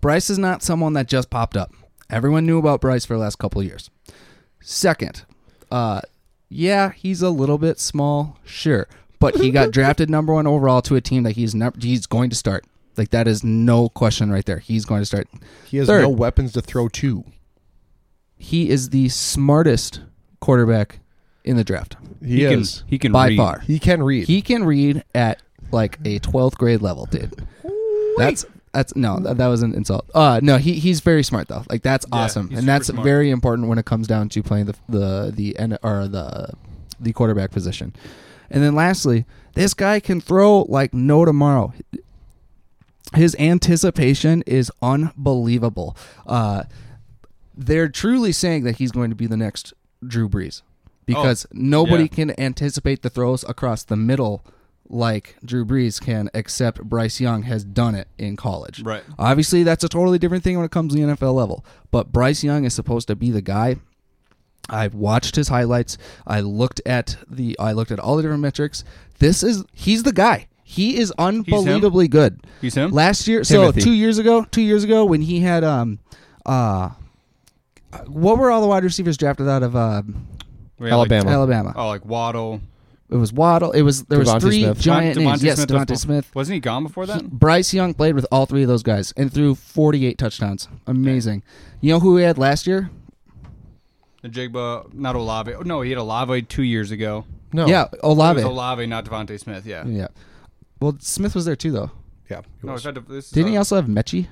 Bryce 0.00 0.28
is 0.28 0.38
not 0.38 0.62
someone 0.62 0.92
that 0.94 1.06
just 1.06 1.30
popped 1.30 1.56
up. 1.56 1.72
Everyone 2.10 2.44
knew 2.46 2.58
about 2.58 2.80
Bryce 2.80 3.04
for 3.04 3.14
the 3.14 3.20
last 3.20 3.36
couple 3.38 3.60
of 3.60 3.66
years. 3.66 3.90
Second, 4.60 5.24
uh, 5.70 6.00
yeah, 6.48 6.92
he's 6.92 7.22
a 7.22 7.30
little 7.30 7.58
bit 7.58 7.78
small, 7.80 8.38
sure, 8.44 8.86
but 9.18 9.36
he 9.36 9.50
got 9.50 9.70
drafted 9.72 10.08
number 10.10 10.32
one 10.34 10.46
overall 10.46 10.82
to 10.82 10.96
a 10.96 11.00
team 11.00 11.22
that 11.24 11.32
he's 11.32 11.54
never 11.54 11.76
he's 11.80 12.06
going 12.06 12.30
to 12.30 12.36
start. 12.36 12.64
Like 12.96 13.10
that 13.10 13.28
is 13.28 13.44
no 13.44 13.88
question 13.90 14.30
right 14.30 14.44
there. 14.46 14.58
He's 14.58 14.84
going 14.86 15.02
to 15.02 15.06
start. 15.06 15.28
He 15.66 15.76
has 15.78 15.86
Third. 15.86 16.02
no 16.02 16.08
weapons 16.08 16.52
to 16.54 16.62
throw 16.62 16.88
to. 16.88 17.24
he 18.38 18.70
is 18.70 18.90
the 18.90 19.08
smartest 19.10 20.00
quarterback 20.40 21.00
in 21.44 21.56
the 21.56 21.64
draft 21.64 21.96
He, 22.24 22.40
can 22.40 22.60
is. 22.60 22.84
he 22.86 22.98
can 22.98 23.12
by 23.12 23.28
read. 23.28 23.36
far. 23.36 23.58
He 23.60 23.78
can 23.78 24.02
read. 24.02 24.26
He 24.26 24.42
can 24.42 24.64
read 24.64 25.04
at 25.14 25.42
like 25.72 25.98
a 26.04 26.18
12th 26.20 26.56
grade 26.56 26.80
level, 26.82 27.06
dude. 27.06 27.34
That's 28.16 28.44
that's 28.76 28.94
no, 28.96 29.18
that, 29.20 29.38
that 29.38 29.46
was 29.48 29.62
an 29.62 29.74
insult. 29.74 30.08
Uh 30.14 30.40
no, 30.42 30.58
he 30.58 30.74
he's 30.74 31.00
very 31.00 31.22
smart 31.22 31.48
though. 31.48 31.64
Like 31.68 31.82
that's 31.82 32.06
Yeah, 32.12 32.18
awesome. 32.20 32.48
he's 32.50 32.58
And 32.58 32.68
that's 32.68 32.86
smart. 32.88 33.04
very 33.04 33.30
important 33.30 33.68
when 33.68 33.78
it 33.78 33.84
comes 33.86 34.06
down 34.06 34.28
to 34.30 34.42
playing 34.42 34.66
the 34.66 34.74
the 34.88 35.32
the 35.34 35.58
N- 35.58 35.78
or 35.82 36.06
the 36.08 36.50
the 37.00 37.12
quarterback 37.12 37.50
position. 37.50 37.94
And 38.50 38.62
then 38.62 38.74
lastly, 38.74 39.24
this 39.54 39.74
guy 39.74 39.98
can 40.00 40.20
throw 40.20 40.62
like 40.68 40.94
no 40.94 41.24
tomorrow. 41.24 41.72
His 43.14 43.34
anticipation 43.38 44.42
is 44.46 44.70
unbelievable. 44.82 45.96
Uh 46.26 46.64
they're 47.56 47.88
truly 47.88 48.32
saying 48.32 48.64
that 48.64 48.76
he's 48.76 48.92
going 48.92 49.08
to 49.10 49.16
be 49.16 49.26
the 49.26 49.36
next 49.36 49.72
Drew 50.06 50.28
Brees 50.28 50.60
because 51.06 51.46
nobody 51.52 52.02
yeah. 52.04 52.08
can 52.08 52.40
anticipate 52.40 53.00
the 53.02 53.08
throws 53.08 53.44
across 53.48 53.82
the 53.84 53.96
middle 53.96 54.44
like 54.88 55.36
Drew 55.44 55.64
Brees 55.64 56.00
can, 56.00 56.30
except 56.34 56.82
Bryce 56.82 57.20
Young 57.20 57.42
has 57.42 57.64
done 57.64 57.94
it 57.94 58.08
in 58.18 58.36
college. 58.36 58.82
Right. 58.82 59.02
Obviously, 59.18 59.62
that's 59.62 59.84
a 59.84 59.88
totally 59.88 60.18
different 60.18 60.44
thing 60.44 60.56
when 60.56 60.64
it 60.64 60.70
comes 60.70 60.94
to 60.94 61.00
the 61.00 61.14
NFL 61.14 61.34
level. 61.34 61.64
But 61.90 62.12
Bryce 62.12 62.44
Young 62.44 62.64
is 62.64 62.74
supposed 62.74 63.08
to 63.08 63.16
be 63.16 63.30
the 63.30 63.42
guy. 63.42 63.76
I've 64.68 64.94
watched 64.94 65.36
his 65.36 65.48
highlights. 65.48 65.96
I 66.26 66.40
looked 66.40 66.80
at 66.86 67.16
the. 67.30 67.56
I 67.58 67.72
looked 67.72 67.90
at 67.90 68.00
all 68.00 68.16
the 68.16 68.22
different 68.22 68.42
metrics. 68.42 68.84
This 69.18 69.42
is 69.42 69.64
he's 69.72 70.02
the 70.02 70.12
guy. 70.12 70.48
He 70.64 70.98
is 70.98 71.12
unbelievably 71.16 72.08
good. 72.08 72.40
He's 72.60 72.74
him? 72.74 72.90
Last 72.90 73.28
year, 73.28 73.44
so 73.44 73.70
two 73.70 73.92
years 73.92 74.18
ago, 74.18 74.44
two 74.50 74.62
years 74.62 74.82
ago 74.82 75.04
when 75.04 75.22
he 75.22 75.38
had 75.38 75.62
um, 75.62 76.00
uh, 76.44 76.90
what 78.06 78.38
were 78.38 78.50
all 78.50 78.60
the 78.60 78.66
wide 78.66 78.82
receivers 78.82 79.16
drafted 79.16 79.48
out 79.48 79.62
of 79.62 79.76
um, 79.76 80.26
Alabama. 80.80 81.30
Alabama? 81.30 81.72
oh, 81.76 81.86
like 81.86 82.04
Waddle. 82.04 82.60
It 83.08 83.16
was 83.16 83.32
Waddle. 83.32 83.70
It 83.72 83.82
was 83.82 84.02
there 84.04 84.18
was 84.18 84.28
DeVonta 84.28 84.40
three 84.40 84.62
Smith. 84.64 84.80
giant 84.80 85.16
DeVonta 85.18 85.24
names. 85.24 85.44
Yes, 85.44 85.56
Smith 85.58 85.70
was 85.70 85.80
DeVonta 85.82 85.86
before- 85.86 85.96
Smith. 85.96 86.30
Wasn't 86.34 86.54
he 86.54 86.60
gone 86.60 86.82
before 86.82 87.06
that? 87.06 87.30
Bryce 87.30 87.72
Young 87.72 87.94
played 87.94 88.14
with 88.16 88.26
all 88.32 88.46
three 88.46 88.62
of 88.62 88.68
those 88.68 88.82
guys 88.82 89.12
and 89.16 89.32
threw 89.32 89.54
48 89.54 90.18
touchdowns. 90.18 90.68
Amazing. 90.86 91.42
You 91.80 91.92
know 91.92 92.00
who 92.00 92.16
he 92.16 92.24
had 92.24 92.36
last 92.36 92.66
year? 92.66 92.90
The 94.22 94.28
Jigba, 94.28 94.92
not 94.92 95.14
Olave. 95.14 95.54
Oh, 95.54 95.60
no, 95.60 95.82
he 95.82 95.90
had 95.90 95.98
Olave 95.98 96.42
two 96.42 96.64
years 96.64 96.90
ago. 96.90 97.24
no. 97.52 97.66
Yeah, 97.66 97.86
Olave. 98.02 98.40
It 98.40 98.44
was 98.44 98.50
Olave, 98.52 98.86
not 98.86 99.04
DeVonta 99.04 99.38
Smith. 99.38 99.64
Yeah. 99.66 99.86
Yeah. 99.86 100.08
Well, 100.80 100.96
Smith 100.98 101.34
was 101.36 101.44
there 101.44 101.54
too, 101.54 101.70
though. 101.70 101.90
Yeah. 102.28 102.40
he 102.60 102.66
No, 102.66 102.72
was. 102.72 102.84
it's 102.84 102.94
not, 102.96 103.08
this 103.08 103.26
is 103.26 103.30
Didn't 103.30 103.50
he 103.52 103.56
uh, 103.56 103.60
also 103.60 103.76
have 103.76 103.86
Metchie? 103.86 104.26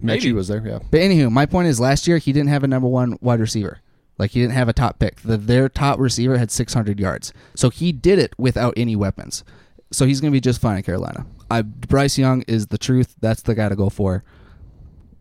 maybe. 0.00 0.20
Metchie 0.30 0.32
was 0.34 0.48
there. 0.48 0.66
Yeah. 0.66 0.78
But 0.90 1.00
anywho, 1.00 1.30
my 1.30 1.44
point 1.44 1.68
is, 1.68 1.78
last 1.78 2.06
year 2.08 2.16
he 2.16 2.32
didn't 2.32 2.48
have 2.48 2.64
a 2.64 2.66
number 2.66 2.88
one 2.88 3.18
wide 3.20 3.40
receiver. 3.40 3.80
Like 4.18 4.32
he 4.32 4.40
didn't 4.40 4.54
have 4.54 4.68
a 4.68 4.72
top 4.72 4.98
pick. 4.98 5.20
The, 5.22 5.36
their 5.36 5.68
top 5.68 5.98
receiver 5.98 6.38
had 6.38 6.50
600 6.50 7.00
yards, 7.00 7.32
so 7.54 7.70
he 7.70 7.92
did 7.92 8.18
it 8.18 8.34
without 8.38 8.74
any 8.76 8.94
weapons. 8.96 9.44
So 9.90 10.06
he's 10.06 10.20
going 10.20 10.30
to 10.30 10.36
be 10.36 10.40
just 10.40 10.60
fine 10.60 10.78
in 10.78 10.82
Carolina. 10.82 11.26
I, 11.50 11.62
Bryce 11.62 12.16
Young 12.16 12.42
is 12.42 12.68
the 12.68 12.78
truth. 12.78 13.14
That's 13.20 13.42
the 13.42 13.54
guy 13.54 13.68
to 13.68 13.76
go 13.76 13.90
for. 13.90 14.24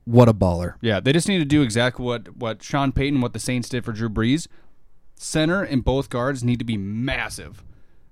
What 0.06 0.30
a 0.30 0.34
baller! 0.34 0.76
Yeah, 0.82 1.00
they 1.00 1.14
just 1.14 1.28
need 1.28 1.40
to 1.40 1.46
do 1.46 1.62
exactly 1.62 2.04
what 2.04 2.36
what 2.38 2.64
Sean 2.64 2.92
Payton, 2.92 3.22
what 3.22 3.34
the 3.34 3.40
Saints 3.40 3.70
did 3.70 3.86
for 3.86 3.92
Drew 3.92 4.10
Brees. 4.10 4.48
Center 5.16 5.62
and 5.62 5.84
both 5.84 6.10
guards 6.10 6.44
need 6.44 6.58
to 6.60 6.66
be 6.66 6.78
massive. 6.78 7.64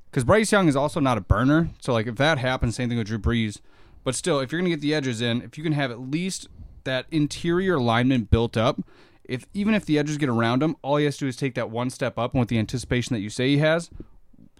Because 0.10 0.24
Bryce 0.24 0.52
Young 0.52 0.68
is 0.68 0.76
also 0.76 1.00
not 1.00 1.18
a 1.18 1.22
burner. 1.22 1.70
So, 1.80 1.94
like, 1.94 2.08
if 2.08 2.16
that 2.16 2.38
happens, 2.40 2.76
same 2.76 2.90
thing 2.90 2.98
with 2.98 3.08
Drew 3.08 3.20
Brees. 3.20 3.60
But 4.04 4.16
still, 4.16 4.40
if 4.40 4.52
you're 4.52 4.62
going 4.62 4.72
to 4.72 4.76
get 4.76 4.82
the 4.82 4.94
edges 4.94 5.22
in, 5.22 5.42
if 5.42 5.58
you 5.58 5.64
can 5.64 5.74
have 5.74 5.92
at 5.92 6.00
least 6.00 6.48
that 6.84 7.06
interior 7.12 7.80
lineman 7.80 8.24
built 8.24 8.58
up, 8.58 8.82
if 9.30 9.46
even 9.54 9.74
if 9.74 9.86
the 9.86 9.98
edges 10.00 10.18
get 10.18 10.30
around 10.30 10.62
him, 10.64 10.76
all 10.82 10.98
he 10.98 11.06
has 11.06 11.16
to 11.18 11.26
do 11.26 11.28
is 11.30 11.36
take 11.38 11.56
that 11.56 11.70
one 11.70 11.90
step 11.90 12.18
up, 12.18 12.34
and 12.34 12.40
with 12.40 12.50
the 12.50 12.58
anticipation 12.60 13.14
that 13.14 13.20
you 13.22 13.30
say 13.30 13.50
he 13.50 13.58
has, 13.60 13.90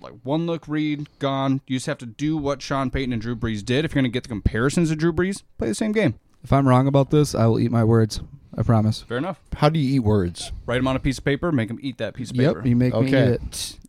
like 0.02 0.14
one 0.24 0.46
look 0.46 0.68
read, 0.68 1.08
gone. 1.20 1.62
You 1.68 1.76
just 1.78 1.88
have 1.88 1.98
to 2.00 2.06
do 2.06 2.38
what 2.38 2.62
Sean 2.62 2.90
Payton 2.90 3.12
and 3.12 3.22
Drew 3.22 3.36
Brees 3.36 3.64
did. 3.66 3.84
If 3.86 3.92
you're 3.94 4.02
going 4.02 4.12
to 4.12 4.16
get 4.16 4.24
the 4.24 4.30
comparisons 4.30 4.90
to 4.90 4.96
Drew 4.96 5.12
Brees, 5.12 5.44
play 5.58 5.68
the 5.68 5.76
same 5.76 5.92
game. 5.92 6.16
If 6.44 6.54
I'm 6.54 6.68
wrong 6.68 6.88
about 6.88 7.12
this, 7.12 7.36
I 7.36 7.48
will 7.48 7.60
eat 7.60 7.72
my 7.72 7.84
words. 7.84 8.22
I 8.58 8.64
promise. 8.64 9.02
Fair 9.02 9.18
enough. 9.18 9.40
How 9.58 9.70
do 9.70 9.78
you 9.80 9.96
eat 9.96 10.00
words? 10.00 10.52
Write 10.66 10.78
them 10.78 10.88
on 10.88 10.96
a 10.96 11.00
piece 11.00 11.18
of 11.18 11.26
paper, 11.26 11.52
make 11.52 11.68
them 11.68 11.80
eat 11.82 11.98
that 11.98 12.14
piece 12.14 12.32
of 12.32 12.38
paper. 12.38 12.60
Yep, 12.60 12.66
you 12.66 12.76
make 12.76 12.94
me 12.94 13.00
eat 13.02 13.08
Okay. 13.08 13.24
it. 13.34 13.42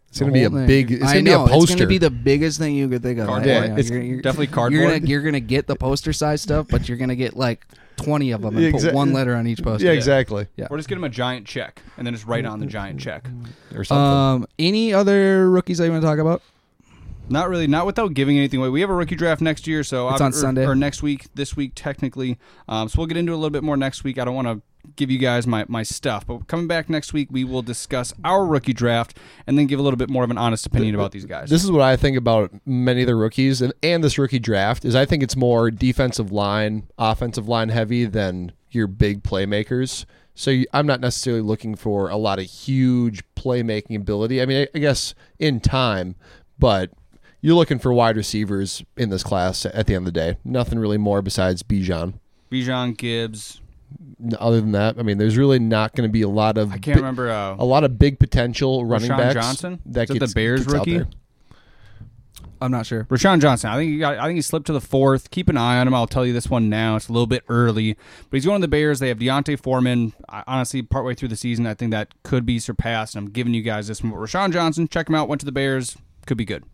It's 0.08 0.18
gonna 0.18 0.32
be 0.32 0.42
a 0.42 0.50
thing. 0.50 0.66
big. 0.66 0.90
It's 0.90 1.04
I 1.04 1.12
gonna 1.14 1.22
be 1.24 1.30
a 1.30 1.34
know, 1.34 1.46
It's 1.62 1.72
gonna 1.74 1.86
be 1.86 1.98
the 1.98 2.10
biggest 2.10 2.58
thing 2.58 2.74
you 2.74 2.88
could 2.88 3.00
think 3.02 3.20
of. 3.20 3.28
Cardboard. 3.28 3.48
I- 3.48 3.60
I- 3.60 3.66
Yeah, 3.66 3.76
it's 3.76 3.88
you're- 3.90 4.04
you're- 4.04 4.20
definitely 4.22 4.46
You're 4.46 4.54
cardboard. 4.54 4.82
gonna, 5.02 5.06
you're 5.06 5.22
gonna 5.22 5.38
get 5.38 5.68
the 5.68 5.76
poster 5.76 6.12
size 6.12 6.42
stuff, 6.42 6.66
but 6.68 6.88
you're 6.88 6.98
gonna 6.98 7.14
get 7.14 7.36
like 7.36 7.64
20 8.04 8.30
of 8.32 8.42
them 8.42 8.56
and 8.56 8.64
Exact- 8.66 8.92
put 8.92 8.94
one 8.94 9.12
letter 9.12 9.34
on 9.34 9.46
each 9.46 9.62
poster. 9.62 9.86
yeah, 9.86 9.92
exactly. 9.92 10.46
Yeah. 10.56 10.66
Or 10.70 10.76
just 10.76 10.88
get 10.88 10.96
him 10.98 11.04
a 11.04 11.08
giant 11.08 11.46
check 11.46 11.82
and 11.96 12.06
then 12.06 12.14
just 12.14 12.26
write 12.26 12.44
on 12.46 12.60
the 12.60 12.66
giant 12.66 13.00
check. 13.00 13.28
Or 13.74 13.84
something. 13.84 13.96
Um, 14.42 14.46
any 14.58 14.92
other 14.92 15.48
rookies 15.50 15.78
that 15.78 15.84
you 15.86 15.90
want 15.92 16.02
to 16.02 16.06
talk 16.08 16.18
about? 16.18 16.42
Not 17.30 17.48
really, 17.48 17.66
not 17.66 17.86
without 17.86 18.12
giving 18.14 18.36
anything 18.36 18.58
away. 18.60 18.68
We 18.68 18.80
have 18.80 18.90
a 18.90 18.94
rookie 18.94 19.14
draft 19.14 19.40
next 19.40 19.66
year, 19.66 19.84
so 19.84 20.08
It's 20.10 20.20
on 20.20 20.30
or, 20.30 20.32
Sunday. 20.32 20.66
or 20.66 20.74
next 20.74 21.02
week, 21.02 21.28
this 21.34 21.56
week 21.56 21.72
technically. 21.74 22.38
Um, 22.68 22.88
so 22.88 22.98
we'll 22.98 23.06
get 23.06 23.16
into 23.16 23.32
it 23.32 23.36
a 23.36 23.38
little 23.38 23.50
bit 23.50 23.62
more 23.62 23.76
next 23.76 24.02
week. 24.04 24.18
I 24.18 24.24
don't 24.24 24.34
want 24.34 24.48
to 24.48 24.60
give 24.96 25.10
you 25.10 25.18
guys 25.18 25.46
my, 25.46 25.64
my 25.68 25.82
stuff, 25.82 26.26
but 26.26 26.46
coming 26.48 26.66
back 26.66 26.88
next 26.90 27.12
week, 27.12 27.28
we 27.30 27.44
will 27.44 27.62
discuss 27.62 28.12
our 28.24 28.44
rookie 28.44 28.72
draft 28.72 29.16
and 29.46 29.56
then 29.56 29.66
give 29.66 29.78
a 29.78 29.82
little 29.82 29.96
bit 29.96 30.10
more 30.10 30.24
of 30.24 30.30
an 30.30 30.38
honest 30.38 30.66
opinion 30.66 30.94
about 30.94 31.12
these 31.12 31.24
guys. 31.26 31.50
This 31.50 31.62
is 31.62 31.70
what 31.70 31.82
I 31.82 31.96
think 31.96 32.16
about 32.16 32.50
many 32.66 33.02
of 33.02 33.06
the 33.06 33.14
rookies 33.14 33.62
and, 33.62 33.72
and 33.82 34.02
this 34.02 34.18
rookie 34.18 34.38
draft 34.38 34.84
is 34.84 34.96
I 34.96 35.04
think 35.04 35.22
it's 35.22 35.36
more 35.36 35.70
defensive 35.70 36.32
line, 36.32 36.88
offensive 36.98 37.46
line 37.46 37.68
heavy 37.68 38.06
than 38.06 38.52
your 38.70 38.86
big 38.86 39.22
playmakers. 39.22 40.04
So 40.34 40.50
you, 40.50 40.66
I'm 40.72 40.86
not 40.86 41.00
necessarily 41.00 41.42
looking 41.42 41.74
for 41.76 42.08
a 42.08 42.16
lot 42.16 42.38
of 42.38 42.46
huge 42.46 43.22
playmaking 43.36 43.96
ability. 43.96 44.40
I 44.40 44.46
mean, 44.46 44.62
I, 44.62 44.68
I 44.74 44.80
guess 44.80 45.14
in 45.38 45.60
time, 45.60 46.16
but 46.58 46.90
you're 47.40 47.55
looking 47.55 47.79
for 47.79 47.92
wide 47.92 48.16
receivers 48.16 48.83
in 48.96 49.11
this 49.11 49.22
class 49.22 49.64
at 49.66 49.87
the 49.87 49.94
end 49.94 50.07
of 50.07 50.12
the 50.12 50.20
day. 50.20 50.37
Nothing 50.44 50.79
really 50.79 50.98
more 50.98 51.22
besides 51.22 51.62
Bijan. 51.62 52.14
Bijan 52.50 52.96
Gibbs. 52.96 53.61
Other 54.38 54.61
than 54.61 54.72
that, 54.72 54.98
I 54.98 55.03
mean, 55.03 55.18
there's 55.18 55.37
really 55.37 55.59
not 55.59 55.94
going 55.94 56.09
to 56.09 56.12
be 56.12 56.22
a 56.22 56.29
lot 56.29 56.59
of 56.59 56.72
I 56.72 56.79
can't 56.79 56.98
remember. 56.98 57.31
Uh, 57.31 57.57
a 57.59 57.64
lot 57.64 57.83
of 57.83 57.98
big 57.98 58.18
potential 58.18 58.85
running 58.85 59.11
Roschon 59.11 59.16
backs. 59.16 59.35
Johnson? 59.35 59.81
that 59.87 60.11
Is 60.11 60.18
that 60.18 60.26
the 60.26 60.33
Bears 60.35 60.66
rookie? 60.66 61.03
I'm 62.62 62.70
not 62.70 62.85
sure. 62.85 63.05
Roschon 63.05 63.40
Johnson. 63.40 63.70
I 63.70 63.76
think 63.76 63.90
he 63.92 63.98
got, 63.98 64.18
I 64.18 64.26
think 64.26 64.37
he 64.37 64.42
slipped 64.42 64.66
to 64.66 64.74
the 64.74 64.83
fourth. 64.83 65.31
Keep 65.31 65.48
an 65.48 65.57
eye 65.57 65.79
on 65.79 65.88
him. 65.88 65.94
I'll 65.94 66.07
tell 66.07 66.26
you 66.26 66.35
this 66.35 66.50
one 66.50 66.68
now. 66.68 66.96
It's 66.96 67.09
a 67.09 67.12
little 67.12 67.26
bit 67.26 67.42
early, 67.48 67.94
but 67.94 68.37
he's 68.37 68.44
going 68.44 68.61
to 68.61 68.64
the 68.64 68.70
Bears. 68.70 68.98
They 68.98 69.09
have 69.09 69.18
D'Onta 69.18 69.59
Foreman. 69.59 70.12
I, 70.29 70.44
honestly, 70.46 70.83
partway 70.83 71.14
through 71.14 71.29
the 71.29 71.37
season, 71.37 71.66
I 71.66 71.74
think 71.74 71.90
that 71.92 72.12
could 72.22 72.44
be 72.44 72.59
surpassed. 72.59 73.14
And 73.14 73.26
I'm 73.26 73.33
giving 73.33 73.55
you 73.55 73.62
guys 73.62 73.88
this 73.88 74.03
one. 74.03 74.12
But 74.12 74.18
Roschon 74.18 74.53
Johnson, 74.53 74.88
check 74.88 75.09
him 75.09 75.14
out. 75.14 75.29
Went 75.29 75.40
to 75.40 75.46
the 75.46 75.53
Bears. 75.53 75.96
Could 76.26 76.37
be 76.37 76.44
good. 76.44 76.64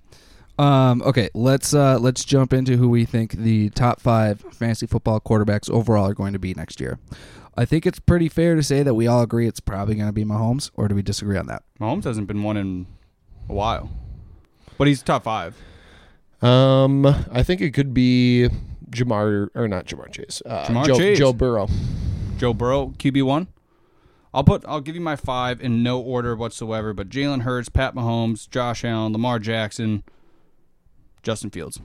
Um, 0.59 1.03
okay, 1.03 1.29
let's 1.35 1.75
uh, 1.75 1.99
let's 1.99 2.25
jump 2.25 2.53
into 2.53 2.77
who 2.77 2.89
we 2.89 3.05
think 3.05 3.33
the 3.33 3.71
top 3.71 4.01
five 4.01 4.41
fantasy 4.53 4.87
football 4.87 5.21
quarterbacks 5.21 5.69
overall 5.71 6.07
are 6.07 6.15
going 6.15 6.33
to 6.33 6.39
be 6.39 6.55
next 6.55 6.81
year. 6.81 6.99
I 7.59 7.65
think 7.65 7.87
it's 7.87 7.99
pretty 7.99 8.29
fair 8.29 8.55
to 8.55 8.63
say 8.63 8.83
that 8.83 8.95
we 8.95 9.07
all 9.07 9.23
agree 9.23 9.47
it's 9.47 9.61
probably 9.61 9.95
going 9.95 10.09
to 10.09 10.13
be 10.13 10.25
Mahomes, 10.25 10.71
or 10.75 10.89
do 10.89 10.95
we 10.95 11.03
disagree 11.03 11.39
on 11.39 11.47
that? 11.47 11.63
Mahomes 11.81 12.05
hasn't 12.05 12.27
been 12.27 12.43
one 12.43 12.57
in 12.57 12.87
a 13.49 13.53
while, 13.53 13.91
but 14.79 14.87
he's 14.89 15.03
top 15.03 15.25
five. 15.25 15.57
Um, 16.43 17.07
I 17.07 17.43
think 17.43 17.61
it 17.61 17.73
could 17.73 17.95
be 17.95 18.49
Ja'Marr 18.91 19.49
or 19.55 19.69
not 19.69 19.87
Ja'Marr 19.87 20.13
Chase. 20.13 20.43
Uh, 20.45 20.67
Ja'Marr 20.67 20.87
Joe, 20.87 20.99
Chase. 20.99 21.19
Joe 21.19 21.33
Burrow. 21.33 21.69
Joe 22.37 22.53
Burrow, 22.53 22.89
QB 22.99 23.23
one. 23.23 23.49
I'll 24.35 24.45
put. 24.45 24.65
I'll 24.69 24.83
give 24.83 24.95
you 24.95 25.01
my 25.01 25.17
five 25.17 25.63
in 25.63 25.83
no 25.83 25.99
order 25.99 26.37
whatsoever. 26.37 26.93
But 26.93 27.09
Jalen 27.09 27.43
Hurts, 27.43 27.71
Pat 27.71 27.95
Mahomes, 27.95 28.49
Josh 28.51 28.85
Allen, 28.85 29.13
Lamar 29.13 29.39
Jackson, 29.39 30.03
Justin 31.27 31.51
Fields. 31.51 31.81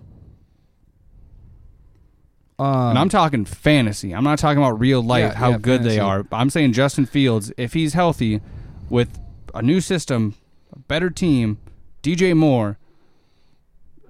Um, 2.60 2.90
And 2.92 3.00
I'm 3.00 3.10
talking 3.10 3.44
fantasy. 3.44 4.14
I'm 4.14 4.24
not 4.24 4.38
talking 4.38 4.60
about 4.62 4.80
real 4.80 5.02
life, 5.02 5.32
Yeah, 5.34 5.34
how 5.34 5.50
yeah, 5.52 5.58
good 5.58 5.82
they 5.82 5.98
are. 5.98 6.28
I'm 6.32 6.52
saying 6.52 6.74
Justin 6.74 7.08
Fields, 7.08 7.52
if 7.58 7.74
he's 7.74 7.94
healthy, 7.96 8.40
with 8.88 9.20
a 9.56 9.64
new 9.64 9.82
system, 9.82 10.36
a 10.72 10.78
better 10.78 11.10
team, 11.10 11.58
DJ 12.04 12.36
Moore, 12.38 12.78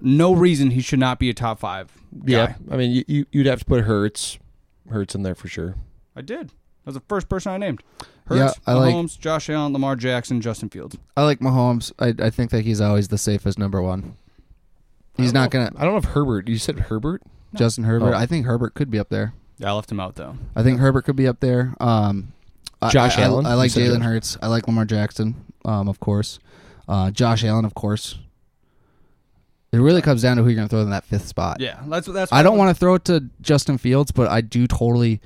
no 0.02 0.34
reason 0.34 0.72
he 0.72 0.82
should 0.82 0.98
not 0.98 1.18
be 1.18 1.30
a 1.30 1.34
top 1.34 1.58
five. 1.60 1.90
Guy. 2.26 2.32
Yeah, 2.32 2.54
I 2.70 2.76
mean 2.76 2.90
you, 2.90 3.04
you 3.08 3.26
you'd 3.32 3.46
have 3.46 3.60
to 3.60 3.64
put 3.64 3.84
Hurts, 3.84 4.38
Hurts 4.90 5.14
in 5.14 5.22
there 5.22 5.34
for 5.34 5.48
sure. 5.48 5.76
I 6.14 6.20
did. 6.20 6.48
That 6.48 6.86
was 6.86 6.94
the 6.96 7.02
first 7.08 7.30
person 7.30 7.52
I 7.52 7.56
named. 7.56 7.82
Yeah, 8.30 8.48
Hurts, 8.48 8.60
I 8.66 8.74
like- 8.74 8.94
Mahomes, 8.94 9.18
Josh 9.18 9.48
Allen, 9.48 9.72
Lamar 9.72 9.96
Jackson, 9.96 10.42
Justin 10.42 10.68
Fields. 10.68 10.98
I 11.16 11.22
like 11.24 11.38
Mahomes. 11.38 11.90
I, 11.98 12.26
I 12.26 12.28
think 12.28 12.50
that 12.50 12.64
he's 12.66 12.82
always 12.82 13.08
the 13.08 13.16
safest 13.16 13.58
number 13.58 13.80
one. 13.80 14.16
He's 15.16 15.32
don't 15.32 15.42
know 15.44 15.48
gonna 15.48 15.70
I 15.76 15.84
don't 15.84 15.92
know 15.92 15.98
if 15.98 16.04
Herbert. 16.14 16.48
You 16.48 16.58
said 16.58 16.78
Herbert. 16.78 17.22
Justin 17.54 17.84
Herbert. 17.84 18.14
Oh. 18.14 18.18
I 18.18 18.26
think 18.26 18.46
Herbert 18.46 18.74
could 18.74 18.90
be 18.90 18.98
up 18.98 19.10
there. 19.10 19.34
Yeah, 19.58 19.70
I 19.70 19.72
left 19.74 19.92
him 19.92 20.00
out 20.00 20.14
though. 20.14 20.36
I 20.56 20.62
think 20.62 20.80
Herbert 20.80 21.02
could 21.02 21.16
be 21.16 21.26
up 21.28 21.40
there. 21.40 21.74
Um, 21.80 22.32
I- 22.80 22.88
Josh 22.90 23.18
I, 23.18 23.22
I- 23.22 23.24
Allen? 23.26 23.46
I, 23.46 23.54
like 23.54 23.66
You 23.76 23.82
said 23.84 23.90
Jalen 23.90 23.98
Josh. 23.98 24.04
Hurts. 24.04 24.38
I 24.42 24.46
like 24.48 24.66
Lamar 24.66 24.84
Jackson. 24.86 25.44
Um, 25.64 25.88
of 25.88 26.00
course. 26.00 26.38
Uh, 26.88 27.10
Josh 27.10 27.44
Allen, 27.44 27.64
of 27.64 27.74
course. 27.74 28.18
It 29.70 29.78
really 29.78 30.02
comes 30.02 30.20
down 30.22 30.36
to 30.36 30.42
who 30.42 30.48
you're 30.50 30.56
going 30.56 30.68
to 30.68 30.70
throw 30.70 30.82
in 30.82 30.90
that 30.90 31.04
fifth 31.04 31.26
spot. 31.28 31.60
Yeah, 31.60 31.80
that's 31.86 32.06
that's. 32.06 32.30
I 32.32 32.42
don't 32.42 32.58
want 32.58 32.74
to 32.74 32.78
throw 32.78 32.94
it 32.96 33.04
to 33.06 33.24
Justin 33.40 33.78
Fields, 33.78 34.10
but 34.10 34.28
I 34.28 34.40
do 34.42 34.66
totally. 34.66 35.20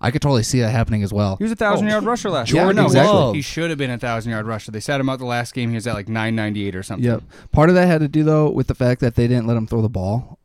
I 0.00 0.10
could 0.10 0.22
totally 0.22 0.42
see 0.44 0.60
that 0.60 0.70
happening 0.70 1.02
as 1.02 1.12
well. 1.12 1.36
He 1.36 1.44
was 1.44 1.52
a 1.52 1.56
thousand 1.56 1.88
Oh, 1.88 1.90
yard 1.90 2.04
rusher 2.04 2.30
last 2.30 2.48
Jordan 2.48 2.68
year. 2.68 2.74
No, 2.74 2.86
exactly. 2.86 3.12
Love. 3.14 3.34
He 3.34 3.42
should 3.42 3.70
have 3.70 3.78
been 3.78 3.90
a 3.90 3.98
thousand 3.98 4.30
yard 4.32 4.46
rusher. 4.46 4.70
They 4.70 4.80
sat 4.80 5.00
him 5.00 5.08
out 5.08 5.18
the 5.18 5.24
last 5.24 5.54
game. 5.54 5.70
He 5.70 5.74
was 5.74 5.86
at 5.86 5.94
like 5.94 6.08
nine 6.08 6.36
ninety 6.36 6.66
eight 6.68 6.76
or 6.76 6.82
something. 6.82 7.04
Yep. 7.04 7.22
Part 7.52 7.68
of 7.68 7.74
that 7.74 7.86
had 7.86 8.00
to 8.00 8.08
do 8.08 8.22
though 8.22 8.48
with 8.50 8.68
the 8.68 8.74
fact 8.74 9.00
that 9.00 9.16
they 9.16 9.26
didn't 9.26 9.46
let 9.46 9.56
him 9.56 9.66
throw 9.66 9.82
the 9.82 9.88
ball, 9.88 10.38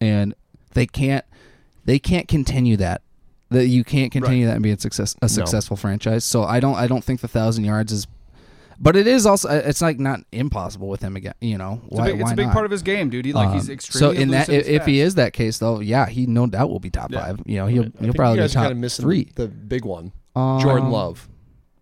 and 0.00 0.34
they 0.74 0.86
can't 0.86 1.24
they 1.84 1.98
can't 1.98 2.28
continue 2.28 2.76
that. 2.76 3.02
That 3.50 3.66
you 3.68 3.82
can't 3.82 4.12
continue 4.12 4.44
that 4.46 4.54
and 4.56 4.62
be 4.62 4.72
a 4.72 4.78
success 4.78 5.16
a 5.22 5.28
successful 5.28 5.76
franchise. 5.76 6.22
So 6.24 6.44
I 6.44 6.60
don't 6.60 6.74
I 6.74 6.86
don't 6.86 7.02
think 7.02 7.20
the 7.20 7.28
thousand 7.28 7.64
yards 7.64 7.92
is, 7.92 8.06
but 8.78 8.96
it 8.96 9.06
is 9.06 9.26
also 9.26 9.48
it's 9.48 9.80
like 9.82 9.98
not 9.98 10.20
impossible 10.32 10.88
with 10.88 11.00
him 11.02 11.16
again. 11.16 11.34
You 11.40 11.58
know 11.58 11.80
It's 11.86 11.96
why 11.98 12.08
a 12.08 12.12
big, 12.12 12.20
it's 12.20 12.32
a 12.32 12.34
big 12.36 12.46
not? 12.46 12.52
part 12.54 12.64
of 12.64 12.70
his 12.70 12.82
game, 12.82 13.10
dude. 13.10 13.24
He 13.24 13.32
like 13.32 13.52
he's 13.54 13.68
Um, 13.68 13.74
extremely. 13.74 14.16
so 14.16 14.20
in 14.22 14.28
that 14.30 14.48
if, 14.48 14.66
if 14.68 14.86
he 14.86 15.00
is 15.00 15.16
that 15.16 15.32
case 15.32 15.58
though, 15.58 15.80
yeah, 15.80 16.06
he 16.06 16.26
no 16.26 16.46
doubt 16.46 16.70
will 16.70 16.80
be 16.80 16.90
top 16.90 17.10
Yeah. 17.12 17.20
five. 17.26 17.40
You 17.46 17.56
know 17.58 17.66
he'll 17.66 17.90
he'll 18.00 18.12
probably 18.14 18.36
you 18.38 18.42
be 18.42 18.44
guys 18.44 18.52
are 18.52 18.60
top 18.60 18.70
kind 18.72 18.84
of 18.84 18.92
three. 18.92 19.32
the 19.34 19.48
big 19.48 19.84
one. 19.84 20.12
Um, 20.36 20.60
Jordan 20.60 20.90
Love. 20.90 21.28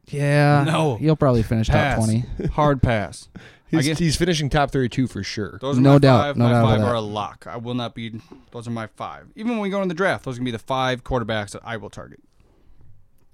Yeah, 0.08 0.62
No. 0.64 0.96
he'll 0.96 1.16
probably 1.16 1.42
finish 1.42 1.66
top 1.68 1.96
twenty. 1.96 2.24
hard 2.52 2.82
pass. 2.82 3.28
I 3.72 3.78
He's, 3.78 3.86
guess- 3.88 3.98
he's 3.98 4.16
finishing 4.16 4.48
top 4.48 4.70
32 4.70 5.08
for 5.08 5.24
sure. 5.24 5.58
Those 5.60 5.76
are 5.76 5.80
No 5.80 5.94
my 5.94 5.98
doubt, 5.98 6.20
five. 6.22 6.36
no 6.36 6.44
my 6.44 6.50
doubt 6.52 6.58
about 6.60 6.70
five 6.70 6.80
that. 6.82 6.86
are 6.86 6.94
a 6.94 7.00
lock. 7.00 7.46
I 7.50 7.56
will 7.56 7.74
not 7.74 7.96
be. 7.96 8.20
Those 8.52 8.68
are 8.68 8.70
my 8.70 8.86
five. 8.86 9.26
Even 9.34 9.52
when 9.52 9.60
we 9.60 9.70
go 9.70 9.82
in 9.82 9.88
the 9.88 9.94
draft, 9.94 10.24
those 10.24 10.36
are 10.36 10.38
gonna 10.38 10.44
be 10.44 10.50
the 10.52 10.58
five 10.60 11.02
quarterbacks 11.02 11.50
that 11.50 11.62
I 11.64 11.76
will 11.76 11.90
target. 11.90 12.20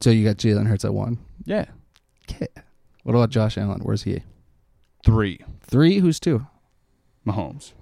So 0.01 0.09
you 0.09 0.25
got 0.25 0.39
Jalen 0.39 0.67
Hurts 0.67 0.87
at 0.87 0.95
one. 0.95 1.19
Yeah, 1.45 1.67
Okay. 2.31 2.49
What 3.03 3.15
about 3.15 3.31
Josh 3.31 3.59
Allen? 3.59 3.81
Where's 3.83 4.03
he? 4.05 4.23
three. 5.05 5.41
Three? 5.63 5.99
Who's 5.99 6.21
two? 6.21 6.47
Mahomes. 7.27 7.73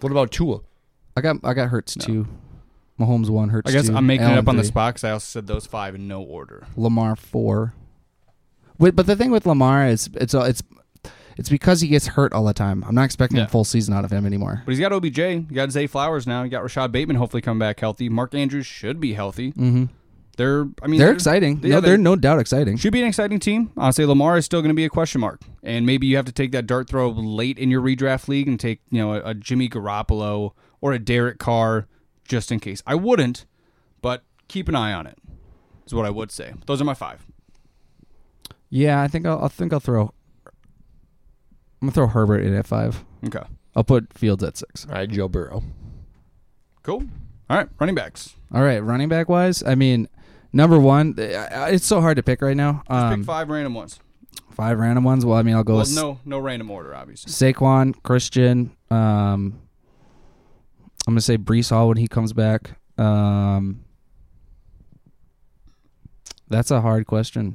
What 0.00 0.12
about 0.12 0.30
Tua? 0.30 0.60
I 1.16 1.20
got 1.20 1.36
I 1.42 1.54
got 1.54 1.68
Hurts 1.68 1.96
No. 1.96 2.04
two. 2.04 2.28
Mahomes 3.00 3.28
one, 3.28 3.48
Hurts 3.50 3.68
I 3.68 3.72
guess 3.72 3.88
two. 3.88 3.96
I'm 3.96 4.06
making 4.06 4.24
it 4.24 4.28
Allen 4.30 4.38
up 4.38 4.48
on 4.48 4.56
the 4.56 4.62
three. 4.62 4.68
spot 4.68 4.94
because 4.94 5.04
I 5.04 5.10
also 5.10 5.24
said 5.26 5.46
those 5.46 5.66
five 5.66 5.94
in 5.94 6.08
no 6.08 6.22
order. 6.22 6.66
Lamar 6.76 7.16
four. 7.16 7.74
Wait, 8.78 8.94
but 8.94 9.06
the 9.06 9.16
thing 9.16 9.30
with 9.30 9.46
Lamar 9.46 9.86
is 9.86 10.08
it's 10.14 10.34
uh, 10.34 10.42
it's 10.42 10.62
it's 11.36 11.48
because 11.48 11.80
he 11.80 11.88
gets 11.88 12.06
hurt 12.08 12.32
all 12.32 12.44
the 12.44 12.54
time. 12.54 12.84
I'm 12.86 12.94
not 12.94 13.04
expecting 13.04 13.38
Yeah. 13.38 13.44
a 13.44 13.48
full 13.48 13.64
season 13.64 13.92
out 13.94 14.04
of 14.04 14.10
him 14.12 14.24
anymore. 14.26 14.62
But 14.64 14.70
he's 14.72 14.80
got 14.80 14.92
OBJ. 14.92 15.18
You 15.18 15.40
got 15.52 15.70
Zay 15.70 15.86
Flowers 15.86 16.26
now. 16.26 16.42
You 16.42 16.50
got 16.50 16.62
Rashod 16.62 16.92
Bateman 16.92 17.16
hopefully 17.16 17.42
coming 17.42 17.58
back 17.58 17.80
healthy. 17.80 18.08
Mark 18.08 18.34
Andrews 18.34 18.66
should 18.66 19.00
be 19.00 19.12
healthy. 19.14 19.52
Mm-hmm. 19.52 19.84
They're 20.36 20.66
I 20.82 20.86
mean 20.86 21.00
They're 21.00 21.12
exciting. 21.12 21.60
yeah, 21.62 21.76
no, 21.76 21.80
they're- 21.80 21.90
they're 21.92 21.98
no 21.98 22.14
doubt 22.16 22.38
exciting. 22.40 22.76
Should 22.76 22.92
be 22.92 23.00
an 23.00 23.08
exciting 23.08 23.38
team. 23.40 23.72
Honestly, 23.76 24.04
Lamar 24.04 24.36
is 24.36 24.44
still 24.44 24.60
going 24.60 24.68
to 24.70 24.74
be 24.76 24.84
a 24.84 24.90
question 24.90 25.20
mark, 25.20 25.40
and 25.62 25.86
maybe 25.86 26.06
you 26.06 26.16
have 26.16 26.26
to 26.26 26.32
take 26.32 26.52
that 26.52 26.66
dart 26.66 26.88
throw 26.88 27.08
late 27.10 27.58
in 27.58 27.70
your 27.70 27.80
redraft 27.80 28.28
league 28.28 28.46
and 28.48 28.60
take 28.60 28.80
you 28.90 28.98
know 29.00 29.14
a, 29.14 29.20
a 29.30 29.34
Jimmy 29.34 29.68
Garoppolo 29.68 30.52
or 30.80 30.92
a 30.92 30.98
Derek 30.98 31.38
Carr 31.38 31.86
just 32.28 32.52
in 32.52 32.60
case. 32.60 32.82
I 32.86 32.94
wouldn't, 32.96 33.46
but 34.02 34.24
keep 34.48 34.68
an 34.68 34.74
eye 34.74 34.92
on 34.92 35.06
it. 35.06 35.16
Is 35.86 35.94
what 35.94 36.04
I 36.04 36.10
would 36.10 36.30
say. 36.30 36.52
Those 36.66 36.80
are 36.82 36.84
my 36.84 36.94
five. 36.94 37.24
Yeah, 38.68 39.00
I 39.00 39.08
think 39.08 39.24
I'll 39.26 39.42
I 39.44 39.48
think 39.48 39.72
I'll 39.72 39.80
throw. 39.80 40.12
I'm 41.80 41.88
gonna 41.88 41.92
throw 41.92 42.06
Herbert 42.08 42.40
in 42.42 42.54
at 42.54 42.66
five. 42.66 43.04
Okay, 43.26 43.42
I'll 43.74 43.84
put 43.84 44.12
Fields 44.12 44.42
at 44.42 44.56
six. 44.56 44.86
All 44.86 44.94
right, 44.94 45.08
Joe 45.08 45.28
Burrow. 45.28 45.62
cool. 46.82 47.04
All 47.48 47.56
right, 47.56 47.68
running 47.78 47.94
backs. 47.94 48.34
All 48.52 48.62
right, 48.62 48.82
running 48.82 49.08
back 49.08 49.28
wise, 49.28 49.62
I 49.64 49.76
mean, 49.76 50.08
number 50.56 50.78
one, 50.80 51.14
it's 51.18 51.86
so 51.86 52.00
hard 52.00 52.16
to 52.16 52.22
pick 52.22 52.42
right 52.42 52.56
now. 52.56 52.82
Just 52.88 52.90
Um, 52.90 53.18
pick 53.20 53.26
five 53.26 53.48
random 53.48 53.74
ones. 53.74 54.00
five 54.50 54.78
random 54.78 55.04
ones. 55.04 55.24
Well, 55.24 55.38
I 55.38 55.42
mean, 55.42 55.54
I'll 55.54 55.62
go 55.64 55.74
Well, 55.74 55.82
with 55.82 55.94
no, 55.94 56.18
no 56.24 56.38
random 56.38 56.70
order, 56.70 56.94
obviously. 56.94 57.30
Saquon, 57.32 57.94
Christian. 58.02 58.70
Um, 58.90 59.60
I'm 61.06 61.12
gonna 61.14 61.20
say 61.20 61.38
Breece 61.38 61.70
Hall 61.70 61.88
when 61.88 61.98
he 61.98 62.08
comes 62.08 62.32
back. 62.32 62.72
Um, 62.98 63.84
that's 66.48 66.70
a 66.70 66.80
hard 66.80 67.06
question. 67.06 67.54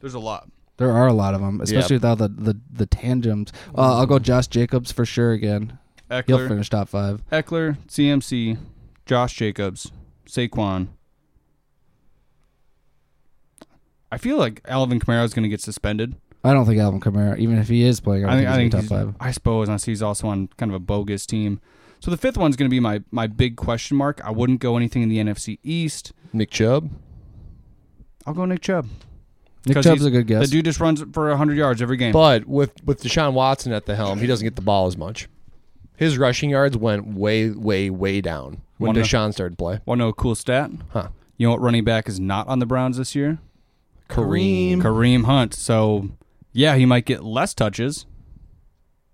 There's 0.00 0.14
a 0.14 0.18
lot. 0.18 0.48
There 0.78 0.90
are 0.90 1.06
a 1.06 1.12
lot 1.12 1.34
of 1.34 1.40
them, 1.40 1.60
especially 1.60 1.96
without 1.96 2.18
the 2.18 2.28
the 2.28 2.58
the 2.72 2.86
tandems. 2.86 3.52
Uh, 3.76 3.98
I'll 3.98 4.06
go 4.06 4.18
Josh 4.18 4.48
Jacobs 4.48 4.90
for 4.90 5.04
sure 5.04 5.32
again. 5.32 5.78
He'll 6.26 6.46
finish 6.48 6.68
top 6.68 6.88
five. 6.88 7.22
Ekeler, 7.30 7.78
CMC, 7.88 8.58
Josh 9.06 9.34
Jacobs, 9.34 9.90
Saquon. 10.26 10.88
I 14.12 14.18
feel 14.18 14.36
like 14.36 14.60
Alvin 14.66 15.00
Kamara 15.00 15.24
is 15.24 15.32
going 15.32 15.44
to 15.44 15.48
get 15.48 15.62
suspended. 15.62 16.14
I 16.44 16.52
don't 16.52 16.66
think 16.66 16.78
Alvin 16.78 17.00
Kamara, 17.00 17.38
even 17.38 17.58
if 17.58 17.68
he 17.68 17.82
is 17.82 17.98
playing, 17.98 18.26
I, 18.26 18.28
I 18.28 18.30
don't 18.30 18.38
think, 18.38 18.48
I 18.48 18.56
think 18.56 18.72
think, 18.72 18.82
he's, 18.82 18.90
he's 18.90 18.90
top 18.90 19.06
five. 19.06 19.14
I 19.18 19.30
suppose, 19.30 19.68
unless 19.68 19.84
he's 19.84 20.02
also 20.02 20.28
on 20.28 20.48
kind 20.58 20.70
of 20.70 20.76
a 20.76 20.80
bogus 20.80 21.24
team. 21.24 21.60
So 22.00 22.10
the 22.10 22.18
fifth 22.18 22.36
one's 22.36 22.56
going 22.56 22.68
to 22.68 22.70
be 22.70 22.80
my 22.80 23.02
my 23.10 23.26
big 23.26 23.56
question 23.56 23.96
mark. 23.96 24.20
I 24.22 24.30
wouldn't 24.30 24.60
go 24.60 24.76
anything 24.76 25.02
in 25.02 25.08
the 25.08 25.18
NFC 25.18 25.58
East. 25.62 26.12
Nick 26.32 26.50
Chubb. 26.50 26.90
I'll 28.26 28.34
go 28.34 28.44
Nick 28.44 28.60
Chubb. 28.60 28.88
Nick 29.64 29.80
Chubb's 29.82 30.04
a 30.04 30.10
good 30.10 30.26
guess. 30.26 30.46
The 30.46 30.50
dude 30.50 30.64
just 30.66 30.80
runs 30.80 31.02
for 31.12 31.28
100 31.28 31.56
yards 31.56 31.80
every 31.80 31.96
game. 31.96 32.12
But 32.12 32.46
with 32.46 32.84
with 32.84 33.02
Deshaun 33.02 33.32
Watson 33.32 33.72
at 33.72 33.86
the 33.86 33.96
helm, 33.96 34.18
he 34.18 34.26
doesn't 34.26 34.44
get 34.44 34.56
the 34.56 34.62
ball 34.62 34.88
as 34.88 34.96
much. 34.96 35.28
His 35.96 36.18
rushing 36.18 36.50
yards 36.50 36.76
went 36.76 37.06
way, 37.06 37.50
way, 37.50 37.88
way 37.88 38.20
down 38.20 38.62
when 38.78 38.88
Wanna- 38.88 39.00
oh. 39.00 39.02
Deshaun 39.04 39.32
started 39.32 39.52
to 39.52 39.56
play. 39.56 39.80
Want 39.86 40.00
to 40.00 40.04
oh, 40.04 40.06
know 40.06 40.08
a 40.08 40.12
cool 40.12 40.34
stat? 40.34 40.70
Huh. 40.90 41.08
You 41.36 41.46
know 41.46 41.52
what 41.52 41.60
running 41.60 41.84
back 41.84 42.08
is 42.08 42.18
not 42.18 42.48
on 42.48 42.58
the 42.58 42.66
Browns 42.66 42.96
this 42.96 43.14
year? 43.14 43.38
Kareem. 44.08 44.80
Kareem 44.82 45.24
Hunt. 45.24 45.54
So, 45.54 46.10
yeah, 46.52 46.76
he 46.76 46.84
might 46.86 47.04
get 47.06 47.24
less 47.24 47.54
touches, 47.54 48.06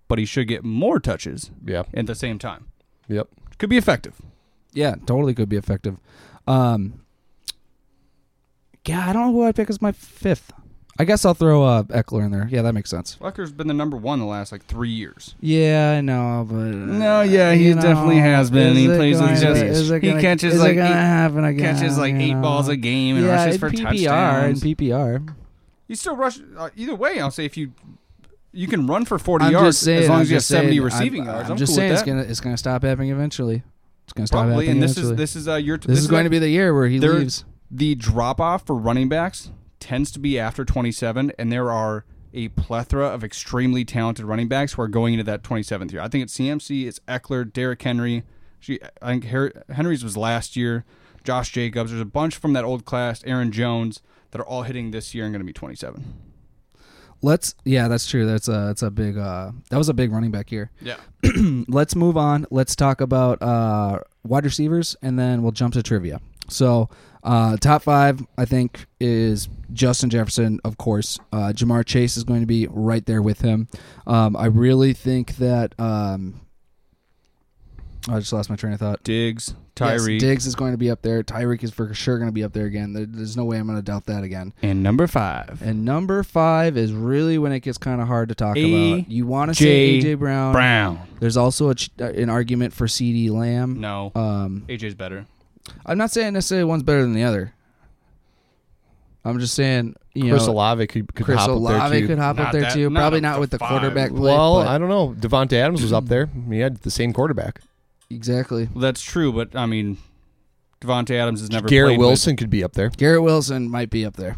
but 0.07 0.19
he 0.19 0.25
should 0.25 0.47
get 0.47 0.63
more 0.63 0.99
touches 0.99 1.51
Yeah. 1.65 1.83
at 1.93 2.05
the 2.07 2.15
same 2.15 2.39
time. 2.39 2.67
Yep. 3.07 3.27
Could 3.57 3.69
be 3.69 3.77
effective. 3.77 4.15
Yeah, 4.73 4.95
totally 5.05 5.33
could 5.33 5.49
be 5.49 5.57
effective. 5.57 5.97
Um, 6.47 7.01
yeah, 8.85 9.09
I 9.09 9.13
don't 9.13 9.27
know 9.27 9.33
who 9.33 9.43
I'd 9.43 9.55
pick 9.55 9.69
as 9.69 9.81
my 9.81 9.91
fifth. 9.91 10.51
I 11.01 11.05
guess 11.05 11.23
I'll 11.23 11.33
throw 11.33 11.63
uh, 11.63 11.83
Ekeler 11.83 12.25
in 12.25 12.31
there. 12.31 12.49
Yeah, 12.51 12.61
that 12.63 12.73
makes 12.73 12.89
sense. 12.89 13.17
Ekeler's 13.21 13.53
been 13.53 13.67
the 13.67 13.73
number 13.73 13.95
one 13.95 14.19
the 14.19 14.25
last 14.25 14.51
like 14.51 14.65
three 14.65 14.89
years. 14.89 15.33
Yeah, 15.39 15.95
I 15.97 16.01
know, 16.01 16.45
but 16.47 16.55
No, 16.55 17.21
yeah, 17.21 17.53
he 17.53 17.67
you 17.69 17.75
definitely 17.75 18.17
know, 18.17 18.23
has 18.23 18.51
been. 18.51 18.75
He 18.75 18.87
plays 18.87 19.21
with 19.21 19.39
just- 19.39 19.61
is 19.63 19.89
it 19.89 20.03
he 20.03 20.11
catches 20.19 20.55
is 20.55 20.59
it 20.59 20.63
like 20.63 20.75
gonna 20.75 20.89
eight- 20.89 20.93
happen 20.93 21.43
again, 21.45 21.75
Catches 21.77 21.97
like 21.97 22.15
eight 22.15 22.33
know? 22.33 22.41
balls 22.41 22.67
a 22.67 22.75
game 22.75 23.15
and 23.15 23.25
yeah, 23.25 23.45
rushes 23.45 23.59
for 23.59 23.69
PPR 23.69 23.83
touchdowns. 23.83 24.63
in 24.63 24.75
PPR. 24.75 25.35
You 25.87 25.95
still 25.95 26.17
rush 26.17 26.39
uh, 26.57 26.69
either 26.75 26.95
way. 26.95 27.19
I'll 27.19 27.31
say 27.31 27.45
if 27.45 27.55
you 27.55 27.71
you 28.51 28.67
can 28.67 28.85
run 28.85 29.05
for 29.05 29.17
40 29.17 29.45
I'm 29.45 29.51
yards 29.53 29.77
saying, 29.77 30.03
as 30.03 30.09
long 30.09 30.17
I'm 30.17 30.21
as 30.23 30.29
you 30.29 30.35
have 30.35 30.39
just 30.41 30.49
70 30.49 30.79
receiving 30.81 31.21
I'm, 31.21 31.27
yards. 31.27 31.45
I'm 31.45 31.51
I'm 31.53 31.57
just 31.57 31.69
cool 31.69 31.75
saying 31.77 31.93
it's 31.93 32.03
gonna 32.03 32.21
it's 32.23 32.39
gonna 32.41 32.57
stop 32.57 32.83
happening 32.83 33.11
eventually. 33.11 33.63
It's 34.03 34.11
gonna 34.13 34.27
stop 34.27 34.45
Probably, 34.47 34.65
happening 34.65 34.81
and 34.81 34.83
this 34.83 34.97
eventually. 34.97 35.13
is 35.13 35.17
this 35.17 35.35
is 35.37 35.47
uh, 35.47 35.55
your 35.55 35.77
This 35.77 35.97
is 35.99 36.07
going 36.07 36.25
to 36.25 36.29
be 36.29 36.39
the 36.39 36.49
year 36.49 36.73
where 36.73 36.87
he 36.87 36.99
leaves. 36.99 37.45
the 37.71 37.95
drop 37.95 38.41
off 38.41 38.65
for 38.65 38.75
running 38.75 39.07
backs 39.07 39.51
tends 39.79 40.11
to 40.11 40.19
be 40.19 40.39
after 40.39 40.65
27, 40.65 41.31
and 41.37 41.51
there 41.51 41.71
are 41.71 42.05
a 42.33 42.49
plethora 42.49 43.07
of 43.07 43.23
extremely 43.23 43.83
talented 43.83 44.25
running 44.25 44.47
backs 44.47 44.73
who 44.73 44.81
are 44.81 44.87
going 44.87 45.13
into 45.13 45.23
that 45.23 45.41
27th 45.41 45.91
year. 45.91 46.01
I 46.01 46.07
think 46.07 46.23
it's 46.23 46.37
CMC, 46.37 46.87
it's 46.87 46.99
Ekeler, 47.07 47.51
Derrick 47.51 47.81
Henry. 47.81 48.23
She, 48.59 48.79
I 49.01 49.17
think 49.17 49.25
Henry's 49.69 50.03
was 50.03 50.17
last 50.17 50.55
year. 50.55 50.85
Josh 51.23 51.51
Jacobs. 51.51 51.91
There's 51.91 52.01
a 52.01 52.05
bunch 52.05 52.37
from 52.37 52.53
that 52.53 52.63
old 52.63 52.85
class. 52.85 53.23
Aaron 53.25 53.51
Jones 53.51 54.01
that 54.31 54.39
are 54.39 54.45
all 54.45 54.63
hitting 54.63 54.91
this 54.91 55.13
year 55.13 55.25
and 55.25 55.33
going 55.33 55.41
to 55.41 55.45
be 55.45 55.53
27. 55.53 56.03
Let's 57.21 57.53
yeah, 57.65 57.89
that's 57.89 58.07
true. 58.07 58.25
That's 58.25 58.47
a 58.47 58.67
that's 58.67 58.81
a 58.81 58.89
big 58.89 59.17
uh 59.17 59.51
that 59.69 59.77
was 59.77 59.89
a 59.89 59.93
big 59.93 60.11
running 60.11 60.31
back 60.31 60.53
year. 60.53 60.71
Yeah. 60.81 60.95
let's 61.67 61.93
move 61.93 62.15
on. 62.15 62.45
Let's 62.49 62.77
talk 62.77 63.01
about 63.01 63.41
uh, 63.41 63.99
wide 64.23 64.45
receivers, 64.45 64.95
and 65.01 65.19
then 65.19 65.41
we'll 65.41 65.51
jump 65.51 65.73
to 65.73 65.83
trivia. 65.83 66.21
So, 66.47 66.89
uh, 67.23 67.57
top 67.57 67.83
five, 67.83 68.21
I 68.37 68.45
think, 68.45 68.85
is 68.99 69.49
Justin 69.73 70.09
Jefferson, 70.09 70.59
of 70.63 70.77
course. 70.77 71.19
Uh, 71.33 71.51
Ja'Marr 71.53 71.85
Chase 71.85 72.17
is 72.17 72.23
going 72.23 72.39
to 72.41 72.47
be 72.47 72.67
right 72.69 73.05
there 73.05 73.21
with 73.21 73.41
him. 73.41 73.67
Um, 74.07 74.35
I 74.35 74.45
really 74.45 74.93
think 74.93 75.35
that. 75.37 75.77
Um, 75.79 76.41
I 78.07 78.17
just 78.19 78.31
lost 78.33 78.49
my 78.49 78.55
train 78.55 78.73
of 78.73 78.79
thought. 78.79 79.03
Diggs, 79.03 79.53
Yes, 79.79 80.01
Tyreek, 80.01 80.19
Diggs 80.19 80.45
is 80.45 80.55
going 80.55 80.71
to 80.71 80.77
be 80.77 80.89
up 80.89 81.01
there. 81.03 81.21
Tyreek 81.21 81.63
is 81.63 81.71
for 81.71 81.93
sure 81.93 82.17
going 82.17 82.27
to 82.29 82.33
be 82.33 82.43
up 82.43 82.53
there 82.53 82.65
again. 82.65 82.93
There- 82.93 83.05
There's 83.05 83.37
no 83.37 83.45
way 83.45 83.57
I'm 83.57 83.65
going 83.67 83.77
to 83.77 83.83
doubt 83.83 84.05
that 84.05 84.23
again. 84.23 84.53
and 84.61 84.81
number 84.81 85.05
five, 85.05 85.61
And 85.61 85.85
number 85.85 86.23
five 86.23 86.75
is 86.77 86.91
really 86.93 87.37
when 87.37 87.51
it 87.51 87.59
gets 87.59 87.77
kind 87.77 88.01
of 88.01 88.07
hard 88.07 88.29
to 88.29 88.35
talk 88.35 88.57
A. 88.57 88.95
about. 88.95 89.11
You 89.11 89.27
want 89.27 89.49
to 89.51 89.55
say 89.55 89.99
AJ 90.01 90.17
Brown. 90.17 90.53
Brown. 90.53 90.99
There's 91.19 91.37
also 91.37 91.69
a 91.69 91.75
ch- 91.75 91.91
uh, 91.99 92.05
an 92.05 92.29
argument 92.29 92.73
for 92.73 92.87
CeeDee 92.87 93.29
Lamb. 93.29 93.79
No, 93.79 94.11
Um, 94.15 94.63
AJ's 94.69 94.95
better. 94.95 95.25
I'm 95.85 95.97
not 95.97 96.11
saying 96.11 96.33
necessarily 96.33 96.65
one's 96.65 96.83
better 96.83 97.01
than 97.01 97.13
the 97.13 97.23
other. 97.23 97.53
I'm 99.25 99.39
just 99.39 99.53
saying, 99.53 99.95
you 100.13 100.29
Chris 100.31 100.45
know, 100.47 100.53
Olave 100.53 100.87
could, 100.87 101.13
could 101.13 101.25
Chris 101.25 101.37
hop 101.39 101.49
up 101.49 101.55
Olave 101.57 101.89
there 101.91 101.99
too. 102.01 102.07
could 102.07 102.19
hop 102.19 102.37
Not 102.37 102.47
up 102.47 102.51
there 102.53 102.61
that- 102.61 102.73
too. 102.73 102.89
not 102.89 102.99
Probably 103.01 103.17
up 103.19 103.23
not 103.23 103.33
to 103.35 103.39
with 103.41 103.49
the 103.51 103.59
five. 103.59 103.69
quarterback 103.69 104.09
play. 104.11 104.19
well, 104.21 104.55
but- 104.63 104.67
I 104.67 104.77
don't 104.77 104.89
know. 104.89 105.09
Davante 105.19 105.53
Adams 105.53 105.81
was 105.81 105.91
up 105.93 106.05
there. 106.07 106.29
He 106.49 106.59
had 106.59 106.77
the 106.77 106.91
same 106.91 107.13
quarterback. 107.13 107.59
exactly. 108.09 108.69
Well, 108.73 108.81
that's 108.81 109.01
true, 109.01 109.31
but 109.33 109.55
I 109.55 109.65
mean, 109.65 109.97
Davante 110.81 111.11
Adams 111.11 111.41
has 111.41 111.51
never. 111.51 111.67
Garrett 111.67 111.89
played 111.89 111.99
with- 111.99 112.07
Wilson 112.07 112.37
could 112.37 112.49
be 112.49 112.63
up 112.63 112.73
there. 112.73 112.89
Garrett 112.89 113.21
Wilson 113.21 113.69
might 113.69 113.89
be 113.89 114.05
up 114.05 114.15
there. 114.15 114.37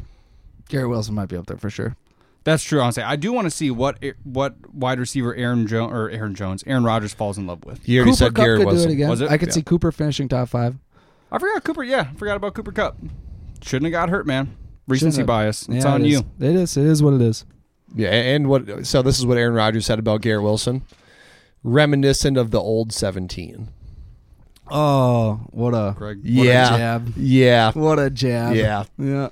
Garrett 0.68 0.90
Wilson 0.90 1.14
might 1.16 1.30
be 1.30 1.38
up 1.38 1.46
there 1.46 1.58
for 1.58 1.70
sure. 1.70 1.96
That's 2.44 2.64
true. 2.64 2.82
Honestly, 2.82 3.04
I 3.04 3.18
do 3.18 3.32
want 3.32 3.46
to 3.46 3.52
see 3.52 3.70
what 3.70 3.98
eh, 4.02 4.14
what 4.24 4.56
wide 4.74 5.00
receiver 5.00 5.36
Aaron 5.36 5.68
Jones 5.68 5.94
or 5.94 6.10
Aaron 6.10 6.34
Jones, 6.34 6.64
Aaron 6.66 6.84
Rodgers 6.84 7.14
falls 7.14 7.38
in 7.38 7.46
love 7.46 7.64
with. 7.66 7.84
He 7.86 7.98
already 7.98 8.12
Cooper 8.12 8.18
said 8.18 8.34
Kupp 8.34 8.44
Garrett 8.46 8.60
could 8.62 8.66
Wilson. 8.68 8.88
do 8.88 8.92
it 8.92 8.94
again. 8.96 9.10
Was 9.10 9.22
it? 9.22 9.30
I 9.30 9.38
could 9.38 9.50
Yeah. 9.50 9.54
see 9.54 9.62
Cooper 9.62 9.92
finishing 9.92 10.28
top 10.28 10.50
five. 10.50 10.76
I 11.32 11.40
forgot 11.40 11.64
Cooper. 11.64 11.84
Yeah, 11.84 12.08
I 12.12 12.16
forgot 12.16 12.36
about 12.38 12.54
Cooper 12.54 12.72
Kupp. 12.72 12.98
Shouldn't 13.62 13.86
have 13.86 13.92
got 13.92 14.10
hurt, 14.10 14.26
man. 14.28 14.56
Recency 14.88 15.24
bias. 15.24 15.68
It's 15.70 15.86
Yeah, 15.86 15.94
on 15.94 16.04
it 16.04 16.08
you. 16.10 16.20
It 16.40 16.56
is. 16.56 16.76
It 16.76 16.86
is 16.86 17.02
what 17.02 17.14
it 17.14 17.22
is. 17.22 17.46
Yeah, 17.96 18.10
and 18.10 18.48
what? 18.48 18.86
So 18.86 19.02
this 19.02 19.20
is 19.20 19.26
what 19.26 19.38
Aaron 19.38 19.54
Rodgers 19.54 19.86
said 19.86 20.00
about 20.00 20.22
Garrett 20.22 20.44
Wilson, 20.44 20.82
reminiscent 21.64 22.38
of 22.38 22.52
the 22.52 22.60
old 22.60 22.92
seventeen. 22.92 23.70
Oh, 24.70 25.42
what 25.52 25.74
a 25.74 25.94
Greg. 25.98 26.18
what 26.18 26.24
yeah, 26.46 26.74
a 26.76 26.78
jab. 26.78 27.14
yeah, 27.18 27.72
What 27.74 28.00
a 28.00 28.10
jab. 28.10 28.56
yeah. 28.56 28.86
Yeah. 28.98 29.30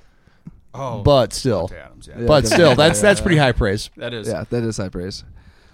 Oh, 0.74 1.02
But 1.02 1.32
still, 1.32 1.70
Adams. 1.72 2.06
Yeah. 2.08 2.20
Yeah. 2.20 2.26
but 2.26 2.46
still, 2.46 2.74
that's 2.74 3.00
that's 3.00 3.20
pretty 3.20 3.38
high 3.38 3.52
praise. 3.52 3.90
that 3.96 4.12
is. 4.14 4.28
Yeah, 4.28 4.44
that 4.50 4.62
is 4.62 4.76
high 4.76 4.88
praise. 4.90 5.24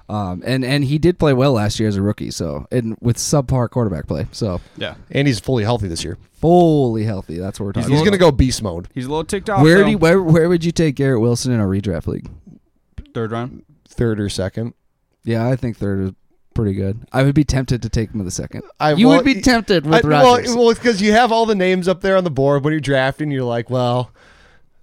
Um, 0.09 0.43
and 0.47 0.65
and 0.65 0.85
he 0.85 0.99
did 0.99 1.19
play 1.19 1.33
well 1.33 1.53
last 1.53 1.81
year 1.81 1.89
as 1.89 1.97
a 1.97 2.03
rookie. 2.03 2.31
So 2.31 2.67
and 2.71 2.97
with 3.01 3.17
subpar 3.17 3.69
quarterback 3.71 4.07
play. 4.07 4.29
So 4.33 4.61
Yeah. 4.77 4.95
And 5.11 5.27
he's 5.27 5.41
fully 5.41 5.65
healthy 5.65 5.89
this 5.89 6.05
year. 6.05 6.17
fully 6.33 7.05
healthy. 7.05 7.39
That's 7.39 7.59
what 7.59 7.67
we're 7.67 7.73
talking. 7.73 7.93
He's 7.93 8.03
gonna 8.03 8.19
go 8.19 8.31
beast 8.31 8.63
mode. 8.63 8.89
He's 8.95 9.07
a 9.07 9.09
little 9.09 9.25
ticked 9.25 9.51
off. 9.51 9.63
Where 9.63 9.79
though. 9.79 9.85
do 9.85 9.91
you, 9.91 9.99
where 9.99 10.23
where 10.23 10.49
would 10.49 10.65
you 10.65 10.73
take 10.73 10.95
Garrett 10.95 11.21
Wilson 11.21 11.53
in 11.53 11.61
a 11.61 11.65
redraft 11.65 12.07
league? 12.07 12.31
Third 13.15 13.33
round. 13.33 13.65
Third 13.89 14.21
or 14.21 14.29
second. 14.29 14.75
Yeah, 15.25 15.49
I 15.49 15.57
think 15.57 15.77
third 15.77 16.01
is 16.01 16.13
pretty 16.55 16.75
good. 16.75 17.07
I 17.13 17.23
would 17.23 17.35
be 17.35 17.45
tempted 17.45 17.83
to 17.83 17.89
take 17.89 18.11
him 18.11 18.19
with 18.19 18.27
the 18.27 18.31
second. 18.31 18.63
I, 18.79 18.93
you 18.93 19.09
well, 19.09 19.17
would 19.19 19.25
be 19.25 19.41
tempted 19.41 19.85
with 19.87 20.05
I, 20.05 20.09
Rodgers. 20.09 20.49
well, 20.49 20.59
well, 20.59 20.71
it's 20.71 20.79
because 20.79 21.03
you 21.03 21.13
have 21.13 21.33
all 21.33 21.47
the 21.47 21.55
names 21.55 21.89
up 21.89 22.01
there 22.01 22.17
on 22.17 22.25
the 22.25 22.31
board 22.31 22.65
when 22.65 22.73
you're 22.73 22.81
drafting. 22.81 23.31
You're 23.31 23.43
like, 23.43 23.69
well, 23.71 24.11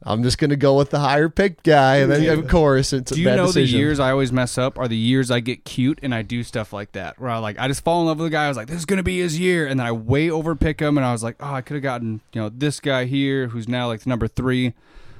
I'm 0.05 0.21
just 0.23 0.37
gonna 0.37 0.55
go 0.57 0.75
with 0.77 0.89
the 0.89 0.99
higher 0.99 1.29
picked 1.29 1.63
guy, 1.63 1.97
and 1.97 2.11
then 2.11 2.37
of 2.37 2.47
course 2.49 2.91
it's 2.91 3.11
a 3.11 3.15
Do 3.15 3.21
you 3.21 3.27
know 3.27 3.45
decision. 3.47 3.77
the 3.77 3.79
years 3.79 3.99
I 3.99 4.11
always 4.11 4.31
mess 4.33 4.57
up 4.57 4.77
are 4.77 4.87
the 4.87 4.97
years 4.97 5.31
I 5.31 5.39
get 5.39 5.63
cute 5.63 5.99
and 6.03 6.13
I 6.13 6.21
do 6.23 6.43
stuff 6.43 6.73
like 6.73 6.91
that 6.91 7.19
where 7.19 7.29
I 7.29 7.37
like 7.37 7.57
I 7.57 7.67
just 7.69 7.83
fall 7.83 8.01
in 8.01 8.07
love 8.07 8.19
with 8.19 8.25
the 8.27 8.31
guy. 8.31 8.45
I 8.45 8.47
was 8.49 8.57
like, 8.57 8.67
this 8.67 8.77
is 8.77 8.85
gonna 8.85 9.01
be 9.03 9.19
his 9.19 9.39
year, 9.39 9.65
and 9.65 9.79
then 9.79 9.87
I 9.87 9.91
way 9.93 10.27
overpick 10.27 10.81
him, 10.81 10.97
and 10.97 11.05
I 11.05 11.11
was 11.13 11.23
like, 11.23 11.37
oh, 11.39 11.53
I 11.53 11.61
could 11.61 11.75
have 11.75 11.83
gotten 11.83 12.19
you 12.33 12.41
know 12.41 12.49
this 12.49 12.79
guy 12.79 13.05
here 13.05 13.47
who's 13.47 13.67
now 13.67 13.87
like 13.87 14.01
the 14.01 14.09
number 14.09 14.27
three. 14.27 14.73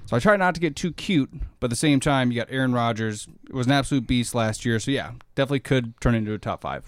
So 0.06 0.18
I 0.18 0.20
try 0.20 0.36
not 0.36 0.54
to 0.56 0.60
get 0.60 0.76
too 0.76 0.92
cute, 0.92 1.30
but 1.62 1.68
at 1.68 1.70
the 1.70 1.76
same 1.78 2.02
time, 2.02 2.30
you 2.30 2.36
got 2.38 2.50
Aaron 2.52 2.74
Rodgers. 2.74 3.30
It 3.48 3.54
was 3.54 3.68
an 3.68 3.72
absolute 3.72 4.06
beast 4.06 4.36
last 4.36 4.66
year, 4.66 4.78
so 4.78 4.92
yeah, 4.92 5.12
definitely 5.34 5.62
could 5.62 5.94
turn 6.02 6.14
into 6.14 6.34
a 6.34 6.38
top 6.38 6.60
five. 6.62 6.84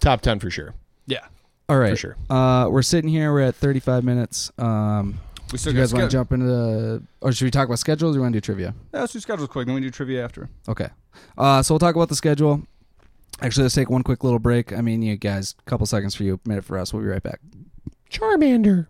Top 0.00 0.20
ten 0.20 0.38
for 0.38 0.50
sure. 0.50 0.74
Yeah, 1.06 1.20
All 1.68 1.78
right, 1.78 1.90
for 1.92 1.96
sure. 1.96 2.16
Uh, 2.28 2.68
we're 2.68 2.82
sitting 2.82 3.08
here. 3.08 3.32
We're 3.32 3.40
at 3.40 3.54
35 3.54 4.04
minutes. 4.04 4.52
Um, 4.58 5.18
we 5.54 5.58
do 5.58 5.70
you 5.70 5.82
guys 5.82 5.94
want 5.94 6.10
to 6.10 6.16
jump 6.16 6.32
into 6.32 6.46
the, 6.46 7.02
or 7.20 7.32
should 7.32 7.44
we 7.44 7.50
talk 7.50 7.66
about 7.66 7.78
schedules? 7.78 8.16
Or 8.16 8.18
you 8.18 8.22
want 8.22 8.32
to 8.32 8.40
do 8.40 8.44
trivia? 8.44 8.74
Yeah, 8.92 9.00
let's 9.00 9.12
do 9.12 9.20
schedules 9.20 9.48
quick, 9.48 9.66
then 9.66 9.74
we 9.76 9.80
do 9.80 9.90
trivia 9.90 10.24
after. 10.24 10.48
Okay. 10.68 10.88
Uh, 11.38 11.62
so 11.62 11.74
we'll 11.74 11.78
talk 11.78 11.94
about 11.94 12.08
the 12.08 12.16
schedule. 12.16 12.66
Actually, 13.40 13.62
let's 13.62 13.74
take 13.74 13.88
one 13.88 14.02
quick 14.02 14.24
little 14.24 14.40
break. 14.40 14.72
I 14.72 14.80
mean, 14.80 15.02
you 15.02 15.16
guys, 15.16 15.54
a 15.58 15.70
couple 15.70 15.86
seconds 15.86 16.14
for 16.14 16.24
you, 16.24 16.40
minute 16.44 16.64
for 16.64 16.76
us. 16.76 16.92
We'll 16.92 17.02
be 17.02 17.08
right 17.08 17.22
back. 17.22 17.40
Charmander. 18.10 18.88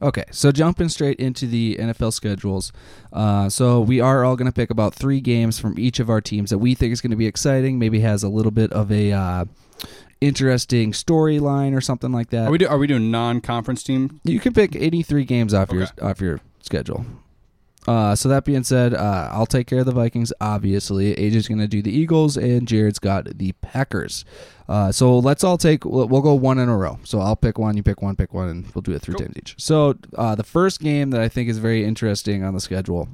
Okay, 0.00 0.24
so 0.30 0.52
jumping 0.52 0.88
straight 0.88 1.18
into 1.18 1.46
the 1.46 1.76
NFL 1.76 2.12
schedules. 2.12 2.72
Uh, 3.12 3.48
so 3.48 3.80
we 3.80 4.00
are 4.00 4.24
all 4.24 4.36
going 4.36 4.46
to 4.46 4.52
pick 4.52 4.70
about 4.70 4.94
three 4.94 5.20
games 5.20 5.58
from 5.58 5.78
each 5.78 5.98
of 5.98 6.08
our 6.08 6.20
teams 6.20 6.50
that 6.50 6.58
we 6.58 6.74
think 6.74 6.92
is 6.92 7.00
going 7.00 7.10
to 7.10 7.16
be 7.16 7.26
exciting. 7.26 7.78
Maybe 7.80 8.00
has 8.00 8.22
a 8.22 8.28
little 8.28 8.52
bit 8.52 8.72
of 8.72 8.92
a 8.92 9.12
uh, 9.12 9.44
interesting 10.20 10.92
storyline 10.92 11.76
or 11.76 11.80
something 11.80 12.12
like 12.12 12.30
that. 12.30 12.48
Are 12.48 12.50
we 12.50 12.58
do, 12.58 12.66
are 12.66 12.78
we 12.78 12.86
doing 12.86 13.10
non-conference 13.10 13.82
team? 13.82 14.20
You 14.24 14.40
can 14.40 14.52
pick 14.52 14.74
any 14.76 15.02
three 15.02 15.24
games 15.24 15.54
off 15.54 15.72
your 15.72 15.86
off 16.02 16.20
your 16.20 16.40
schedule. 16.60 17.04
Uh, 17.86 18.14
so 18.14 18.28
that 18.28 18.44
being 18.44 18.64
said, 18.64 18.92
uh, 18.92 19.30
I'll 19.32 19.46
take 19.46 19.66
care 19.66 19.78
of 19.78 19.86
the 19.86 19.92
Vikings. 19.92 20.30
Obviously, 20.42 21.14
AJ's 21.14 21.48
going 21.48 21.60
to 21.60 21.66
do 21.66 21.80
the 21.80 21.90
Eagles, 21.90 22.36
and 22.36 22.68
Jared's 22.68 22.98
got 22.98 23.38
the 23.38 23.52
Packers. 23.62 24.26
Uh, 24.68 24.92
so 24.92 25.18
let's 25.18 25.42
all 25.42 25.56
take. 25.56 25.86
We'll, 25.86 26.06
we'll 26.06 26.20
go 26.20 26.34
one 26.34 26.58
in 26.58 26.68
a 26.68 26.76
row. 26.76 26.98
So 27.04 27.20
I'll 27.20 27.36
pick 27.36 27.58
one, 27.58 27.78
you 27.78 27.82
pick 27.82 28.02
one, 28.02 28.14
pick 28.14 28.34
one, 28.34 28.48
and 28.48 28.74
we'll 28.74 28.82
do 28.82 28.92
it 28.92 29.00
three 29.00 29.14
Cool. 29.14 29.24
times 29.26 29.36
each. 29.38 29.54
So 29.56 29.94
uh, 30.16 30.34
the 30.34 30.44
first 30.44 30.80
game 30.80 31.10
that 31.10 31.22
I 31.22 31.28
think 31.28 31.48
is 31.48 31.56
very 31.56 31.82
interesting 31.82 32.44
on 32.44 32.52
the 32.52 32.60
schedule 32.60 33.08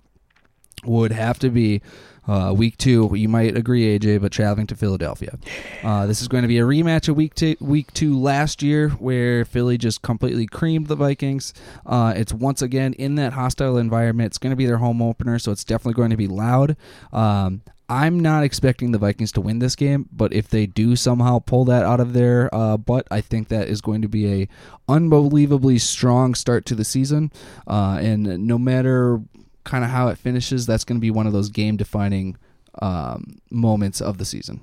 would 0.85 1.13
have 1.13 1.39
to 1.39 1.51
be 1.51 1.81
uh, 2.27 2.53
week 2.57 2.77
two. 2.79 3.11
You 3.15 3.29
might 3.29 3.57
agree, 3.57 3.99
AJ, 3.99 4.21
but 4.21 4.33
traveling 4.33 4.67
to 4.69 4.77
Philadelphia. 4.77 5.39
Uh, 5.83 6.07
this 6.07 6.23
is 6.23 6.29
going 6.29 6.43
to 6.43 6.49
be 6.49 6.59
a 6.59 6.63
rematch 6.63 7.09
of 7.09 7.17
week 7.17 7.35
two, 7.35 7.57
week 7.61 7.93
two 7.93 8.19
last 8.19 8.63
year, 8.63 8.91
where 8.91 9.45
Philly 9.45 9.79
just 9.79 10.03
completely 10.03 10.47
creamed 10.47 10.87
the 10.87 10.97
Vikings. 10.97 11.55
Uh, 11.87 12.13
it's 12.17 12.33
once 12.33 12.63
again 12.63 12.93
in 12.95 13.15
that 13.17 13.33
hostile 13.33 13.77
environment. 13.77 14.27
It's 14.29 14.39
going 14.39 14.53
to 14.53 14.57
be 14.57 14.67
their 14.67 14.79
home 14.79 15.03
opener, 15.03 15.39
so 15.39 15.53
it's 15.53 15.65
definitely 15.65 15.95
going 15.95 16.11
to 16.11 16.17
be 16.17 16.29
loud. 16.29 16.77
Um, 17.13 17.63
I'm 17.89 18.19
not 18.19 18.45
expecting 18.45 18.93
the 18.93 18.99
Vikings 18.99 19.33
to 19.33 19.43
win 19.43 19.59
this 19.59 19.77
game, 19.77 20.09
but 20.11 20.33
if 20.33 20.49
they 20.49 20.65
do 20.65 20.97
somehow 20.97 21.41
pull 21.41 21.67
that 21.67 21.85
out 21.85 22.01
of 22.01 22.15
their 22.15 22.53
uh, 22.55 22.79
butt, 22.79 23.07
I 23.11 23.21
think 23.21 23.49
that 23.49 23.69
is 23.69 23.83
going 23.83 24.01
to 24.03 24.09
be 24.09 24.43
a 24.43 24.49
unbelievably 24.89 25.79
strong 25.79 26.35
start 26.35 26.65
to 26.67 26.75
the 26.75 26.85
season. 26.85 27.31
Uh, 27.67 27.99
and 28.01 28.47
no 28.47 28.57
matter 28.57 29.21
kind 29.65 29.85
of 29.85 29.91
how 29.91 30.09
it 30.09 30.19
finishes, 30.19 30.67
that's 30.67 30.85
going 30.85 30.97
to 30.97 31.01
be 31.01 31.11
one 31.11 31.27
of 31.27 31.33
those 31.33 31.49
game 31.49 31.77
defining 31.77 32.37
um, 32.81 33.39
moments 33.51 34.01
of 34.01 34.19
the 34.19 34.25
season. 34.25 34.61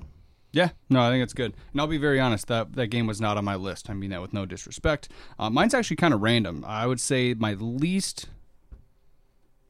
Yeah, 0.52 0.70
no, 0.90 1.00
I 1.00 1.10
think 1.10 1.22
it's 1.22 1.32
good. 1.32 1.54
And 1.72 1.80
I'll 1.80 1.86
be 1.86 1.98
very 1.98 2.20
honest, 2.20 2.46
that 2.48 2.74
that 2.74 2.88
game 2.88 3.06
was 3.06 3.20
not 3.20 3.38
on 3.38 3.44
my 3.44 3.54
list. 3.54 3.88
I 3.88 3.94
mean 3.94 4.10
that 4.10 4.20
with 4.20 4.34
no 4.34 4.44
disrespect. 4.44 5.08
Uh, 5.38 5.48
mine's 5.48 5.72
actually 5.72 5.96
kind 5.96 6.12
of 6.12 6.20
random. 6.20 6.62
I 6.66 6.86
would 6.86 7.00
say 7.00 7.34
my 7.34 7.54
least 7.54 8.28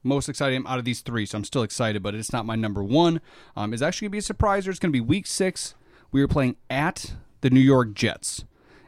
most 0.02 0.28
exciting 0.28 0.64
out 0.66 0.80
of 0.80 0.84
these 0.84 1.00
three, 1.00 1.24
so 1.24 1.38
I'm 1.38 1.44
still 1.44 1.62
excited, 1.62 2.02
but 2.02 2.16
it's 2.16 2.32
not 2.32 2.44
my 2.44 2.56
number 2.56 2.82
one. 2.82 3.20
Um, 3.56 3.72
is 3.72 3.80
actually 3.80 4.06
gonna 4.06 4.12
be 4.12 4.18
a 4.18 4.22
surpriser. 4.22 4.68
It's 4.68 4.80
gonna 4.80 4.90
be 4.90 5.00
week 5.00 5.28
six. 5.28 5.76
We 6.10 6.20
are 6.22 6.28
playing 6.28 6.56
at 6.68 7.14
the 7.42 7.50
New 7.50 7.60
York 7.60 7.94
Jets. 7.94 8.44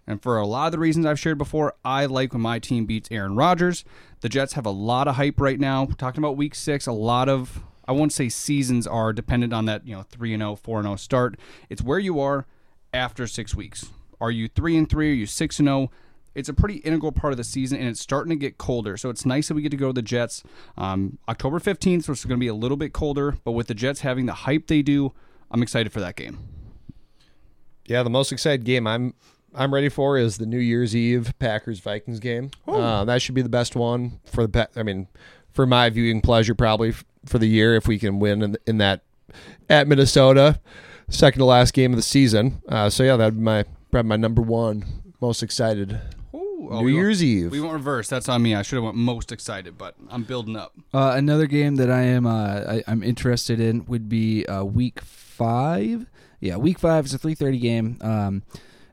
And 0.06 0.22
for 0.22 0.36
a 0.36 0.46
lot 0.46 0.66
of 0.66 0.72
the 0.72 0.78
reasons 0.78 1.06
I've 1.06 1.18
shared 1.18 1.38
before, 1.38 1.74
I 1.84 2.06
like 2.06 2.32
when 2.32 2.42
my 2.42 2.58
team 2.58 2.84
beats 2.84 3.08
Aaron 3.10 3.36
Rodgers. 3.36 3.84
The 4.20 4.28
Jets 4.28 4.52
have 4.54 4.66
a 4.66 4.70
lot 4.70 5.08
of 5.08 5.16
hype 5.16 5.40
right 5.40 5.58
now. 5.58 5.86
talking 5.98 6.22
about 6.22 6.36
week 6.36 6.54
six, 6.54 6.86
a 6.86 6.92
lot 6.92 7.28
of 7.28 7.62
I 7.86 7.92
won't 7.92 8.12
say 8.12 8.28
seasons 8.28 8.86
are 8.86 9.12
dependent 9.12 9.52
on 9.52 9.66
that, 9.66 9.86
you 9.86 9.94
know, 9.94 10.02
3 10.02 10.34
and 10.34 10.40
0, 10.40 10.56
4 10.56 10.78
and 10.78 10.86
0 10.86 10.96
start. 10.96 11.38
It's 11.68 11.82
where 11.82 11.98
you 11.98 12.18
are 12.20 12.46
after 12.92 13.26
6 13.26 13.54
weeks. 13.54 13.90
Are 14.20 14.30
you 14.30 14.48
3 14.48 14.78
and 14.78 14.88
3? 14.88 15.10
Are 15.10 15.14
you 15.14 15.26
6 15.26 15.58
and 15.58 15.68
0? 15.68 15.90
It's 16.34 16.48
a 16.48 16.54
pretty 16.54 16.76
integral 16.78 17.12
part 17.12 17.32
of 17.32 17.36
the 17.36 17.44
season, 17.44 17.78
and 17.78 17.88
it's 17.88 18.00
starting 18.00 18.30
to 18.30 18.36
get 18.36 18.58
colder. 18.58 18.96
So 18.96 19.08
it's 19.08 19.24
nice 19.24 19.48
that 19.48 19.54
we 19.54 19.62
get 19.62 19.70
to 19.70 19.76
go 19.76 19.88
to 19.88 19.92
the 19.92 20.02
Jets. 20.02 20.42
Um, 20.76 21.18
October 21.28 21.60
15th, 21.60 22.04
so 22.04 22.12
it's 22.12 22.24
going 22.24 22.38
to 22.38 22.40
be 22.40 22.48
a 22.48 22.54
little 22.54 22.76
bit 22.76 22.92
colder, 22.92 23.36
but 23.44 23.52
with 23.52 23.68
the 23.68 23.74
Jets 23.74 24.00
having 24.00 24.26
the 24.26 24.32
hype 24.32 24.66
they 24.66 24.82
do, 24.82 25.12
I'm 25.50 25.62
excited 25.62 25.92
for 25.92 26.00
that 26.00 26.16
game. 26.16 26.38
Yeah, 27.86 28.02
the 28.02 28.10
most 28.10 28.32
excited 28.32 28.64
game 28.64 28.86
I'm 28.86 29.14
I'm 29.54 29.72
ready 29.72 29.88
for 29.88 30.18
is 30.18 30.38
the 30.38 30.46
New 30.46 30.58
Year's 30.58 30.94
Eve 30.96 31.32
Packers 31.38 31.80
Vikings 31.80 32.20
game. 32.20 32.50
Uh, 32.66 33.04
that 33.04 33.22
should 33.22 33.34
be 33.34 33.42
the 33.42 33.48
best 33.48 33.76
one 33.76 34.20
for 34.24 34.46
the. 34.46 34.48
Pa- 34.48 34.78
I 34.80 34.82
mean, 34.82 35.06
for 35.52 35.66
my 35.66 35.88
viewing 35.90 36.20
pleasure, 36.20 36.54
probably 36.54 36.90
f- 36.90 37.04
for 37.24 37.38
the 37.38 37.46
year 37.46 37.74
if 37.76 37.86
we 37.86 37.98
can 37.98 38.18
win 38.18 38.42
in, 38.42 38.56
in 38.66 38.78
that 38.78 39.02
at 39.70 39.86
Minnesota, 39.88 40.60
second 41.08 41.38
to 41.38 41.44
last 41.44 41.72
game 41.72 41.92
of 41.92 41.96
the 41.96 42.02
season. 42.02 42.60
Uh, 42.68 42.90
so 42.90 43.02
yeah, 43.04 43.16
that'd 43.16 43.34
be 43.36 43.40
my 43.42 43.64
probably 43.90 44.08
my 44.08 44.16
number 44.16 44.42
one 44.42 44.84
most 45.20 45.42
excited. 45.42 46.00
Ooh, 46.34 46.38
New 46.38 46.68
we 46.70 46.76
went- 46.76 46.94
Year's 46.96 47.22
Eve. 47.22 47.52
We 47.52 47.60
went 47.60 47.72
reverse. 47.72 48.08
That's 48.08 48.28
on 48.28 48.42
me. 48.42 48.54
I 48.54 48.62
should 48.62 48.76
have 48.76 48.84
went 48.84 48.96
most 48.96 49.30
excited, 49.32 49.78
but 49.78 49.94
I'm 50.10 50.24
building 50.24 50.56
up. 50.56 50.72
Uh, 50.92 51.12
another 51.16 51.46
game 51.46 51.76
that 51.76 51.90
I 51.90 52.02
am 52.02 52.26
uh, 52.26 52.60
I, 52.68 52.84
I'm 52.88 53.02
interested 53.04 53.60
in 53.60 53.86
would 53.86 54.08
be 54.08 54.44
uh, 54.46 54.64
week 54.64 55.00
five. 55.00 56.06
Yeah, 56.40 56.56
week 56.56 56.78
five 56.78 57.04
is 57.06 57.14
a 57.14 57.18
3:30 57.18 57.60
game. 57.60 57.98
Um, 58.00 58.42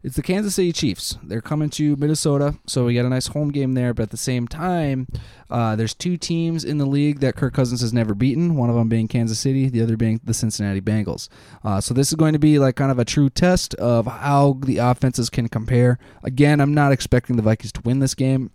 it's 0.03 0.15
the 0.15 0.23
Kansas 0.23 0.55
City 0.55 0.71
Chiefs. 0.71 1.17
They're 1.21 1.41
coming 1.41 1.69
to 1.71 1.95
Minnesota, 1.95 2.55
so 2.65 2.85
we 2.85 2.95
got 2.95 3.05
a 3.05 3.09
nice 3.09 3.27
home 3.27 3.51
game 3.51 3.73
there. 3.73 3.93
But 3.93 4.03
at 4.03 4.09
the 4.09 4.17
same 4.17 4.47
time, 4.47 5.07
uh, 5.49 5.75
there's 5.75 5.93
two 5.93 6.17
teams 6.17 6.63
in 6.63 6.79
the 6.79 6.85
league 6.85 7.19
that 7.19 7.35
Kirk 7.35 7.53
Cousins 7.53 7.81
has 7.81 7.93
never 7.93 8.15
beaten. 8.15 8.55
One 8.55 8.69
of 8.69 8.75
them 8.75 8.89
being 8.89 9.07
Kansas 9.07 9.39
City, 9.39 9.69
the 9.69 9.81
other 9.81 9.97
being 9.97 10.19
the 10.23 10.33
Cincinnati 10.33 10.81
Bengals. 10.81 11.29
Uh, 11.63 11.79
so 11.79 11.93
this 11.93 12.09
is 12.09 12.15
going 12.15 12.33
to 12.33 12.39
be 12.39 12.57
like 12.57 12.75
kind 12.75 12.91
of 12.91 12.97
a 12.97 13.05
true 13.05 13.29
test 13.29 13.75
of 13.75 14.07
how 14.07 14.57
the 14.63 14.77
offenses 14.77 15.29
can 15.29 15.47
compare. 15.47 15.99
Again, 16.23 16.61
I'm 16.61 16.73
not 16.73 16.91
expecting 16.91 17.35
the 17.35 17.43
Vikings 17.43 17.71
to 17.73 17.81
win 17.81 17.99
this 17.99 18.15
game. 18.15 18.51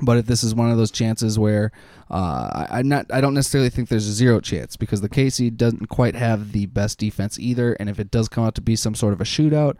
But 0.00 0.16
if 0.18 0.26
this 0.26 0.44
is 0.44 0.54
one 0.54 0.70
of 0.70 0.76
those 0.76 0.92
chances 0.92 1.40
where 1.40 1.72
uh, 2.08 2.66
I, 2.70 2.78
I'm 2.78 2.88
not, 2.88 3.06
I 3.12 3.20
don't 3.20 3.34
necessarily 3.34 3.68
think 3.68 3.88
there's 3.88 4.06
a 4.06 4.12
zero 4.12 4.40
chance 4.40 4.76
because 4.76 5.00
the 5.00 5.08
KC 5.08 5.56
doesn't 5.56 5.88
quite 5.88 6.14
have 6.14 6.52
the 6.52 6.66
best 6.66 6.98
defense 6.98 7.36
either. 7.38 7.72
And 7.80 7.88
if 7.88 7.98
it 7.98 8.10
does 8.10 8.28
come 8.28 8.44
out 8.44 8.54
to 8.56 8.60
be 8.60 8.76
some 8.76 8.94
sort 8.94 9.12
of 9.12 9.20
a 9.20 9.24
shootout, 9.24 9.76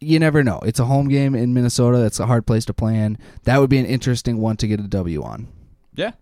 you 0.00 0.18
never 0.18 0.42
know. 0.42 0.60
It's 0.64 0.78
a 0.78 0.84
home 0.84 1.08
game 1.08 1.34
in 1.34 1.54
Minnesota. 1.54 1.98
That's 1.98 2.20
a 2.20 2.26
hard 2.26 2.46
place 2.46 2.64
to 2.66 2.74
play 2.74 2.96
in. 2.98 3.18
That 3.44 3.58
would 3.58 3.70
be 3.70 3.78
an 3.78 3.86
interesting 3.86 4.38
one 4.38 4.56
to 4.58 4.66
get 4.66 4.80
a 4.80 4.84
W 4.84 5.22
on. 5.22 5.48
Yeah. 5.94 6.12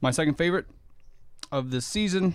My 0.00 0.10
second 0.10 0.34
favorite 0.34 0.66
of 1.50 1.70
this 1.70 1.86
season 1.86 2.34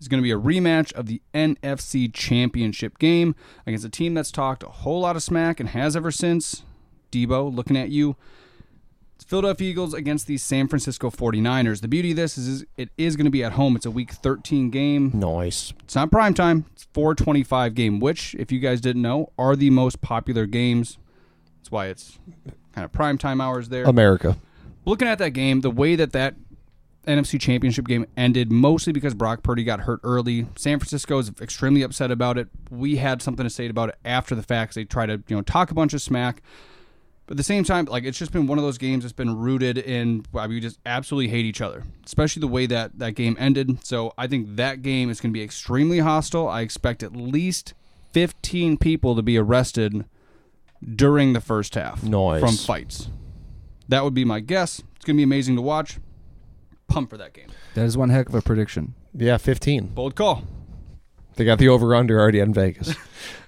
is 0.00 0.08
going 0.08 0.22
to 0.22 0.22
be 0.22 0.30
a 0.30 0.38
rematch 0.38 0.92
of 0.92 1.06
the 1.06 1.22
NFC 1.34 2.12
Championship 2.12 2.98
game 2.98 3.34
against 3.66 3.84
a 3.84 3.90
team 3.90 4.14
that's 4.14 4.30
talked 4.30 4.62
a 4.62 4.68
whole 4.68 5.00
lot 5.00 5.16
of 5.16 5.22
smack 5.22 5.60
and 5.60 5.70
has 5.70 5.96
ever 5.96 6.10
since. 6.10 6.62
Debo, 7.10 7.54
looking 7.54 7.76
at 7.76 7.90
you. 7.90 8.16
It's 9.18 9.24
Philadelphia 9.24 9.68
Eagles 9.68 9.94
against 9.94 10.28
the 10.28 10.36
San 10.36 10.68
Francisco 10.68 11.10
49ers. 11.10 11.80
The 11.80 11.88
beauty 11.88 12.12
of 12.12 12.16
this 12.16 12.38
is, 12.38 12.46
is 12.46 12.66
it 12.76 12.90
is 12.96 13.16
going 13.16 13.24
to 13.24 13.32
be 13.32 13.42
at 13.42 13.50
home. 13.50 13.74
It's 13.74 13.84
a 13.84 13.90
Week 13.90 14.12
13 14.12 14.70
game. 14.70 15.10
Nice. 15.12 15.72
It's 15.82 15.96
not 15.96 16.12
prime 16.12 16.34
time. 16.34 16.66
It's 16.72 16.86
425 16.94 17.74
game, 17.74 17.98
which, 17.98 18.36
if 18.38 18.52
you 18.52 18.60
guys 18.60 18.80
didn't 18.80 19.02
know, 19.02 19.32
are 19.36 19.56
the 19.56 19.70
most 19.70 20.00
popular 20.00 20.46
games. 20.46 20.98
That's 21.56 21.72
why 21.72 21.86
it's 21.86 22.20
kind 22.72 22.84
of 22.84 22.92
prime 22.92 23.18
time 23.18 23.40
hours 23.40 23.70
there. 23.70 23.82
America. 23.86 24.36
Looking 24.84 25.08
at 25.08 25.18
that 25.18 25.30
game, 25.30 25.62
the 25.62 25.70
way 25.72 25.96
that 25.96 26.12
that 26.12 26.36
NFC 27.04 27.40
Championship 27.40 27.88
game 27.88 28.06
ended, 28.16 28.52
mostly 28.52 28.92
because 28.92 29.14
Brock 29.14 29.42
Purdy 29.42 29.64
got 29.64 29.80
hurt 29.80 29.98
early. 30.04 30.46
San 30.54 30.78
Francisco 30.78 31.18
is 31.18 31.32
extremely 31.40 31.82
upset 31.82 32.12
about 32.12 32.38
it. 32.38 32.46
We 32.70 32.98
had 32.98 33.20
something 33.20 33.42
to 33.42 33.50
say 33.50 33.66
about 33.66 33.88
it 33.88 33.96
after 34.04 34.36
the 34.36 34.44
fact. 34.44 34.76
They 34.76 34.84
try 34.84 35.06
to 35.06 35.20
you 35.26 35.34
know 35.34 35.42
talk 35.42 35.72
a 35.72 35.74
bunch 35.74 35.92
of 35.92 36.00
smack. 36.00 36.40
But 37.28 37.34
at 37.34 37.36
the 37.36 37.44
same 37.44 37.62
time, 37.62 37.84
like 37.84 38.04
it's 38.04 38.16
just 38.18 38.32
been 38.32 38.46
one 38.46 38.56
of 38.56 38.64
those 38.64 38.78
games 38.78 39.04
that's 39.04 39.12
been 39.12 39.36
rooted 39.36 39.76
in 39.76 40.24
well, 40.32 40.48
we 40.48 40.60
just 40.60 40.80
absolutely 40.86 41.28
hate 41.28 41.44
each 41.44 41.60
other, 41.60 41.84
especially 42.06 42.40
the 42.40 42.48
way 42.48 42.64
that 42.66 42.98
that 42.98 43.12
game 43.12 43.36
ended. 43.38 43.84
So 43.84 44.14
I 44.16 44.26
think 44.26 44.56
that 44.56 44.80
game 44.80 45.10
is 45.10 45.20
going 45.20 45.30
to 45.30 45.38
be 45.38 45.42
extremely 45.44 45.98
hostile. 45.98 46.48
I 46.48 46.62
expect 46.62 47.02
at 47.02 47.14
least 47.14 47.74
15 48.14 48.78
people 48.78 49.14
to 49.14 49.20
be 49.20 49.36
arrested 49.36 50.06
during 50.94 51.34
the 51.34 51.40
first 51.42 51.74
half 51.74 52.02
Nice. 52.02 52.40
from 52.40 52.56
fights. 52.56 53.10
That 53.88 54.04
would 54.04 54.14
be 54.14 54.24
my 54.24 54.40
guess. 54.40 54.78
It's 54.96 55.04
going 55.04 55.16
to 55.16 55.18
be 55.20 55.22
amazing 55.24 55.56
to 55.56 55.62
watch. 55.62 55.98
Pump 56.88 57.10
for 57.10 57.18
that 57.18 57.34
game. 57.34 57.48
That 57.74 57.84
is 57.84 57.96
one 57.98 58.08
heck 58.08 58.30
of 58.30 58.34
a 58.34 58.40
prediction. 58.40 58.94
Yeah, 59.14 59.36
15. 59.36 59.88
Bold 59.88 60.14
call. 60.14 60.44
They 61.36 61.44
got 61.44 61.58
the 61.58 61.68
over 61.68 61.94
under 61.94 62.18
already 62.18 62.40
in 62.40 62.54
Vegas. 62.54 62.94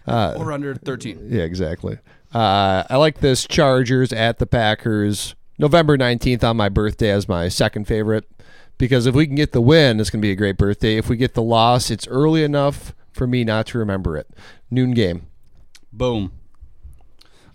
Uh, 0.06 0.34
Or 0.38 0.50
under 0.50 0.74
13. 0.74 1.28
yeah, 1.30 1.42
exactly. 1.42 1.98
Uh, 2.32 2.84
I 2.88 2.96
like 2.96 3.20
this 3.20 3.46
Chargers 3.46 4.12
at 4.12 4.38
the 4.38 4.46
Packers. 4.46 5.34
November 5.58 5.98
19th 5.98 6.42
on 6.42 6.56
my 6.56 6.68
birthday 6.68 7.10
as 7.10 7.28
my 7.28 7.48
second 7.48 7.86
favorite 7.86 8.30
because 8.78 9.04
if 9.04 9.14
we 9.14 9.26
can 9.26 9.36
get 9.36 9.52
the 9.52 9.60
win, 9.60 10.00
it's 10.00 10.08
going 10.08 10.22
to 10.22 10.26
be 10.26 10.32
a 10.32 10.36
great 10.36 10.56
birthday. 10.56 10.96
If 10.96 11.08
we 11.08 11.16
get 11.16 11.34
the 11.34 11.42
loss, 11.42 11.90
it's 11.90 12.08
early 12.08 12.42
enough 12.42 12.94
for 13.12 13.26
me 13.26 13.44
not 13.44 13.66
to 13.66 13.78
remember 13.78 14.16
it. 14.16 14.28
Noon 14.70 14.94
game. 14.94 15.26
Boom. 15.92 16.32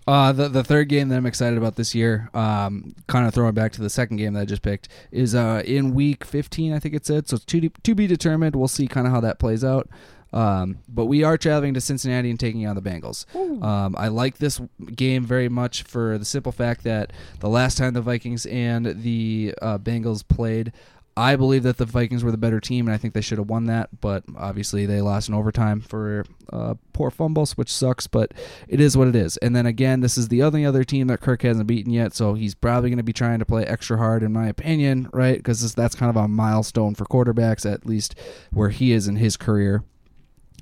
Uh, 0.06 0.30
the 0.30 0.48
the 0.48 0.62
third 0.62 0.88
game 0.88 1.08
that 1.08 1.16
I'm 1.16 1.26
excited 1.26 1.58
about 1.58 1.74
this 1.74 1.92
year, 1.92 2.30
um, 2.32 2.94
kind 3.08 3.26
of 3.26 3.34
throwing 3.34 3.54
back 3.54 3.72
to 3.72 3.80
the 3.82 3.90
second 3.90 4.18
game 4.18 4.34
that 4.34 4.42
I 4.42 4.44
just 4.44 4.62
picked, 4.62 4.88
is 5.10 5.34
uh, 5.34 5.62
in 5.64 5.94
week 5.94 6.24
15, 6.24 6.72
I 6.72 6.78
think 6.78 6.94
it 6.94 7.04
said. 7.04 7.28
So 7.28 7.36
it's 7.36 7.44
to, 7.46 7.68
to 7.68 7.94
be 7.96 8.06
determined. 8.06 8.54
We'll 8.54 8.68
see 8.68 8.86
kind 8.86 9.08
of 9.08 9.12
how 9.12 9.20
that 9.22 9.40
plays 9.40 9.64
out. 9.64 9.88
Um, 10.36 10.80
but 10.86 11.06
we 11.06 11.22
are 11.22 11.38
traveling 11.38 11.72
to 11.74 11.80
Cincinnati 11.80 12.28
and 12.28 12.38
taking 12.38 12.66
on 12.66 12.76
the 12.76 12.82
Bengals. 12.82 13.24
Um, 13.62 13.96
I 13.96 14.08
like 14.08 14.36
this 14.36 14.60
game 14.94 15.24
very 15.24 15.48
much 15.48 15.82
for 15.84 16.18
the 16.18 16.26
simple 16.26 16.52
fact 16.52 16.84
that 16.84 17.14
the 17.40 17.48
last 17.48 17.78
time 17.78 17.94
the 17.94 18.02
Vikings 18.02 18.44
and 18.44 19.02
the 19.02 19.54
uh, 19.62 19.78
Bengals 19.78 20.26
played, 20.28 20.72
I 21.16 21.36
believe 21.36 21.62
that 21.62 21.78
the 21.78 21.86
Vikings 21.86 22.22
were 22.22 22.30
the 22.30 22.36
better 22.36 22.60
team, 22.60 22.86
and 22.86 22.94
I 22.94 22.98
think 22.98 23.14
they 23.14 23.22
should 23.22 23.38
have 23.38 23.48
won 23.48 23.64
that. 23.66 24.02
But 24.02 24.24
obviously, 24.36 24.84
they 24.84 25.00
lost 25.00 25.30
in 25.30 25.34
overtime 25.34 25.80
for 25.80 26.26
uh, 26.52 26.74
poor 26.92 27.10
fumbles, 27.10 27.56
which 27.56 27.72
sucks. 27.72 28.06
But 28.06 28.34
it 28.68 28.78
is 28.78 28.94
what 28.94 29.08
it 29.08 29.16
is. 29.16 29.38
And 29.38 29.56
then 29.56 29.64
again, 29.64 30.00
this 30.00 30.18
is 30.18 30.28
the 30.28 30.42
only 30.42 30.66
other 30.66 30.84
team 30.84 31.06
that 31.06 31.22
Kirk 31.22 31.40
hasn't 31.40 31.66
beaten 31.66 31.90
yet, 31.90 32.14
so 32.14 32.34
he's 32.34 32.54
probably 32.54 32.90
going 32.90 32.98
to 32.98 33.02
be 33.02 33.14
trying 33.14 33.38
to 33.38 33.46
play 33.46 33.64
extra 33.64 33.96
hard, 33.96 34.22
in 34.22 34.34
my 34.34 34.48
opinion, 34.48 35.08
right? 35.14 35.38
Because 35.38 35.74
that's 35.74 35.94
kind 35.94 36.10
of 36.10 36.16
a 36.16 36.28
milestone 36.28 36.94
for 36.94 37.06
quarterbacks, 37.06 37.64
at 37.64 37.86
least 37.86 38.14
where 38.52 38.68
he 38.68 38.92
is 38.92 39.08
in 39.08 39.16
his 39.16 39.38
career. 39.38 39.82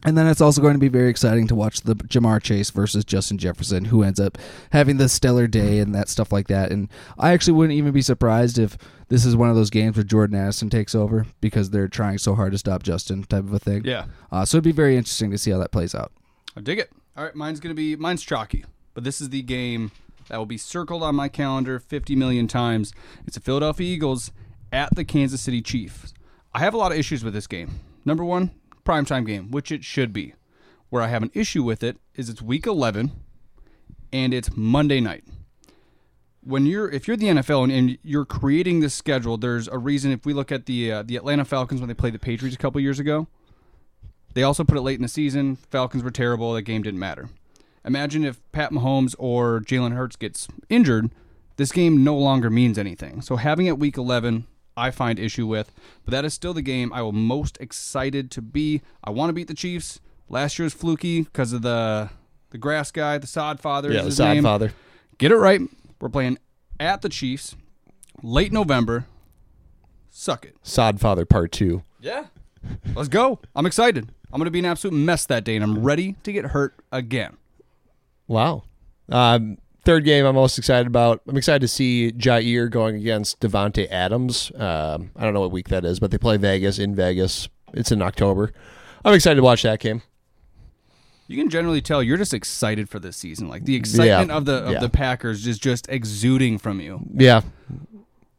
And 0.05 0.19
then 0.19 0.27
it's 0.27 0.41
also 0.41 0.61
going 0.61 0.75
to 0.75 0.79
be 0.79 0.89
very 0.89 1.09
exciting 1.09 1.47
to 1.49 1.55
watch 1.55 1.81
the 1.81 1.97
Ja'Marr 1.97 2.43
Chase 2.43 2.71
versus 2.71 3.05
Justin 3.05 3.39
Jefferson, 3.39 3.87
who 3.87 4.03
ends 4.03 4.21
up 4.21 4.37
having 4.71 4.99
the 4.99 5.09
stellar 5.09 5.47
day 5.47 5.79
and 5.79 5.95
that 5.95 6.09
stuff 6.09 6.31
like 6.31 6.49
that. 6.49 6.71
And 6.71 6.91
I 7.19 7.33
actually 7.33 7.55
wouldn't 7.55 7.77
even 7.79 7.93
be 7.93 8.03
surprised 8.03 8.59
if 8.59 8.77
this 9.09 9.25
is 9.25 9.35
one 9.35 9.49
of 9.49 9.57
those 9.57 9.71
games 9.71 9.97
where 9.97 10.05
Jordan 10.05 10.37
Addison 10.37 10.69
takes 10.69 10.95
over 10.95 11.27
because 11.41 11.71
they're 11.71 11.89
trying 11.89 12.19
so 12.19 12.35
hard 12.35 12.53
to 12.53 12.59
stop 12.59 12.83
Justin, 12.83 13.25
type 13.25 13.45
of 13.45 13.53
a 13.53 13.59
thing. 13.59 13.83
Yeah. 13.85 14.07
Uh, 14.31 14.45
so 14.45 14.57
it'd 14.57 14.65
be 14.65 14.73
very 14.73 14.97
interesting 14.97 15.31
to 15.31 15.39
see 15.39 15.51
how 15.51 15.59
that 15.59 15.73
plays 15.73 15.95
out. 15.95 16.13
I 16.57 16.61
dig 16.61 16.79
it. 16.79 16.93
All 17.17 17.25
right, 17.25 17.35
mine's 17.35 17.61
gonna 17.61 17.75
be 17.75 17.95
mine's 17.97 18.23
chalky, 18.23 18.65
but 18.93 19.05
this 19.05 19.21
is 19.21 19.31
the 19.31 19.43
game 19.43 19.93
that 20.29 20.37
will 20.37 20.47
be 20.47 20.59
circled 20.59 21.03
on 21.03 21.15
my 21.15 21.29
calendar 21.29 21.79
50 21.79 22.17
million 22.17 22.49
times. 22.49 22.93
It's 23.27 23.37
the 23.37 23.41
Philadelphia 23.41 23.87
Eagles 23.87 24.33
at 24.73 24.95
the 24.95 25.05
Kansas 25.05 25.41
City 25.41 25.63
Chiefs. 25.63 26.13
I 26.53 26.61
have 26.61 26.75
a 26.75 26.77
lot 26.77 26.93
of 26.93 26.99
issues 26.99 27.23
with 27.23 27.35
this 27.35 27.47
game. 27.47 27.81
Number 28.05 28.25
one, 28.25 28.51
primetime 28.85 29.27
game, 29.27 29.51
which 29.51 29.73
it 29.73 29.85
should 29.85 30.13
be. 30.13 30.35
Where 30.91 31.03
I 31.03 31.09
have 31.09 31.23
an 31.23 31.31
issue 31.35 31.63
with 31.63 31.83
it 31.83 31.97
is 32.15 32.29
it's 32.29 32.41
week 32.41 32.67
11 32.67 33.11
and 34.13 34.33
it's 34.33 34.57
Monday 34.57 35.01
night. 35.01 35.25
When 36.43 36.67
you're 36.67 36.91
if 36.91 37.09
you're 37.09 37.17
the 37.17 37.27
NFL 37.27 37.65
and, 37.65 37.73
and 37.73 37.99
you're 38.03 38.27
creating 38.27 38.81
this 38.81 38.95
schedule, 38.95 39.37
there's 39.37 39.67
a 39.67 39.79
reason. 39.79 40.13
If 40.13 40.27
we 40.27 40.35
look 40.35 40.53
at 40.53 40.67
the 40.67 40.93
uh, 40.93 41.03
the 41.03 41.17
Atlanta 41.17 41.45
Falcons 41.45 41.81
when 41.81 41.89
they 41.89 41.95
played 41.95 42.15
the 42.15 42.19
Patriots 42.19 42.55
a 42.55 42.59
couple 42.59 42.81
years 42.81 43.01
ago, 43.01 43.27
they 44.35 44.43
also 44.43 44.63
put 44.63 44.77
it 44.77 44.83
late 44.83 44.97
in 44.97 45.03
the 45.03 45.09
season. 45.09 45.57
Falcons 45.57 46.03
were 46.03 46.11
terrible. 46.11 46.53
That 46.53 46.63
game 46.63 46.83
didn't 46.83 47.01
matter. 47.01 47.31
Imagine 47.85 48.25
if 48.25 48.41
Pat 48.53 48.71
Mahomes 48.71 49.15
or 49.19 49.61
Jalen 49.61 49.95
Hurts 49.95 50.17
gets 50.17 50.49
injured, 50.69 51.11
this 51.57 51.73
game 51.73 52.03
no 52.03 52.17
longer 52.17 52.51
means 52.51 52.79
anything. 52.79 53.21
So 53.21 53.37
having 53.37 53.67
it 53.67 53.79
week 53.79 53.97
11, 53.97 54.47
I 54.77 54.91
find 54.91 55.19
issue 55.19 55.47
with, 55.47 55.73
but 56.05 56.13
that 56.13 56.25
is 56.25 56.35
still 56.35 56.53
the 56.55 56.63
game 56.63 56.93
I 56.93 57.03
will 57.03 57.13
most 57.13 57.57
excited 57.61 58.31
to 58.33 58.43
be. 58.43 58.83
I 59.03 59.11
want 59.11 59.31
to 59.31 59.33
beat 59.33 59.49
the 59.49 59.55
Chiefs. 59.55 60.01
Last 60.29 60.59
year's 60.59 60.73
fluky 60.75 61.23
because 61.23 61.53
of 61.53 61.63
the 61.63 62.11
the 62.51 62.59
grass 62.59 62.91
guy, 62.91 63.19
the 63.19 63.27
sod 63.27 63.61
father. 63.61 63.91
is 63.91 63.95
Yeah, 63.95 64.01
the 64.03 64.07
his 64.07 64.17
side 64.17 64.35
name. 64.35 64.43
father. 64.43 64.73
Get 65.19 65.31
it 65.33 65.37
right. 65.37 65.61
We're 66.01 66.09
playing 66.09 66.39
at 66.81 67.03
the 67.03 67.09
Chiefs, 67.09 67.55
late 68.23 68.53
November. 68.53 69.07
Suck 70.11 70.45
it. 70.45 70.57
Sod 70.63 71.01
father 71.01 71.25
part 71.25 71.53
two. 71.53 71.83
Yeah. 72.01 72.27
Let's 72.95 73.09
go. 73.09 73.41
I'm 73.55 73.67
excited. 73.67 74.09
I'm 74.33 74.39
going 74.39 74.47
to 74.47 74.51
be 74.51 74.59
an 74.61 74.65
absolute 74.65 74.97
mess 74.97 75.27
that 75.27 75.45
day, 75.45 75.55
and 75.57 75.63
I'm 75.65 75.83
ready 75.83 76.17
to 76.23 76.33
get 76.33 76.47
hurt 76.47 76.75
again. 76.91 77.37
Wow. 78.27 78.65
Um, 79.11 79.59
third 79.85 80.05
game 80.05 80.25
I'm 80.25 80.35
most 80.35 80.59
excited 80.59 80.87
about. 80.87 81.21
I'm 81.29 81.37
excited 81.37 81.61
to 81.61 81.69
see 81.69 82.13
Jaire 82.13 82.71
going 82.71 82.97
against 82.97 83.41
Davante 83.41 83.91
Adams. 83.91 84.51
Um, 84.55 85.11
I 85.17 85.25
don't 85.25 85.35
know 85.35 85.41
what 85.41 85.53
week 85.53 85.69
that 85.69 85.85
is, 85.85 86.01
but 86.01 86.11
they 86.11 86.19
play 86.19 86.37
Vegas 86.37 86.79
in 86.79 86.95
Vegas. 86.95 87.49
It's 87.73 87.93
in 87.93 88.03
October. 88.03 88.53
I'm 89.05 89.15
excited 89.15 89.37
to 89.37 89.43
watch 89.43 89.63
that 89.63 89.81
game. 89.81 90.03
You 91.27 91.39
can 91.39 91.49
generally 91.49 91.81
tell 91.81 92.03
you're 92.03 92.19
just 92.19 92.35
excited 92.35 92.89
for 92.89 92.99
this 92.99 93.17
season. 93.17 93.49
Like 93.49 93.65
the 93.65 93.77
excitement 93.77 94.31
of 94.31 94.45
the 94.45 94.57
of 94.57 94.73
Yeah. 94.73 94.81
the 94.81 94.91
Packers 94.91 95.47
is 95.47 95.59
just 95.59 95.89
exuding 95.89 96.59
from 96.59 96.81
you. 96.81 97.01
Yeah. 97.13 97.43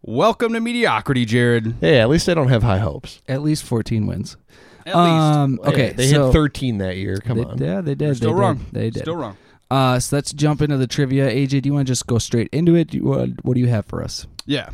Welcome 0.04 0.54
to 0.54 0.60
mediocrity, 0.60 1.26
Jared. 1.26 1.76
Hey, 1.82 2.00
at 2.00 2.10
least 2.10 2.30
I 2.30 2.36
don't 2.36 2.50
have 2.50 2.62
high 2.62 2.78
hopes. 2.78 3.22
At 3.28 3.42
least 3.42 3.64
14 3.64 4.06
wins. 4.06 4.38
At 4.86 4.96
um, 4.96 5.60
Hey, 5.64 5.70
okay, 5.70 5.90
they 5.94 6.08
so 6.12 6.28
hit 6.28 6.34
13 6.34 6.78
that 6.78 6.98
year. 6.98 7.18
Come 7.18 7.40
they, 7.40 7.44
on. 7.44 7.58
Yeah, 7.58 7.82
they 7.82 7.96
did. 7.96 8.10
least. 8.10 8.18
Still 8.22 8.36
they 8.36 8.40
wrong. 8.40 8.58
Did. 8.58 8.72
They 8.72 8.90
did. 8.92 9.02
Still 9.02 9.16
wrong. 9.16 9.36
Uh, 9.70 10.00
so 10.00 10.16
let's 10.16 10.32
jump 10.34 10.62
into 10.62 10.78
the 10.78 10.88
trivia. 10.88 11.30
AJ, 11.30 11.64
do 11.64 11.70
you 11.70 11.74
want 11.74 11.88
to 11.88 11.92
just 11.92 12.08
go 12.08 12.18
straight 12.18 12.50
into 12.52 12.76
it? 12.76 12.90
Do 12.90 12.98
you, 12.98 13.14
uh, 13.14 13.28
what 13.42 13.56
do 13.56 13.60
you 13.60 13.68
have 13.68 13.86
for 13.86 14.04
us? 14.04 14.28
Yeah. 14.46 14.70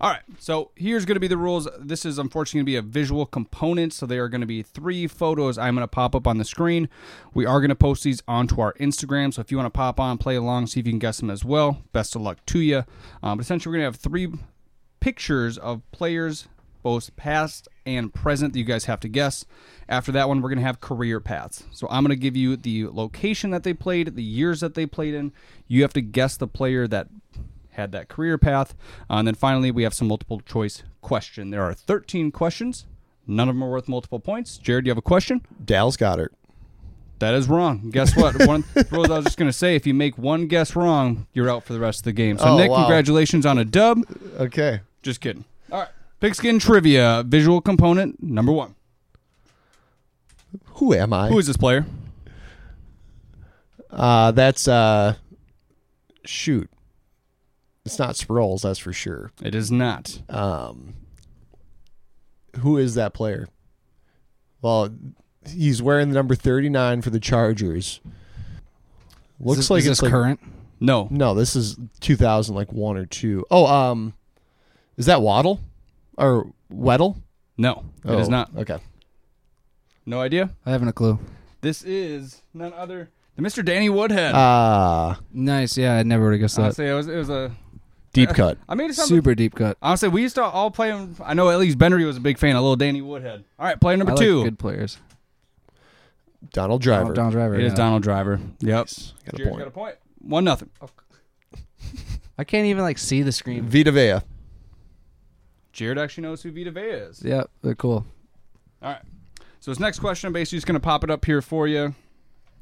All 0.00 0.10
right. 0.10 0.22
So 0.38 0.70
here's 0.76 1.04
going 1.04 1.16
to 1.16 1.20
be 1.20 1.26
the 1.26 1.36
rules. 1.36 1.68
This 1.80 2.04
is 2.04 2.18
unfortunately 2.18 2.58
going 2.72 2.82
to 2.82 2.84
be 2.84 2.88
a 2.88 3.00
visual 3.00 3.26
component. 3.26 3.92
So 3.92 4.06
there 4.06 4.22
are 4.22 4.28
going 4.28 4.42
to 4.42 4.46
be 4.46 4.62
three 4.62 5.08
photos 5.08 5.58
I'm 5.58 5.74
going 5.74 5.82
to 5.82 5.88
pop 5.88 6.14
up 6.14 6.26
on 6.26 6.38
the 6.38 6.44
screen. 6.44 6.88
We 7.34 7.46
are 7.46 7.60
going 7.60 7.70
to 7.70 7.74
post 7.74 8.04
these 8.04 8.22
onto 8.28 8.60
our 8.60 8.74
Instagram. 8.74 9.34
So 9.34 9.40
if 9.40 9.50
you 9.50 9.56
want 9.56 9.66
to 9.66 9.76
pop 9.76 9.98
on, 9.98 10.18
play 10.18 10.36
along, 10.36 10.68
see 10.68 10.80
if 10.80 10.86
you 10.86 10.92
can 10.92 11.00
guess 11.00 11.18
them 11.18 11.30
as 11.30 11.44
well. 11.44 11.82
Best 11.92 12.14
of 12.14 12.22
luck 12.22 12.44
to 12.46 12.60
you. 12.60 12.84
Um, 13.22 13.38
but 13.38 13.40
essentially, 13.40 13.72
we're 13.72 13.78
going 13.80 13.92
to 13.92 13.96
have 13.96 14.00
three 14.00 14.28
pictures 15.00 15.58
of 15.58 15.82
players, 15.90 16.46
both 16.84 17.14
past 17.16 17.66
and 17.84 18.14
present, 18.14 18.52
that 18.52 18.58
you 18.60 18.64
guys 18.64 18.84
have 18.84 19.00
to 19.00 19.08
guess. 19.08 19.44
After 19.88 20.12
that 20.12 20.28
one, 20.28 20.42
we're 20.42 20.50
going 20.50 20.58
to 20.58 20.64
have 20.64 20.80
career 20.80 21.18
paths. 21.18 21.64
So 21.72 21.86
I'm 21.90 22.02
going 22.04 22.16
to 22.16 22.20
give 22.20 22.36
you 22.36 22.56
the 22.56 22.88
location 22.88 23.50
that 23.50 23.62
they 23.62 23.72
played, 23.72 24.14
the 24.16 24.22
years 24.22 24.60
that 24.60 24.74
they 24.74 24.84
played 24.86 25.14
in. 25.14 25.32
You 25.66 25.82
have 25.82 25.94
to 25.94 26.02
guess 26.02 26.36
the 26.36 26.46
player 26.46 26.86
that 26.88 27.08
had 27.70 27.92
that 27.92 28.08
career 28.08 28.36
path. 28.36 28.74
Uh, 29.08 29.14
and 29.14 29.26
then 29.26 29.34
finally, 29.34 29.70
we 29.70 29.84
have 29.84 29.94
some 29.94 30.08
multiple 30.08 30.40
choice 30.40 30.82
question. 31.00 31.50
There 31.50 31.62
are 31.62 31.72
13 31.72 32.30
questions. 32.32 32.86
None 33.26 33.48
of 33.48 33.54
them 33.54 33.62
are 33.64 33.70
worth 33.70 33.88
multiple 33.88 34.20
points. 34.20 34.58
Jared, 34.58 34.84
do 34.84 34.88
you 34.88 34.90
have 34.90 34.98
a 34.98 35.02
question? 35.02 35.40
Dallas 35.64 35.96
Goedert. 35.96 36.30
That 37.20 37.34
is 37.34 37.48
wrong. 37.48 37.90
Guess 37.90 38.16
what? 38.16 38.46
one 38.46 38.64
rules 38.90 39.10
I 39.10 39.16
was 39.16 39.24
just 39.24 39.38
going 39.38 39.48
to 39.50 39.56
say: 39.56 39.74
if 39.74 39.86
you 39.86 39.92
make 39.94 40.16
one 40.16 40.46
guess 40.46 40.76
wrong, 40.76 41.26
you're 41.32 41.50
out 41.50 41.64
for 41.64 41.72
the 41.72 41.80
rest 41.80 42.00
of 42.00 42.04
the 42.04 42.12
game. 42.12 42.38
So, 42.38 42.44
Oh, 42.46 42.56
Nick, 42.56 42.70
wow. 42.70 42.76
congratulations 42.78 43.44
on 43.44 43.58
a 43.58 43.64
dub. 43.64 44.02
Okay. 44.38 44.80
Just 45.02 45.20
kidding. 45.20 45.44
All 45.72 45.80
right. 45.80 45.88
Pigskin 46.20 46.58
trivia, 46.60 47.24
visual 47.26 47.60
component 47.60 48.22
number 48.22 48.52
one. 48.52 48.76
Who 50.78 50.94
am 50.94 51.12
I? 51.12 51.28
Who 51.28 51.38
is 51.38 51.46
this 51.46 51.56
player? 51.56 51.86
uh, 53.90 54.30
that's 54.32 54.68
uh, 54.68 55.14
shoot. 56.24 56.70
It's 57.84 57.98
not 57.98 58.14
Sproles, 58.16 58.62
that's 58.62 58.78
for 58.78 58.92
sure. 58.92 59.32
It 59.42 59.54
is 59.54 59.70
not. 59.72 60.20
Um, 60.28 60.94
who 62.60 62.76
is 62.76 62.94
that 62.96 63.14
player? 63.14 63.48
Well, 64.60 64.90
he's 65.48 65.80
wearing 65.80 66.10
the 66.10 66.14
number 66.14 66.34
39 66.34 67.00
for 67.02 67.10
the 67.10 67.20
Chargers. 67.20 68.00
Looks 69.40 69.58
is 69.60 69.64
this, 69.66 69.70
like 69.70 69.80
is 69.80 69.86
it's 69.88 70.02
like 70.02 70.10
current. 70.10 70.40
No. 70.80 71.08
No, 71.10 71.34
this 71.34 71.56
is 71.56 71.76
2000, 72.00 72.54
like 72.54 72.72
one 72.72 72.96
or 72.96 73.06
two. 73.06 73.44
Oh, 73.50 73.66
um, 73.66 74.12
is 74.96 75.06
that 75.06 75.22
Waddle 75.22 75.60
or 76.18 76.52
Weddle? 76.72 77.16
No. 77.56 77.84
It 78.04 78.18
is 78.18 78.28
Oh, 78.28 78.30
not. 78.30 78.50
Okay. 78.56 78.78
No 80.08 80.22
idea. 80.22 80.48
I 80.64 80.70
haven't 80.70 80.88
a 80.88 80.92
clue. 80.94 81.18
This 81.60 81.84
is 81.84 82.40
none 82.54 82.72
other 82.72 83.10
than 83.36 83.44
Mr. 83.44 83.62
Danny 83.62 83.90
Woodhead. 83.90 84.32
Ah, 84.34 85.20
Nice. 85.34 85.76
Yeah, 85.76 85.96
I 85.96 86.02
never 86.02 86.24
would 86.24 86.32
have 86.32 86.40
guessed 86.40 86.56
that. 86.56 86.62
Honestly, 86.62 86.86
it 86.86 86.94
was 86.94 87.08
it 87.08 87.16
was 87.16 87.28
a 87.28 87.54
deep 88.14 88.30
cut. 88.30 88.56
I 88.70 88.74
made 88.74 88.88
it 88.88 88.94
sound 88.94 89.10
Super 89.10 89.34
deep 89.34 89.54
cut. 89.54 89.76
Honestly, 89.82 90.08
we 90.08 90.22
used 90.22 90.36
to 90.36 90.44
all 90.44 90.70
play 90.70 90.88
him. 90.88 91.14
I 91.22 91.34
know 91.34 91.50
at 91.50 91.58
least 91.58 91.76
Benry 91.76 92.06
was 92.06 92.16
a 92.16 92.20
big 92.20 92.38
fan 92.38 92.56
of 92.56 92.62
little 92.62 92.76
Danny 92.76 93.02
Woodhead. 93.02 93.44
All 93.58 93.66
right, 93.66 93.78
player 93.78 93.98
number 93.98 94.12
I 94.12 94.14
like 94.14 94.24
two. 94.24 94.44
good 94.44 94.58
players. 94.58 94.96
Donald 96.54 96.80
Driver. 96.80 97.10
Oh, 97.10 97.14
Don 97.14 97.30
Driver. 97.30 97.56
It 97.56 97.64
is 97.64 97.72
yeah. 97.72 97.76
Donald 97.76 98.02
Driver. 98.02 98.40
Yep. 98.60 98.86
Got 98.86 99.34
a 99.34 99.36
Jared's 99.36 99.50
point. 99.50 99.58
got 99.58 99.68
a 99.68 99.70
point. 99.70 99.96
One 100.20 100.44
nothing. 100.44 100.70
I 102.38 102.44
can't 102.44 102.64
even 102.64 102.82
like 102.82 102.96
see 102.96 103.20
the 103.20 103.32
screen. 103.32 103.68
Vita 103.68 103.92
Vea. 103.92 104.20
Jared 105.74 105.98
actually 105.98 106.22
knows 106.22 106.42
who 106.42 106.50
Vita 106.50 106.70
Vea 106.70 106.80
is. 106.80 107.22
Yeah, 107.22 107.42
they're 107.60 107.74
cool. 107.74 108.06
All 108.80 108.92
right. 108.92 109.02
So 109.60 109.70
this 109.70 109.80
next 109.80 109.98
question, 109.98 110.28
I'm 110.28 110.32
basically 110.32 110.58
just 110.58 110.66
going 110.66 110.74
to 110.74 110.80
pop 110.80 111.04
it 111.04 111.10
up 111.10 111.24
here 111.24 111.42
for 111.42 111.66
you. 111.66 111.94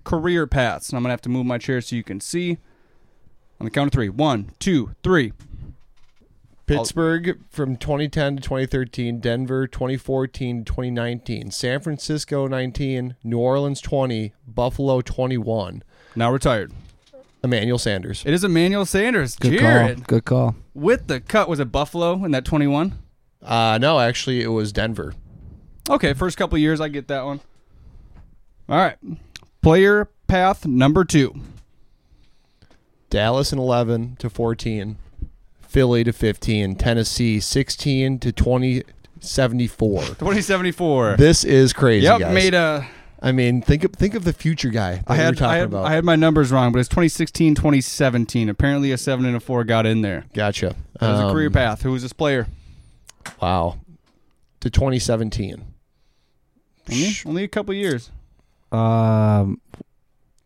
Career 0.05 0.47
paths. 0.47 0.89
And 0.89 0.97
I'm 0.97 1.03
going 1.03 1.11
to 1.11 1.13
have 1.15 1.23
to 1.23 1.29
move 1.29 1.47
my 1.47 1.59
chair 1.59 1.81
so 1.81 1.97
you 1.97 2.03
can 2.03 2.21
see. 2.21 2.59
On 3.61 3.65
the 3.65 3.71
count 3.71 3.89
of 3.89 3.93
three. 3.93 4.09
One, 4.09 4.53
two, 4.59 4.95
three. 5.03 5.33
Pittsburgh 6.67 7.39
from 7.49 7.77
2010 7.77 8.37
to 8.37 8.43
2013, 8.43 9.21
Denver 9.21 9.69
2014 9.69 10.65
to 10.65 10.65
2019, 10.65 11.53
San 11.53 11.81
Francisco 11.81 12.49
19, 12.49 13.15
New 13.23 13.39
Orleans 13.39 13.81
20, 13.81 14.33
Buffalo 14.49 15.01
21. 15.01 15.85
Now 16.17 16.33
retired. 16.33 16.73
Emmanuel 17.45 17.79
Sanders. 17.79 18.25
It 18.27 18.35
is 18.35 18.43
Emmanuel 18.43 18.85
Sanders. 18.85 19.37
Good 19.37 19.61
Jared. 19.61 19.99
call. 19.99 20.05
Good 20.07 20.25
call. 20.25 20.57
With 20.75 21.07
the 21.07 21.21
cut, 21.21 21.49
was 21.49 21.61
it 21.61 21.71
Buffalo 21.71 22.25
in 22.25 22.33
that 22.33 22.45
21? 22.45 22.99
Uh, 23.41 23.79
no, 23.81 24.01
actually, 24.01 24.43
it 24.43 24.49
was 24.49 24.73
Denver. 24.73 25.15
Okay, 25.89 26.13
first 26.15 26.37
couple 26.37 26.57
of 26.57 26.61
years, 26.61 26.81
I 26.81 26.89
get 26.89 27.09
that 27.09 27.25
one. 27.25 27.41
All 28.69 28.77
right. 28.77 28.97
Player 29.63 30.09
path 30.27 30.67
number 30.67 31.05
two. 31.05 31.35
Dallas 33.09 33.53
in 33.53 33.59
11 33.59 34.17
to 34.17 34.29
14, 34.29 34.97
Philly 35.61 36.03
to 36.05 36.13
15, 36.13 36.75
Tennessee 36.75 37.39
16 37.39 38.19
to 38.19 38.33
2074. 38.33 40.01
2074. 40.03 41.17
This 41.17 41.45
is 41.45 41.73
crazy, 41.73 42.05
yep, 42.05 42.19
guys. 42.21 42.35
made 42.35 42.55
a. 42.55 42.87
I 43.23 43.33
mean, 43.33 43.63
think 43.63 43.85
of 43.85 43.93
think 43.93 44.15
of 44.15 44.25
the 44.25 44.33
future 44.33 44.69
guy 44.69 44.97
that 44.97 45.05
I 45.07 45.15
had, 45.17 45.37
talking 45.39 45.51
I, 45.53 45.57
had, 45.59 45.65
about. 45.67 45.87
I 45.87 45.93
had 45.93 46.05
my 46.05 46.17
numbers 46.17 46.51
wrong, 46.53 46.71
but 46.73 46.81
it's 46.81 46.89
2016, 46.89 47.55
2017. 47.55 48.49
Apparently, 48.51 48.91
a 48.93 48.99
7 48.99 49.25
and 49.25 49.37
a 49.37 49.41
4 49.41 49.65
got 49.65 49.87
in 49.87 50.03
there. 50.03 50.27
gotcha. 50.35 50.75
That 51.01 51.11
was 51.13 51.21
a 51.21 51.25
Um, 51.27 51.33
career 51.33 51.51
path. 51.51 51.83
Who 51.83 51.93
was 51.93 52.03
this 52.03 52.13
player? 52.13 52.47
Wow. 53.41 53.79
To 54.61 54.69
2017. 54.71 55.65
Only, 56.91 57.13
only 57.27 57.45
a 57.45 57.49
couple 57.49 57.75
years. 57.75 58.11
Um, 58.73 59.61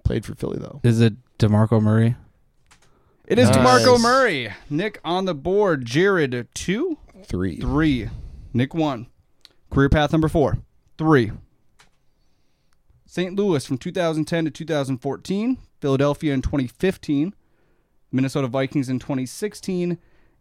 Played 0.05 0.25
for 0.25 0.35
Philly 0.35 0.59
though. 0.59 0.81
is 0.83 1.01
it 1.01 1.15
DeMarco 1.39 1.81
Murray? 1.83 2.17
It 3.27 3.39
is 3.39 3.49
Nice. 3.51 3.59
DeMarco 3.59 4.01
Murray. 4.01 4.53
Nick 4.69 5.01
on 5.05 5.25
the 5.25 5.35
board. 5.35 5.85
Jared, 5.85 6.49
two, 6.55 6.99
Three. 7.25 7.57
three. 7.61 8.09
Nick, 8.53 8.75
one. 8.75 9.07
Career 9.71 9.89
path 9.89 10.11
number 10.13 10.29
four. 10.29 10.59
Three. 10.99 11.31
St. 13.07 13.35
Louis 13.37 13.65
from 13.65 13.79
2010 13.79 14.45
to 14.47 14.51
2014. 14.51 15.59
Philadelphia 15.81 16.35
in 16.35 16.43
2015. 16.43 17.35
Minnesota 18.13 18.49
Vikings 18.49 18.89
in 18.89 18.99
2016. 18.99 19.91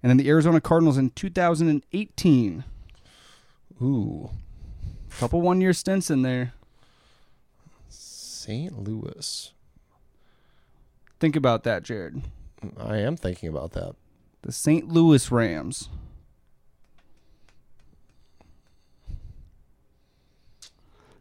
And 0.02 0.10
then 0.10 0.18
the 0.18 0.28
Arizona 0.30 0.60
Cardinals 0.62 0.98
in 0.98 1.12
2018. 1.12 2.64
Ooh. 3.82 4.30
Couple 5.20 5.42
one 5.42 5.60
year 5.60 5.74
stints 5.74 6.10
in 6.10 6.22
there. 6.22 6.54
St. 7.90 8.80
Louis. 8.80 9.52
Think 11.20 11.36
about 11.36 11.66
that, 11.66 11.84
Jared. 11.84 12.22
I 12.78 13.00
am 13.00 13.18
thinking 13.18 13.50
about 13.50 13.74
that. 13.74 13.96
The 14.44 14.54
St. 14.54 14.88
Louis 14.88 15.30
Rams. 15.30 15.90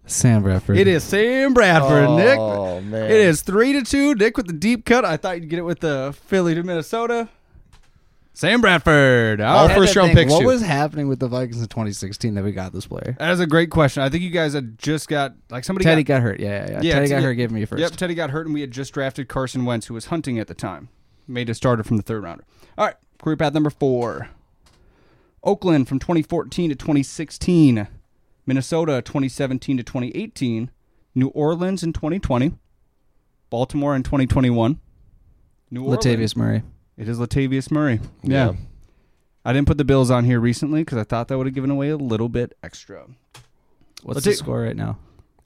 Sam 0.07 0.45
Bradford. 0.45 0.79
It 0.79 0.87
is 0.87 1.03
Sam 1.03 1.53
Bradford, 1.53 2.05
oh, 2.05 2.17
Nick. 2.17 2.39
Oh 2.39 2.81
man. 2.81 3.11
It 3.11 3.19
is 3.19 3.43
three 3.43 3.73
to 3.73 3.83
two. 3.83 4.15
Nick 4.15 4.37
with 4.37 4.47
the 4.47 4.53
deep 4.53 4.85
cut. 4.85 5.05
I 5.05 5.17
thought 5.17 5.41
you'd 5.41 5.51
get 5.51 5.59
it 5.59 5.63
with 5.63 5.81
the 5.81 6.17
Philly 6.27 6.55
to 6.55 6.63
Minnesota. 6.63 7.29
Sam 8.39 8.61
Bradford. 8.61 9.41
All 9.41 9.49
All 9.51 9.59
I 9.59 9.63
right. 9.63 9.71
had 9.73 9.79
first 9.81 9.95
to 9.95 9.99
round 9.99 10.13
picks, 10.13 10.31
What 10.31 10.43
too. 10.43 10.47
was 10.47 10.63
happening 10.63 11.09
with 11.09 11.19
the 11.19 11.27
Vikings 11.27 11.61
in 11.61 11.67
2016 11.67 12.35
that 12.35 12.45
we 12.45 12.53
got 12.53 12.73
this 12.73 12.87
player? 12.87 13.17
That 13.19 13.33
is 13.33 13.41
a 13.41 13.49
great 13.49 13.69
question. 13.69 14.05
I 14.05 14.09
think 14.11 14.23
you 14.23 14.31
guys 14.31 14.53
had 14.53 14.79
just 14.79 15.09
got 15.09 15.35
like 15.51 15.65
somebody 15.65 15.83
Teddy 15.85 16.05
got, 16.05 16.19
got 16.19 16.23
hurt. 16.23 16.39
Yeah, 16.39 16.49
yeah, 16.49 16.71
yeah. 16.71 16.81
Yeah, 16.81 16.93
Teddy 16.95 17.09
got 17.09 17.15
Teddy- 17.17 17.25
hurt. 17.25 17.35
Gave 17.35 17.51
me 17.51 17.65
first. 17.65 17.81
Yep, 17.81 17.91
Teddy 17.97 18.15
got 18.15 18.31
hurt, 18.31 18.47
and 18.47 18.55
we 18.55 18.61
had 18.61 18.71
just 18.71 18.95
drafted 18.95 19.27
Carson 19.29 19.65
Wentz, 19.65 19.87
who 19.87 19.95
was 19.95 20.05
hunting 20.07 20.39
at 20.39 20.47
the 20.47 20.55
time. 20.55 20.89
Made 21.27 21.51
a 21.51 21.55
starter 21.55 21.83
from 21.83 21.97
the 21.97 22.03
third 22.05 22.23
rounder. 22.23 22.45
All 22.79 22.87
right, 22.87 22.95
career 23.21 23.37
path 23.37 23.55
number 23.55 23.71
four. 23.71 24.29
Oakland 25.43 25.89
from 25.89 25.99
2014 25.99 26.71
to 26.71 26.77
2016. 26.77 27.89
Minnesota 28.47 29.03
2017 29.03 29.79
to 29.79 29.83
2018. 29.83 30.71
New 31.17 31.27
Orleans 31.31 31.83
in 31.83 31.93
2020. 31.93 32.53
Baltimore 33.51 33.97
in 33.97 34.05
2021. 34.05 34.79
New 35.73 35.83
Orleans. 35.83 36.05
Latavius 36.05 36.37
Murray. 36.37 36.63
It 36.99 37.09
is 37.09 37.19
Latavius 37.19 37.71
Murray. 37.71 38.01
Yeah. 38.23 38.51
Yeah. 38.51 38.57
I 39.45 39.53
didn't 39.55 39.67
put 39.69 39.79
the 39.79 39.85
Bills 39.85 40.11
on 40.11 40.25
here 40.25 40.41
recently 40.41 40.83
because 40.83 40.99
I 40.99 41.05
thought 41.05 41.29
that 41.29 41.39
would 41.39 41.47
have 41.47 41.55
given 41.55 41.71
away 41.71 41.89
a 41.91 41.97
little 41.97 42.29
bit 42.29 42.53
extra. 42.63 43.07
What's 44.03 44.17
Let's 44.17 44.25
the 44.25 44.31
take- 44.33 44.39
score 44.39 44.61
right 44.63 44.77
now? 44.77 44.99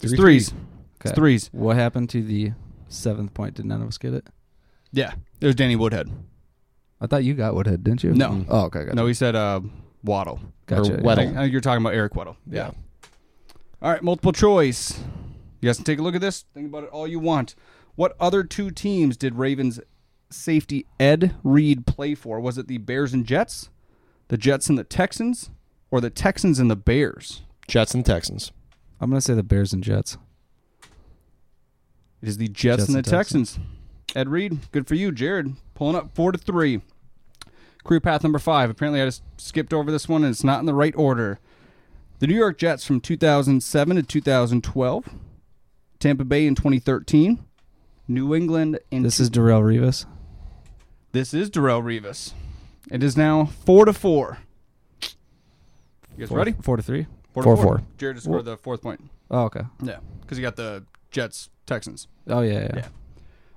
It's 0.03 0.09
Three 0.11 0.17
threes. 0.19 0.49
Okay. 0.51 1.11
It's 1.11 1.13
threes. 1.13 1.49
What 1.53 1.77
happened 1.77 2.11
to 2.11 2.23
the 2.23 2.53
seventh 2.89 3.35
point? 3.35 3.55
Did 3.55 3.67
none 3.67 3.81
of 3.83 3.89
us 3.89 3.99
get 3.99 4.15
it? 4.15 4.27
Yeah. 4.93 5.13
It 5.41 5.47
was 5.47 5.55
Danny 5.55 5.77
Woodhead. 5.77 6.11
I 7.01 7.07
thought 7.07 7.23
you 7.25 7.35
got 7.35 7.55
Woodhead, 7.55 7.85
didn't 7.85 8.03
you? 8.03 8.13
No. 8.15 8.45
Oh, 8.49 8.63
okay. 8.67 8.85
Gotcha. 8.85 8.95
No, 8.97 9.07
he 9.07 9.15
said 9.15 9.37
uh, 9.37 9.61
Waddle. 10.03 10.41
Gotcha. 10.67 10.95
Or 10.95 10.97
I 10.97 11.01
Weddle. 11.01 11.17
think, 11.17 11.37
I 11.37 11.41
think 11.43 11.53
you're 11.53 11.61
talking 11.61 11.83
about 11.85 11.95
Eric 11.95 12.15
Weddle. 12.15 12.37
Yeah. 12.51 12.71
All 13.81 13.91
right, 13.91 14.03
multiple 14.03 14.33
choice. 14.33 14.99
You 15.61 15.69
guys 15.69 15.77
can 15.77 15.85
take 15.85 15.99
a 15.99 16.03
look 16.03 16.15
at 16.15 16.21
this. 16.21 16.45
Think 16.55 16.69
about 16.69 16.85
it 16.85 16.91
all 16.91 17.07
you 17.07 17.19
want. 17.21 17.55
What 17.95 18.17
other 18.19 18.43
two 18.43 18.71
teams 18.71 19.17
did 19.17 19.35
Ravens 19.37 19.81
safety 20.35 20.87
Ed 20.99 21.35
Reed 21.43 21.87
play 21.87 22.15
for? 22.15 22.41
Was 22.41 22.59
it 22.59 22.69
the 22.69 22.79
Bears 22.79 23.13
and 23.13 23.27
Jets, 23.27 23.71
the 24.29 24.37
Jets 24.37 24.69
and 24.69 24.79
the 24.79 24.85
Texans, 24.85 25.51
or 25.91 26.01
the 26.01 26.11
Texans 26.11 26.59
and 26.59 26.71
the 26.71 26.77
Bears? 26.77 27.43
Jets 27.69 27.95
and 27.95 28.05
Texans. 28.05 28.53
I'm 29.01 29.11
gonna 29.11 29.21
say 29.21 29.35
the 29.35 29.43
Bears 29.43 29.73
and 29.73 29.83
Jets. 29.83 30.17
It 32.23 32.29
is 32.29 32.37
the 32.37 32.49
Jets, 32.49 32.83
Jets 32.83 32.85
and 32.87 32.95
the 32.95 32.99
and 32.99 33.07
Texans. 33.07 33.59
Ed 34.15 34.29
Reed, 34.29 34.59
good 34.71 34.87
for 34.87 34.95
you, 34.95 35.11
Jared. 35.11 35.55
Pulling 35.75 35.97
up 35.97 36.15
four 36.15 36.33
to 36.33 36.39
three. 36.39 36.83
Career 37.85 38.01
path 38.01 38.23
number 38.23 38.39
five. 38.39 38.71
Apparently, 38.71 39.01
I 39.01 39.07
just 39.07 39.23
skipped 39.37 39.73
over 39.73 39.91
this 39.91 40.09
one, 40.09 40.23
and 40.23 40.31
it's 40.31 40.45
not 40.45 40.61
in 40.61 40.67
the 40.67 40.75
right 40.75 40.95
order. 40.97 41.41
The 42.21 42.29
New 42.29 42.37
York 42.37 42.59
Jets 42.59 42.85
from 42.85 43.01
2007 43.01 43.97
to 43.97 44.03
2012. 44.03 45.09
Tampa 45.99 46.25
Bay 46.25 46.47
in 46.47 46.55
2013. 46.55 47.45
New 48.07 48.35
England 48.35 48.79
in 48.91 49.03
This 49.03 49.19
is 49.19 49.31
Darrelle 49.31 49.63
Revis. 49.63 50.07
This 51.13 51.35
is 51.35 51.51
Darrelle 51.51 51.83
Revis. 51.83 52.33
It 52.91 53.03
is 53.03 53.17
now 53.17 53.45
four 53.45 53.85
to 53.85 53.93
four. 53.93 54.39
You 55.03 55.09
guys 56.19 56.29
Four- 56.29 56.39
ready? 56.39 56.53
Four 56.61 56.77
to 56.77 56.83
three. 56.83 57.07
Four, 57.33 57.43
Four, 57.43 57.57
to 57.57 57.63
four. 57.63 57.83
Jared 57.97 58.17
just 58.17 58.25
scored 58.27 58.45
the 58.45 58.57
fourth 58.59 58.83
point. 58.83 59.09
Oh, 59.31 59.45
okay. 59.45 59.63
Yeah, 59.83 59.99
because 60.21 60.37
you 60.39 60.43
got 60.43 60.57
the 60.57 60.85
Jets 61.11 61.49
Texans. 61.67 62.09
Oh 62.29 62.41
yeah, 62.43 62.61
yeah. 62.61 62.71
Yeah. 62.77 62.89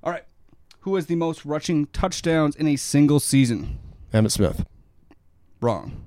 All 0.04 0.12
right. 0.12 0.24
Who 0.82 0.96
has 0.96 1.08
the 1.08 1.16
most 1.16 1.44
rushing 1.46 1.88
touchdowns 1.88 2.56
in 2.56 2.68
a 2.68 2.76
single 2.78 3.20
season? 3.20 3.80
Emmitt 4.14 4.32
Smith. 4.32 4.66
Wrong. 5.60 6.06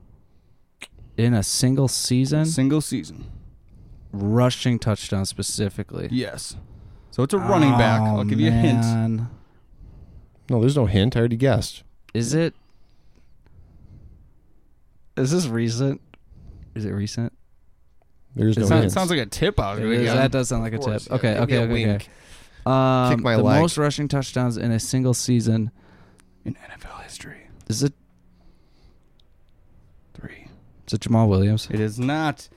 In 1.16 1.34
a 1.34 1.42
single 1.42 1.88
season, 1.88 2.46
Single 2.46 2.80
season. 2.80 3.26
rushing 4.12 4.78
touchdown 4.78 5.26
specifically. 5.26 6.08
Yes. 6.12 6.56
So 7.10 7.22
it's 7.24 7.34
a 7.34 7.38
running 7.38 7.74
oh, 7.74 7.78
back. 7.78 8.00
Oh, 8.00 8.18
I'll 8.18 8.24
give 8.24 8.38
you 8.40 8.48
a 8.48 8.52
hint. 8.52 9.22
Man. 10.48 10.56
No, 10.56 10.60
there's 10.60 10.76
no 10.76 10.86
hint. 10.86 11.16
I 11.16 11.20
already 11.20 11.36
guessed. 11.36 11.82
Is 12.14 12.34
it? 12.34 12.54
Is 15.16 15.30
this 15.30 15.46
recent? 15.46 16.00
Is 16.74 16.84
it 16.84 16.90
recent? 16.90 17.32
There's 18.36 18.56
It, 18.56 18.60
no 18.60 18.66
sounds, 18.66 18.80
hint. 18.82 18.92
sounds 18.92 19.10
like 19.10 19.18
a 19.18 19.26
tip 19.26 19.58
I 19.58 19.72
was 19.72 19.80
It 19.80 19.82
gonna 19.82 19.94
is- 19.94 20.02
get. 20.04 20.14
that 20.14 20.30
does 20.30 20.48
sound 20.48 20.62
like 20.62 20.72
a 20.74 20.78
course, 20.78 21.04
tip. 21.04 21.10
yeah. 21.10 21.16
Okay, 21.16 21.34
Give 21.34 21.48
me 21.48 21.54
okay, 21.54 21.56
a 21.56 21.64
okay, 21.64 21.72
wink. 21.72 22.08
Um, 22.66 23.14
Kick 23.14 23.24
my 23.24 23.36
the 23.36 23.42
leg. 23.42 23.60
most 23.60 23.78
rushing 23.78 24.08
touchdowns 24.08 24.56
in 24.56 24.70
a 24.70 24.78
single 24.78 25.14
season. 25.14 25.70
in 26.44 26.54
NFL 26.54 27.02
history. 27.02 27.48
Is 27.68 27.82
it? 27.82 27.92
Three. 30.14 30.48
Is 30.86 30.94
it 30.94 31.00
Jamaal 31.00 31.28
Williams? 31.28 31.68
It 31.70 31.80
is 31.80 31.98
not. 31.98 32.48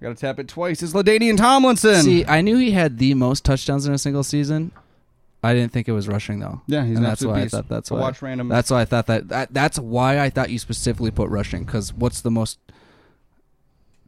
Got 0.00 0.10
to 0.10 0.14
tap 0.14 0.38
it 0.38 0.48
twice. 0.48 0.82
It's 0.82 0.92
LaDainian 0.92 1.36
Tomlinson. 1.36 2.02
See, 2.02 2.24
I 2.26 2.40
knew 2.40 2.56
he 2.56 2.70
had 2.70 2.98
the 2.98 3.14
most 3.14 3.44
touchdowns 3.44 3.86
in 3.86 3.92
a 3.92 3.98
single 3.98 4.22
season. 4.22 4.70
I 5.42 5.54
didn't 5.54 5.72
think 5.72 5.88
it 5.88 5.92
was 5.92 6.06
rushing 6.06 6.38
though. 6.40 6.60
Yeah, 6.66 6.82
he's 6.84 6.96
and 6.96 6.98
an 6.98 7.10
that's 7.10 7.24
why 7.24 7.42
beast. 7.42 7.54
I 7.54 7.58
thought 7.58 7.68
that's 7.68 7.90
I'll 7.90 7.98
why. 7.98 8.04
watch 8.04 8.20
random- 8.22 8.48
That's 8.48 8.70
why 8.70 8.82
I 8.82 8.84
thought 8.84 9.06
that, 9.06 9.28
that. 9.28 9.54
That's 9.54 9.78
why 9.78 10.20
I 10.20 10.28
thought 10.28 10.50
you 10.50 10.58
specifically 10.58 11.10
put 11.10 11.30
rushing 11.30 11.64
because 11.64 11.94
what's 11.94 12.20
the 12.20 12.30
most 12.30 12.58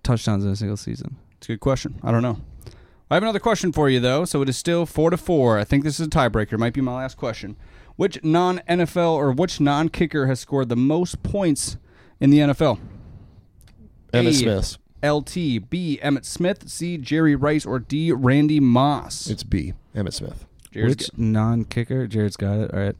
touchdowns 0.03 0.45
in 0.45 0.51
a 0.51 0.57
single 0.57 0.77
season? 0.77 1.17
It's 1.39 1.49
a 1.49 1.53
good 1.53 1.61
question. 1.61 1.99
I 2.03 2.11
don't 2.11 2.23
know. 2.23 2.39
I 3.11 3.15
have 3.15 3.23
another 3.23 3.41
question 3.41 3.73
for 3.73 3.89
you 3.89 4.01
though. 4.01 4.25
So 4.25 4.43
it 4.43 4.49
is 4.49 4.57
still 4.57 4.87
four 4.87 5.11
to 5.11 5.17
four. 5.17 5.59
I 5.59 5.65
think 5.65 5.85
this 5.85 5.99
is 6.01 6.07
a 6.07 6.11
tiebreaker. 6.11 6.59
Might 6.59 6.75
be 6.75 6.81
my 6.81 6.95
last 6.95 7.17
question. 7.17 7.57
Which 7.97 8.23
non 8.23 8.59
NFL 8.69 9.13
or 9.13 9.33
which 9.33 9.61
non 9.61 9.89
kicker 9.89 10.27
has 10.27 10.41
scored 10.41 10.69
the 10.69 10.77
most 10.77 11.23
points 11.23 11.77
in 12.21 12.31
the 12.31 12.39
NFL? 12.39 12.79
Emmitt 14.13 14.35
Smith. 14.35 14.77
LT, 15.05 15.69
B. 15.69 15.99
Emmitt 16.03 16.25
Smith, 16.25 16.69
C. 16.69 16.97
Jerry 16.97 17.35
Rice, 17.35 17.67
or 17.67 17.79
D. 17.81 18.13
Randy 18.13 18.61
Moss. 18.61 19.29
It's 19.29 19.43
B. 19.43 19.75
Emmitt 19.97 20.13
Smith. 20.13 20.47
Jared's 20.73 20.89
Which 20.97 21.11
got- 21.11 21.19
non-kicker? 21.19 22.07
Jared's 22.07 22.37
got 22.37 22.59
it. 22.59 22.73
All 22.75 22.81
right. 22.81 22.97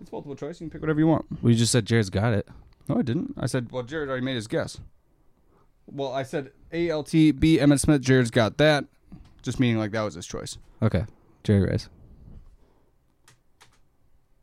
it's 0.00 0.12
multiple 0.12 0.36
choice. 0.36 0.60
You 0.60 0.66
can 0.66 0.70
pick 0.70 0.80
whatever 0.82 1.00
you 1.00 1.06
want. 1.08 1.26
We 1.42 1.54
just 1.56 1.72
said 1.72 1.84
Jared's 1.86 2.10
got 2.10 2.32
it. 2.34 2.46
No, 2.88 2.98
I 2.98 3.02
didn't. 3.02 3.34
I 3.38 3.46
said, 3.46 3.70
well, 3.72 3.82
Jared 3.82 4.08
already 4.08 4.24
made 4.24 4.36
his 4.36 4.46
guess. 4.46 4.78
Well, 5.90 6.12
I 6.12 6.22
said 6.22 6.52
A. 6.72 6.90
L. 6.90 7.02
T. 7.02 7.30
B. 7.32 7.58
Emmitt 7.58 7.80
Smith. 7.80 8.02
Jared's 8.02 8.30
got 8.30 8.58
that. 8.58 8.84
Just 9.42 9.58
meaning 9.58 9.78
like 9.78 9.90
that 9.92 10.02
was 10.02 10.14
his 10.14 10.26
choice. 10.26 10.58
Okay. 10.82 11.04
Jerry 11.44 11.68
Rice. 11.68 11.88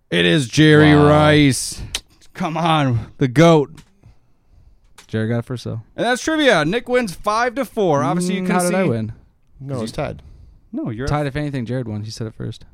It 0.10 0.26
is 0.26 0.48
Jerry 0.48 0.96
Wow. 0.96 1.08
Rice. 1.08 1.82
Come 2.34 2.58
on, 2.58 3.12
the 3.18 3.28
goat. 3.28 3.72
Jared 5.08 5.30
got 5.30 5.40
it 5.40 5.46
for 5.46 5.56
so. 5.58 5.82
And 5.96 6.06
that's 6.06 6.24
trivia. 6.24 6.66
Nick 6.66 6.90
wins 6.90 7.14
five 7.16 7.56
to 7.56 7.66
four. 7.66 8.04
Obviously, 8.04 8.36
you 8.36 8.42
Mm, 8.42 8.46
can 8.48 8.56
How 8.56 8.62
see. 8.62 8.72
did 8.72 8.76
I 8.76 8.84
win? 8.84 9.14
No, 9.60 9.82
it's 9.84 9.92
tied. 9.92 10.22
No, 10.76 10.90
you're 10.90 11.08
Tied. 11.08 11.26
If 11.28 11.36
anything, 11.36 11.66
Jared 11.66 11.88
won. 11.88 12.04
He 12.04 12.12
said 12.12 12.28
it 12.28 12.34
first. 12.36 12.66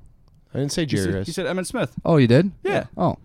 I 0.54 0.58
didn't 0.60 0.72
say 0.72 0.82
You 0.82 0.88
Jerry 0.88 1.04
said, 1.06 1.14
Rice. 1.16 1.28
you 1.28 1.34
said 1.34 1.46
Emmitt 1.46 1.68
Smith. 1.68 1.94
Oh, 2.04 2.18
you 2.18 2.28
did? 2.28 2.52
Yeah. 2.64 2.86
Oh. 2.98 3.18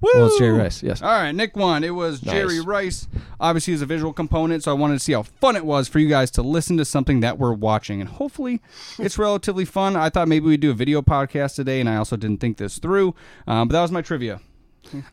Woo! 0.00 0.10
Well, 0.14 0.26
it's 0.26 0.38
Jerry 0.38 0.52
Rice. 0.56 0.82
Yes. 0.82 1.00
All 1.00 1.08
right, 1.08 1.32
Nick 1.32 1.56
won. 1.56 1.82
It 1.82 1.90
was 1.94 2.22
Nice. 2.22 2.34
Jerry 2.34 2.60
Rice. 2.60 3.08
Obviously, 3.40 3.72
is 3.72 3.80
a 3.80 3.86
visual 3.86 4.12
component, 4.12 4.62
so 4.62 4.70
I 4.70 4.74
wanted 4.74 4.94
to 4.94 5.00
see 5.00 5.14
how 5.14 5.22
fun 5.22 5.56
it 5.56 5.64
was 5.64 5.88
for 5.88 5.98
you 5.98 6.08
guys 6.08 6.30
to 6.32 6.42
listen 6.42 6.76
to 6.76 6.84
something 6.84 7.20
that 7.20 7.38
we're 7.38 7.54
watching, 7.54 8.00
and 8.02 8.10
hopefully, 8.10 8.60
it's 8.98 9.16
relatively 9.26 9.64
fun. 9.64 9.96
I 9.96 10.10
thought 10.10 10.28
maybe 10.28 10.46
we'd 10.46 10.60
do 10.60 10.70
a 10.70 10.74
video 10.74 11.00
podcast 11.00 11.54
today, 11.54 11.80
and 11.80 11.88
I 11.88 11.96
also 11.96 12.16
didn't 12.16 12.40
think 12.40 12.58
this 12.58 12.78
through. 12.78 13.14
Um, 13.46 13.68
but 13.68 13.72
that 13.72 13.80
was 13.82 13.90
my 13.90 14.02
trivia. 14.02 14.40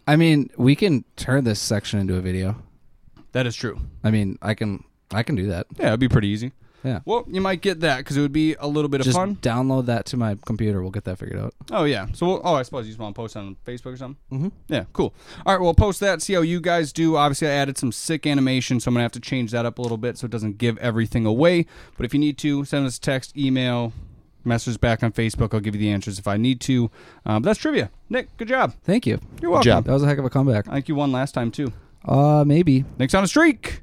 I 0.05 0.17
mean, 0.17 0.49
we 0.57 0.75
can 0.75 1.05
turn 1.15 1.45
this 1.45 1.59
section 1.61 1.99
into 1.99 2.15
a 2.17 2.21
video. 2.21 2.61
That 3.31 3.47
is 3.47 3.55
true. 3.55 3.79
I 4.03 4.11
mean, 4.11 4.37
I 4.41 4.53
can. 4.53 4.83
I 5.11 5.23
can 5.23 5.35
do 5.35 5.47
that. 5.47 5.67
Yeah, 5.79 5.87
it'd 5.87 5.99
be 6.01 6.09
pretty 6.09 6.27
easy. 6.27 6.51
Yeah. 6.83 6.99
Well, 7.05 7.23
you 7.27 7.39
might 7.41 7.61
get 7.61 7.79
that 7.79 7.97
because 7.99 8.17
it 8.17 8.21
would 8.21 8.33
be 8.33 8.55
a 8.59 8.67
little 8.67 8.89
bit 8.89 8.99
of 8.99 9.05
Just 9.05 9.17
fun. 9.17 9.37
download 9.37 9.85
that 9.85 10.05
to 10.07 10.17
my 10.17 10.37
computer. 10.45 10.81
We'll 10.81 10.91
get 10.91 11.05
that 11.05 11.17
figured 11.17 11.39
out. 11.39 11.53
Oh 11.71 11.85
yeah. 11.85 12.07
So 12.13 12.25
we'll, 12.27 12.41
oh, 12.43 12.55
I 12.55 12.63
suppose 12.63 12.85
you 12.85 12.91
just 12.91 12.99
want 12.99 13.15
to 13.15 13.19
post 13.19 13.37
on 13.37 13.55
Facebook 13.65 13.93
or 13.93 13.97
something. 13.97 14.17
Mm-hmm. 14.37 14.47
Yeah, 14.67 14.85
cool. 14.93 15.13
All 15.45 15.53
right, 15.55 15.61
well, 15.61 15.73
post 15.73 15.99
that. 16.01 16.21
See 16.21 16.33
how 16.33 16.41
you 16.41 16.59
guys 16.59 16.91
do. 16.91 17.15
Obviously, 17.15 17.47
I 17.47 17.51
added 17.51 17.77
some 17.77 17.91
sick 17.91 18.27
animation, 18.27 18.79
so 18.79 18.89
I'm 18.89 18.95
gonna 18.95 19.03
have 19.03 19.11
to 19.13 19.19
change 19.19 19.51
that 19.51 19.65
up 19.65 19.77
a 19.77 19.81
little 19.81 19.97
bit 19.97 20.17
so 20.17 20.25
it 20.25 20.31
doesn't 20.31 20.57
give 20.57 20.77
everything 20.79 21.25
away. 21.25 21.65
But 21.97 22.05
if 22.05 22.13
you 22.13 22.19
need 22.19 22.37
to, 22.39 22.65
send 22.65 22.85
us 22.85 22.97
a 22.97 23.01
text, 23.01 23.37
email, 23.37 23.93
message 24.43 24.81
back 24.81 25.03
on 25.03 25.13
Facebook. 25.13 25.53
I'll 25.53 25.61
give 25.61 25.75
you 25.75 25.79
the 25.81 25.91
answers 25.91 26.19
if 26.19 26.27
I 26.27 26.35
need 26.35 26.59
to. 26.61 26.91
Um, 27.25 27.41
but 27.41 27.49
that's 27.49 27.59
trivia. 27.59 27.91
Nick, 28.09 28.35
good 28.35 28.49
job. 28.49 28.73
Thank 28.83 29.07
you. 29.07 29.21
You're 29.41 29.51
welcome. 29.51 29.63
job. 29.63 29.85
That 29.85 29.93
was 29.93 30.03
a 30.03 30.07
heck 30.07 30.17
of 30.17 30.25
a 30.25 30.29
comeback. 30.29 30.67
I 30.67 30.73
think 30.73 30.89
you 30.89 30.95
won 30.95 31.11
last 31.13 31.31
time 31.33 31.49
too. 31.49 31.71
Uh, 32.03 32.43
maybe. 32.45 32.83
Nick's 32.99 33.13
on 33.13 33.23
a 33.23 33.27
streak. 33.27 33.81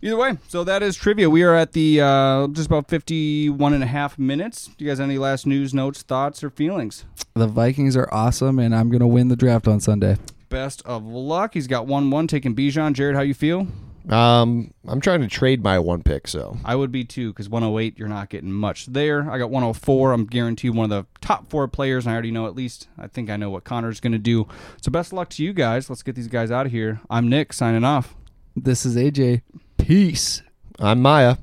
Either 0.00 0.16
way, 0.16 0.38
so 0.46 0.62
that 0.62 0.82
is 0.82 0.94
trivia. 0.94 1.28
We 1.28 1.42
are 1.42 1.54
at 1.54 1.72
the 1.72 2.00
uh, 2.00 2.46
just 2.48 2.66
about 2.66 2.88
51 2.88 3.74
and 3.74 3.82
a 3.82 3.86
half 3.86 4.16
minutes. 4.16 4.66
Do 4.76 4.84
you 4.84 4.90
guys 4.90 4.98
have 4.98 5.08
any 5.08 5.18
last 5.18 5.44
news, 5.44 5.74
notes, 5.74 6.02
thoughts, 6.02 6.44
or 6.44 6.50
feelings? 6.50 7.04
The 7.34 7.48
Vikings 7.48 7.96
are 7.96 8.08
awesome, 8.12 8.60
and 8.60 8.74
I'm 8.74 8.90
gonna 8.90 9.08
win 9.08 9.26
the 9.26 9.36
draft 9.36 9.66
on 9.66 9.80
Sunday. 9.80 10.16
Best 10.50 10.82
of 10.86 11.04
luck. 11.04 11.54
He's 11.54 11.66
got 11.66 11.86
1 11.86 12.10
1 12.10 12.26
taking 12.28 12.54
Bijan. 12.54 12.92
Jared, 12.92 13.16
how 13.16 13.22
you 13.22 13.34
feel? 13.34 13.66
Um, 14.08 14.72
I'm 14.86 15.00
trying 15.00 15.20
to 15.20 15.28
trade 15.28 15.62
my 15.62 15.78
one 15.78 16.02
pick, 16.02 16.28
so 16.28 16.56
I 16.64 16.76
would 16.76 16.90
be 16.90 17.04
too, 17.04 17.30
because 17.32 17.48
108, 17.48 17.98
you're 17.98 18.08
not 18.08 18.30
getting 18.30 18.52
much 18.52 18.86
there. 18.86 19.30
I 19.30 19.36
got 19.36 19.50
104. 19.50 20.12
I'm 20.12 20.24
guaranteed 20.24 20.74
one 20.74 20.90
of 20.90 20.90
the 20.90 21.06
top 21.20 21.50
four 21.50 21.68
players, 21.68 22.06
and 22.06 22.12
I 22.12 22.14
already 22.14 22.30
know 22.30 22.46
at 22.46 22.54
least, 22.54 22.88
I 22.96 23.06
think 23.08 23.28
I 23.28 23.36
know 23.36 23.50
what 23.50 23.64
Connor's 23.64 24.00
going 24.00 24.12
to 24.12 24.18
do. 24.18 24.46
So 24.80 24.90
best 24.90 25.08
of 25.12 25.14
luck 25.14 25.28
to 25.30 25.42
you 25.42 25.52
guys. 25.52 25.90
Let's 25.90 26.02
get 26.02 26.14
these 26.14 26.28
guys 26.28 26.50
out 26.50 26.64
of 26.64 26.72
here. 26.72 27.00
I'm 27.10 27.28
Nick, 27.28 27.52
signing 27.52 27.84
off. 27.84 28.14
This 28.56 28.86
is 28.86 28.96
AJ. 28.96 29.42
Peace. 29.88 30.42
I'm 30.78 31.00
Maya. 31.00 31.38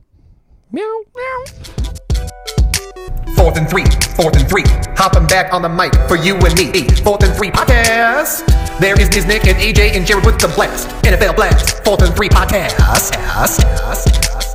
Meow, 0.71 1.01
meow. 1.15 1.43
Fourth 3.35 3.57
and 3.57 3.67
three, 3.67 3.85
fourth 4.15 4.37
and 4.37 4.47
three. 4.47 4.65
Hopping 4.95 5.25
back 5.25 5.51
on 5.51 5.63
the 5.63 5.69
mic 5.69 5.95
for 6.07 6.15
you 6.15 6.35
and 6.35 6.53
me. 6.53 6.87
Fourth 7.01 7.23
and 7.23 7.35
three 7.35 7.49
podcast. 7.49 8.45
There 8.79 9.01
is, 9.01 9.09
is 9.17 9.25
Nick 9.25 9.47
and 9.47 9.57
AJ 9.57 9.95
and 9.95 10.05
Jared 10.05 10.27
with 10.27 10.37
the 10.37 10.49
blast. 10.49 10.89
NFL 11.03 11.35
blast. 11.37 11.83
Fourth 11.83 12.03
and 12.03 12.15
three 12.15 12.29
podcast. 12.29 12.77
Yes, 12.77 13.09
yes, 13.15 13.59
yes. 13.63 14.54